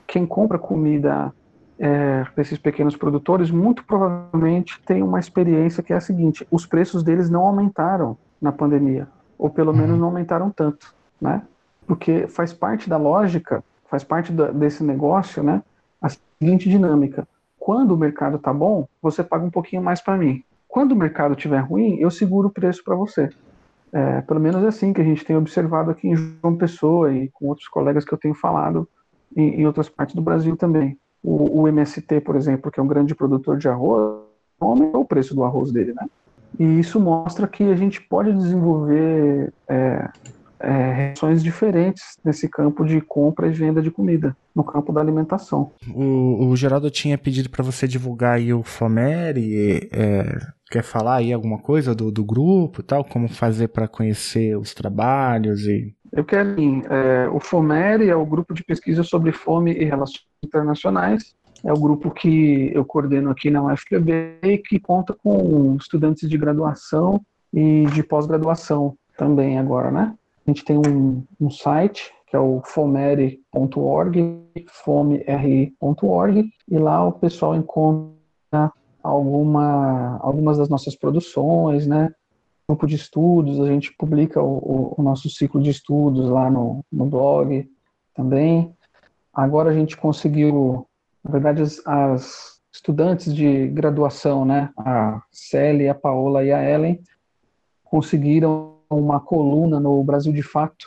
Quem 0.07 0.27
compra 0.27 0.59
comida 0.59 1.33
é, 1.79 2.25
desses 2.35 2.59
pequenos 2.59 2.97
produtores, 2.97 3.51
muito 3.51 3.85
provavelmente 3.85 4.81
tem 4.87 5.03
uma 5.03 5.21
experiência 5.21 5.83
que 5.83 5.93
é 5.93 5.97
a 5.97 6.01
seguinte: 6.01 6.47
os 6.51 6.65
preços 6.65 7.03
deles 7.03 7.29
não 7.29 7.43
aumentaram 7.43 8.17
na 8.41 8.51
pandemia 8.51 9.07
ou 9.39 9.49
pelo 9.49 9.73
menos 9.73 9.93
uhum. 9.93 9.99
não 9.99 10.07
aumentaram 10.09 10.51
tanto, 10.51 10.93
né? 11.21 11.43
Porque 11.87 12.27
faz 12.27 12.53
parte 12.53 12.89
da 12.89 12.97
lógica, 12.97 13.63
faz 13.89 14.05
parte 14.05 14.33
da, 14.33 14.51
desse 14.51 14.83
negócio, 14.83 15.43
né? 15.43 15.63
A 16.03 16.09
seguinte 16.09 16.69
dinâmica: 16.69 17.27
quando 17.59 17.93
o 17.93 17.97
mercado 17.97 18.37
está 18.37 18.53
bom, 18.53 18.89
você 19.01 19.23
paga 19.23 19.45
um 19.45 19.51
pouquinho 19.51 19.83
mais 19.83 20.01
para 20.01 20.17
mim. 20.17 20.43
Quando 20.67 20.93
o 20.93 20.97
mercado 20.97 21.33
estiver 21.35 21.61
ruim, 21.61 21.97
eu 21.99 22.11
seguro 22.11 22.49
o 22.49 22.53
preço 22.53 22.85
para 22.85 22.95
você. 22.95 23.31
É, 23.91 24.21
pelo 24.21 24.39
menos 24.39 24.63
é 24.63 24.69
assim 24.69 24.93
que 24.93 25.01
a 25.01 25.05
gente 25.05 25.25
tem 25.25 25.37
observado 25.37 25.91
aqui 25.91 26.09
em 26.09 26.17
João 26.17 26.57
Pessoa 26.57 27.13
e 27.13 27.29
com 27.31 27.47
outros 27.47 27.69
colegas 27.69 28.05
que 28.05 28.13
eu 28.13 28.19
tenho 28.19 28.35
falado 28.35 28.87
em, 29.35 29.61
em 29.61 29.67
outras 29.67 29.89
partes 29.89 30.15
do 30.15 30.21
Brasil 30.21 30.57
também. 30.57 30.99
O, 31.23 31.63
o, 31.63 31.69
MST, 31.69 32.21
por 32.21 32.37
exemplo, 32.37 32.71
que 32.71 32.79
é 32.79 32.83
um 32.83 32.87
grande 32.87 33.15
produtor 33.15 33.57
de 33.57 33.69
arroz, 33.69 34.23
aumentou 34.61 35.01
o 35.01 35.07
preço 35.07 35.35
do 35.35 35.43
arroz 35.43 35.73
dele, 35.73 35.95
né? 35.95 36.07
E 36.59 36.65
isso 36.79 37.01
mostra 37.01 37.47
que 37.47 37.65
a 37.65 37.77
gente 37.77 38.01
pode 38.01 38.33
desenvolver 38.33 39.53
é, 39.69 40.09
é, 40.61 40.93
reações 40.93 41.43
diferentes 41.43 42.17
nesse 42.25 42.49
campo 42.49 42.85
de 42.85 43.01
compra 43.01 43.47
e 43.47 43.51
venda 43.51 43.81
de 43.81 43.91
comida, 43.91 44.37
no 44.55 44.65
campo 44.65 44.93
da 44.93 45.01
alimentação. 45.01 45.73
O, 45.95 46.47
o 46.47 46.57
Geraldo 46.57 46.91
tinha 46.91 47.17
pedido 47.17 47.49
para 47.49 47.65
você 47.65 47.87
divulgar 47.87 48.37
aí 48.37 48.53
o 48.53 48.63
Fomeri, 48.63 49.89
é, 49.93 50.39
quer 50.71 50.83
falar 50.83 51.17
aí 51.17 51.33
alguma 51.33 51.59
coisa 51.59 51.95
do, 51.95 52.11
do 52.11 52.25
grupo 52.25 52.83
tal, 52.83 53.05
como 53.05 53.29
fazer 53.29 53.69
para 53.69 53.89
conhecer 53.89 54.57
os 54.57 54.75
trabalhos 54.75 55.67
e... 55.67 55.95
Eu 56.11 56.25
quero, 56.25 56.57
é, 56.91 57.29
o 57.29 57.39
FOMERI 57.39 58.09
é 58.09 58.17
o 58.17 58.25
grupo 58.25 58.55
de 58.55 58.65
pesquisa 58.65 59.03
sobre 59.03 59.31
fome 59.31 59.75
e 59.75 59.85
relações 59.85 60.25
internacionais, 60.43 61.35
é 61.65 61.73
o 61.73 61.79
grupo 61.79 62.11
que 62.11 62.71
eu 62.75 62.85
coordeno 62.85 63.31
aqui 63.31 63.51
na 63.51 63.63
UFPB 63.63 64.39
e 64.43 64.59
que 64.59 64.79
conta 64.79 65.15
com 65.15 65.77
estudantes 65.77 66.29
de 66.29 66.39
graduação 66.39 67.21
e 67.53 67.87
de 67.87 68.03
pós-graduação 68.03 68.97
também 69.17 69.59
agora, 69.59 69.91
né? 69.91 70.15
A 70.47 70.51
gente 70.51 70.65
tem 70.65 70.79
um, 70.79 71.25
um 71.41 71.51
site 71.51 72.13
que 72.27 72.37
é 72.37 72.39
o 72.39 72.61
fomeri.org, 72.63 74.49
fomeri.org, 74.85 76.51
e 76.69 76.79
lá 76.79 77.07
o 77.07 77.13
pessoal 77.13 77.55
encontra 77.55 78.71
alguma, 79.03 80.19
algumas 80.21 80.59
das 80.59 80.69
nossas 80.69 80.95
produções, 80.95 81.87
né? 81.87 82.13
Grupo 82.69 82.87
de 82.87 82.97
estudos, 82.97 83.61
a 83.61 83.67
gente 83.67 83.95
publica 83.97 84.43
o, 84.43 84.95
o 84.97 85.03
nosso 85.03 85.31
ciclo 85.31 85.63
de 85.63 85.71
estudos 85.71 86.29
lá 86.29 86.51
no, 86.51 86.85
no 86.93 87.07
blog 87.07 87.67
também. 88.15 88.75
Agora 89.33 89.71
a 89.71 89.75
gente 89.75 89.97
conseguiu 89.97 90.88
na 91.29 91.33
verdade, 91.33 91.63
as, 91.63 91.83
as 91.87 92.59
estudantes 92.73 93.35
de 93.35 93.69
graduação, 93.69 94.47
né, 94.47 94.71
a 94.79 95.21
Célia, 95.31 95.93
a 95.93 95.95
Paola 95.95 96.43
e 96.43 96.51
a 96.51 96.63
Ellen, 96.63 97.01
conseguiram 97.85 98.79
uma 98.89 99.21
coluna 99.21 99.79
no 99.79 100.03
Brasil 100.03 100.33
de 100.33 100.43
Fato, 100.43 100.87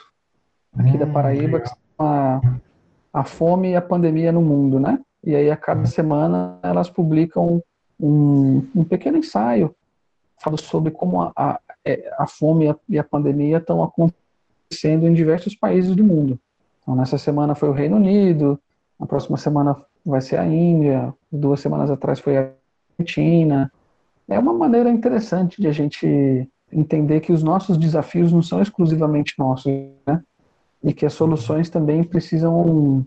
aqui 0.75 0.95
hum, 0.95 0.97
da 0.97 1.05
Paraíba, 1.05 1.59
que 1.59 1.69
a, 1.99 2.41
a 3.13 3.23
fome 3.23 3.71
e 3.71 3.75
a 3.75 3.81
pandemia 3.81 4.31
no 4.31 4.41
mundo, 4.41 4.79
né? 4.79 4.99
E 5.23 5.35
aí, 5.35 5.51
a 5.51 5.55
cada 5.55 5.85
semana, 5.85 6.57
elas 6.63 6.89
publicam 6.89 7.61
um, 7.99 8.67
um 8.75 8.83
pequeno 8.83 9.17
ensaio 9.17 9.75
falando 10.39 10.61
sobre 10.61 10.89
como 10.89 11.21
a, 11.21 11.31
a, 11.35 11.59
é, 11.85 12.11
a 12.17 12.25
fome 12.25 12.73
e 12.89 12.97
a 12.97 13.03
pandemia 13.03 13.57
estão 13.57 13.83
acontecendo 13.83 15.05
em 15.05 15.13
diversos 15.13 15.55
países 15.55 15.95
do 15.95 16.03
mundo. 16.03 16.39
Então, 16.81 16.95
nessa 16.95 17.19
semana 17.19 17.53
foi 17.53 17.69
o 17.69 17.73
Reino 17.73 17.97
Unido, 17.97 18.59
na 18.99 19.05
próxima 19.05 19.37
semana 19.37 19.75
vai 20.05 20.21
ser 20.21 20.37
a 20.37 20.45
Índia, 20.45 21.13
duas 21.31 21.59
semanas 21.59 21.89
atrás 21.89 22.19
foi 22.19 22.37
a 22.37 22.51
Argentina. 22.97 23.71
É 24.27 24.39
uma 24.39 24.53
maneira 24.53 24.89
interessante 24.89 25.61
de 25.61 25.67
a 25.67 25.71
gente 25.71 26.47
entender 26.71 27.19
que 27.19 27.31
os 27.31 27.43
nossos 27.43 27.77
desafios 27.77 28.31
não 28.31 28.41
são 28.41 28.61
exclusivamente 28.61 29.33
nossos, 29.37 29.71
né? 30.07 30.21
E 30.83 30.93
que 30.93 31.05
as 31.05 31.13
soluções 31.13 31.69
também 31.69 32.03
precisam 32.03 33.05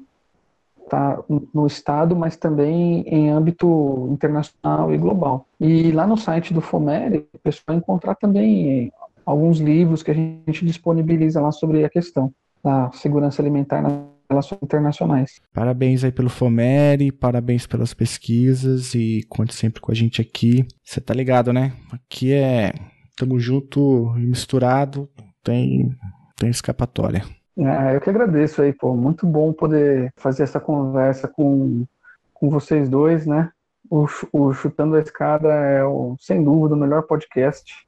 estar 0.84 1.18
no 1.52 1.66
Estado, 1.66 2.14
mas 2.14 2.36
também 2.36 3.00
em 3.06 3.30
âmbito 3.30 4.08
internacional 4.12 4.92
e 4.92 4.98
global. 4.98 5.46
E 5.58 5.90
lá 5.90 6.06
no 6.06 6.16
site 6.16 6.52
do 6.52 6.60
FOMERE, 6.60 7.26
o 7.32 7.38
pessoal 7.38 7.64
vai 7.68 7.76
encontrar 7.76 8.14
também 8.14 8.92
alguns 9.24 9.58
livros 9.58 10.02
que 10.02 10.10
a 10.10 10.14
gente 10.14 10.64
disponibiliza 10.64 11.40
lá 11.40 11.50
sobre 11.50 11.84
a 11.84 11.90
questão 11.90 12.32
da 12.62 12.90
segurança 12.92 13.42
alimentar 13.42 13.82
na 13.82 14.13
relações 14.28 14.60
internacionais. 14.62 15.40
Parabéns 15.52 16.04
aí 16.04 16.12
pelo 16.12 16.30
Fomeri, 16.30 17.12
parabéns 17.12 17.66
pelas 17.66 17.94
pesquisas 17.94 18.94
e 18.94 19.24
conte 19.28 19.54
sempre 19.54 19.80
com 19.80 19.92
a 19.92 19.94
gente 19.94 20.20
aqui. 20.20 20.66
Você 20.82 21.00
tá 21.00 21.14
ligado, 21.14 21.52
né? 21.52 21.72
Aqui 21.92 22.32
é 22.32 22.72
tamo 23.16 23.38
junto 23.38 24.14
e 24.16 24.26
misturado, 24.26 25.08
tem 25.42 25.96
tem 26.36 26.50
escapatória. 26.50 27.24
É, 27.56 27.94
eu 27.94 28.00
que 28.00 28.10
agradeço 28.10 28.62
aí, 28.62 28.72
pô. 28.72 28.94
Muito 28.94 29.26
bom 29.26 29.52
poder 29.52 30.12
fazer 30.16 30.42
essa 30.42 30.58
conversa 30.58 31.28
com, 31.28 31.84
com 32.32 32.50
vocês 32.50 32.88
dois, 32.88 33.26
né? 33.26 33.50
O, 33.88 34.06
o 34.32 34.52
Chutando 34.52 34.96
a 34.96 35.00
Escada 35.00 35.48
é, 35.48 35.84
o, 35.84 36.16
sem 36.18 36.42
dúvida, 36.42 36.74
o 36.74 36.78
melhor 36.78 37.02
podcast 37.02 37.86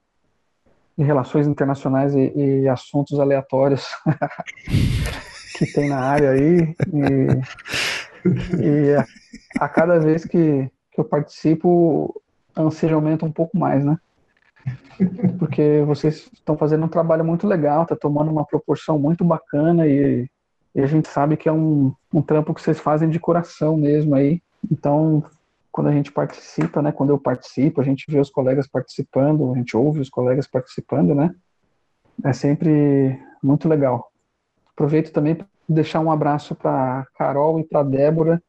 de 0.96 1.04
relações 1.04 1.46
internacionais 1.46 2.14
e, 2.14 2.32
e 2.34 2.68
assuntos 2.68 3.18
aleatórios 3.18 3.86
que 5.56 5.72
tem 5.72 5.88
na 5.88 5.98
área 5.98 6.30
aí. 6.30 6.74
E, 6.92 8.62
e 8.62 8.94
a, 8.94 9.06
a, 9.64 9.68
cada 9.68 9.98
vez 9.98 10.24
que, 10.24 10.70
que 10.92 11.00
eu 11.00 11.04
participo, 11.04 12.20
a 12.54 12.62
ansiedade 12.62 12.94
aumenta 12.94 13.24
um 13.24 13.32
pouco 13.32 13.58
mais, 13.58 13.84
né? 13.84 13.98
Porque 15.38 15.82
vocês 15.86 16.28
estão 16.32 16.56
fazendo 16.56 16.84
um 16.84 16.88
trabalho 16.88 17.24
muito 17.24 17.46
legal, 17.46 17.82
está 17.82 17.94
tomando 17.94 18.30
uma 18.30 18.44
proporção 18.44 18.98
muito 18.98 19.24
bacana 19.24 19.86
e, 19.86 20.28
e, 20.74 20.80
a 20.80 20.86
gente 20.86 21.08
sabe 21.08 21.36
que 21.36 21.48
é 21.48 21.52
um, 21.52 21.94
um 22.12 22.22
trampo 22.22 22.52
que 22.52 22.60
vocês 22.60 22.78
fazem 22.78 23.08
de 23.08 23.20
coração 23.20 23.76
mesmo 23.76 24.14
aí. 24.14 24.42
Então, 24.70 25.22
quando 25.70 25.88
a 25.88 25.92
gente 25.92 26.10
participa, 26.10 26.82
né? 26.82 26.90
Quando 26.90 27.10
eu 27.10 27.18
participo, 27.18 27.80
a 27.80 27.84
gente 27.84 28.04
vê 28.08 28.18
os 28.18 28.30
colegas 28.30 28.66
participando, 28.66 29.52
a 29.52 29.56
gente 29.56 29.76
ouve 29.76 30.00
os 30.00 30.10
colegas 30.10 30.46
participando, 30.46 31.14
né? 31.14 31.34
É 32.24 32.32
sempre 32.32 33.20
muito 33.42 33.68
legal. 33.68 34.10
Aproveito 34.76 35.10
também 35.10 35.34
para 35.34 35.46
deixar 35.68 36.00
um 36.00 36.10
abraço 36.10 36.54
para 36.54 37.06
Carol 37.18 37.58
e 37.58 37.64
para 37.64 37.82
Débora, 37.82 38.42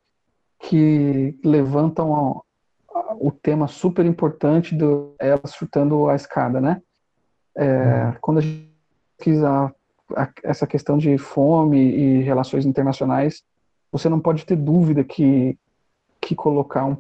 que 0.60 1.40
levantam 1.44 2.44
o 3.20 3.32
tema 3.32 3.68
super 3.68 4.06
importante 4.06 4.76
do 4.76 5.16
elas 5.18 5.56
chutando 5.56 6.10
a 6.10 6.16
escada, 6.16 6.60
né? 6.60 6.82
É, 7.56 7.66
uhum. 7.66 8.14
Quando 8.22 8.38
a 8.40 8.42
gente 8.42 8.68
pesquisa 9.18 9.74
essa 10.44 10.66
questão 10.66 10.98
de 10.98 11.18
fome 11.18 11.78
e 11.80 12.22
relações 12.22 12.66
internacionais, 12.66 13.44
você 13.92 14.08
não 14.08 14.20
pode 14.20 14.46
ter 14.46 14.56
dúvida 14.56 15.04
que, 15.04 15.58
que 16.22 16.36
colocar 16.36 16.86
um 16.86 16.98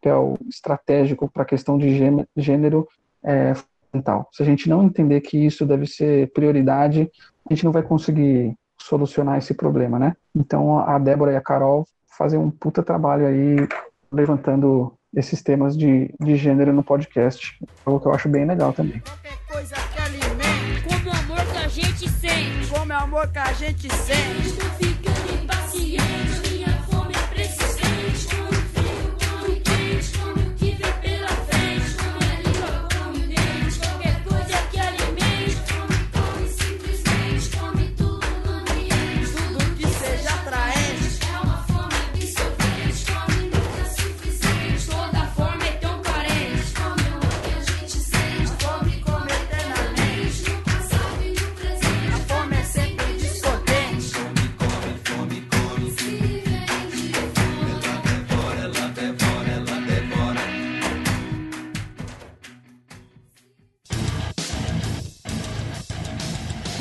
papel 0.00 0.36
estratégico 0.48 1.30
para 1.30 1.44
a 1.44 1.46
questão 1.46 1.78
de 1.78 1.96
gênero 2.36 2.86
é 3.22 3.54
fundamental. 3.54 4.28
Se 4.32 4.42
a 4.42 4.46
gente 4.46 4.68
não 4.68 4.84
entender 4.84 5.22
que 5.22 5.38
isso 5.38 5.64
deve 5.64 5.86
ser 5.86 6.30
prioridade, 6.32 7.10
a 7.48 7.54
gente 7.54 7.64
não 7.64 7.72
vai 7.72 7.82
conseguir 7.82 8.54
solucionar 8.78 9.38
esse 9.38 9.54
problema, 9.54 9.98
né? 9.98 10.14
Então 10.34 10.78
a 10.78 10.98
Débora 10.98 11.32
e 11.32 11.36
a 11.36 11.40
Carol 11.40 11.86
fazem 12.16 12.38
um 12.38 12.50
puta 12.50 12.82
trabalho 12.82 13.26
aí 13.26 13.56
levantando 14.12 14.94
esses 15.14 15.42
temas 15.42 15.76
de, 15.76 16.12
de 16.20 16.36
gênero 16.36 16.72
no 16.72 16.82
podcast, 16.82 17.56
o 17.84 18.00
que 18.00 18.06
eu 18.06 18.14
acho 18.14 18.28
bem 18.28 18.44
legal 18.44 18.72
também. 18.72 19.00
Qualquer 19.00 19.38
coisa 19.46 19.74
que 19.74 20.00
alimente, 20.00 20.82
como 20.88 21.08
o 21.08 21.18
amor 21.18 21.46
que 21.52 21.58
a 21.58 21.68
gente 21.68 22.08
sente, 22.10 22.68
como 22.68 22.92
o 22.92 22.96
amor 22.96 23.28
que 23.28 23.38
a 23.38 23.52
gente 23.52 23.92
sente. 23.94 24.48
Estou 24.48 24.70
ficando 24.70 25.42
impaciente. 25.42 26.43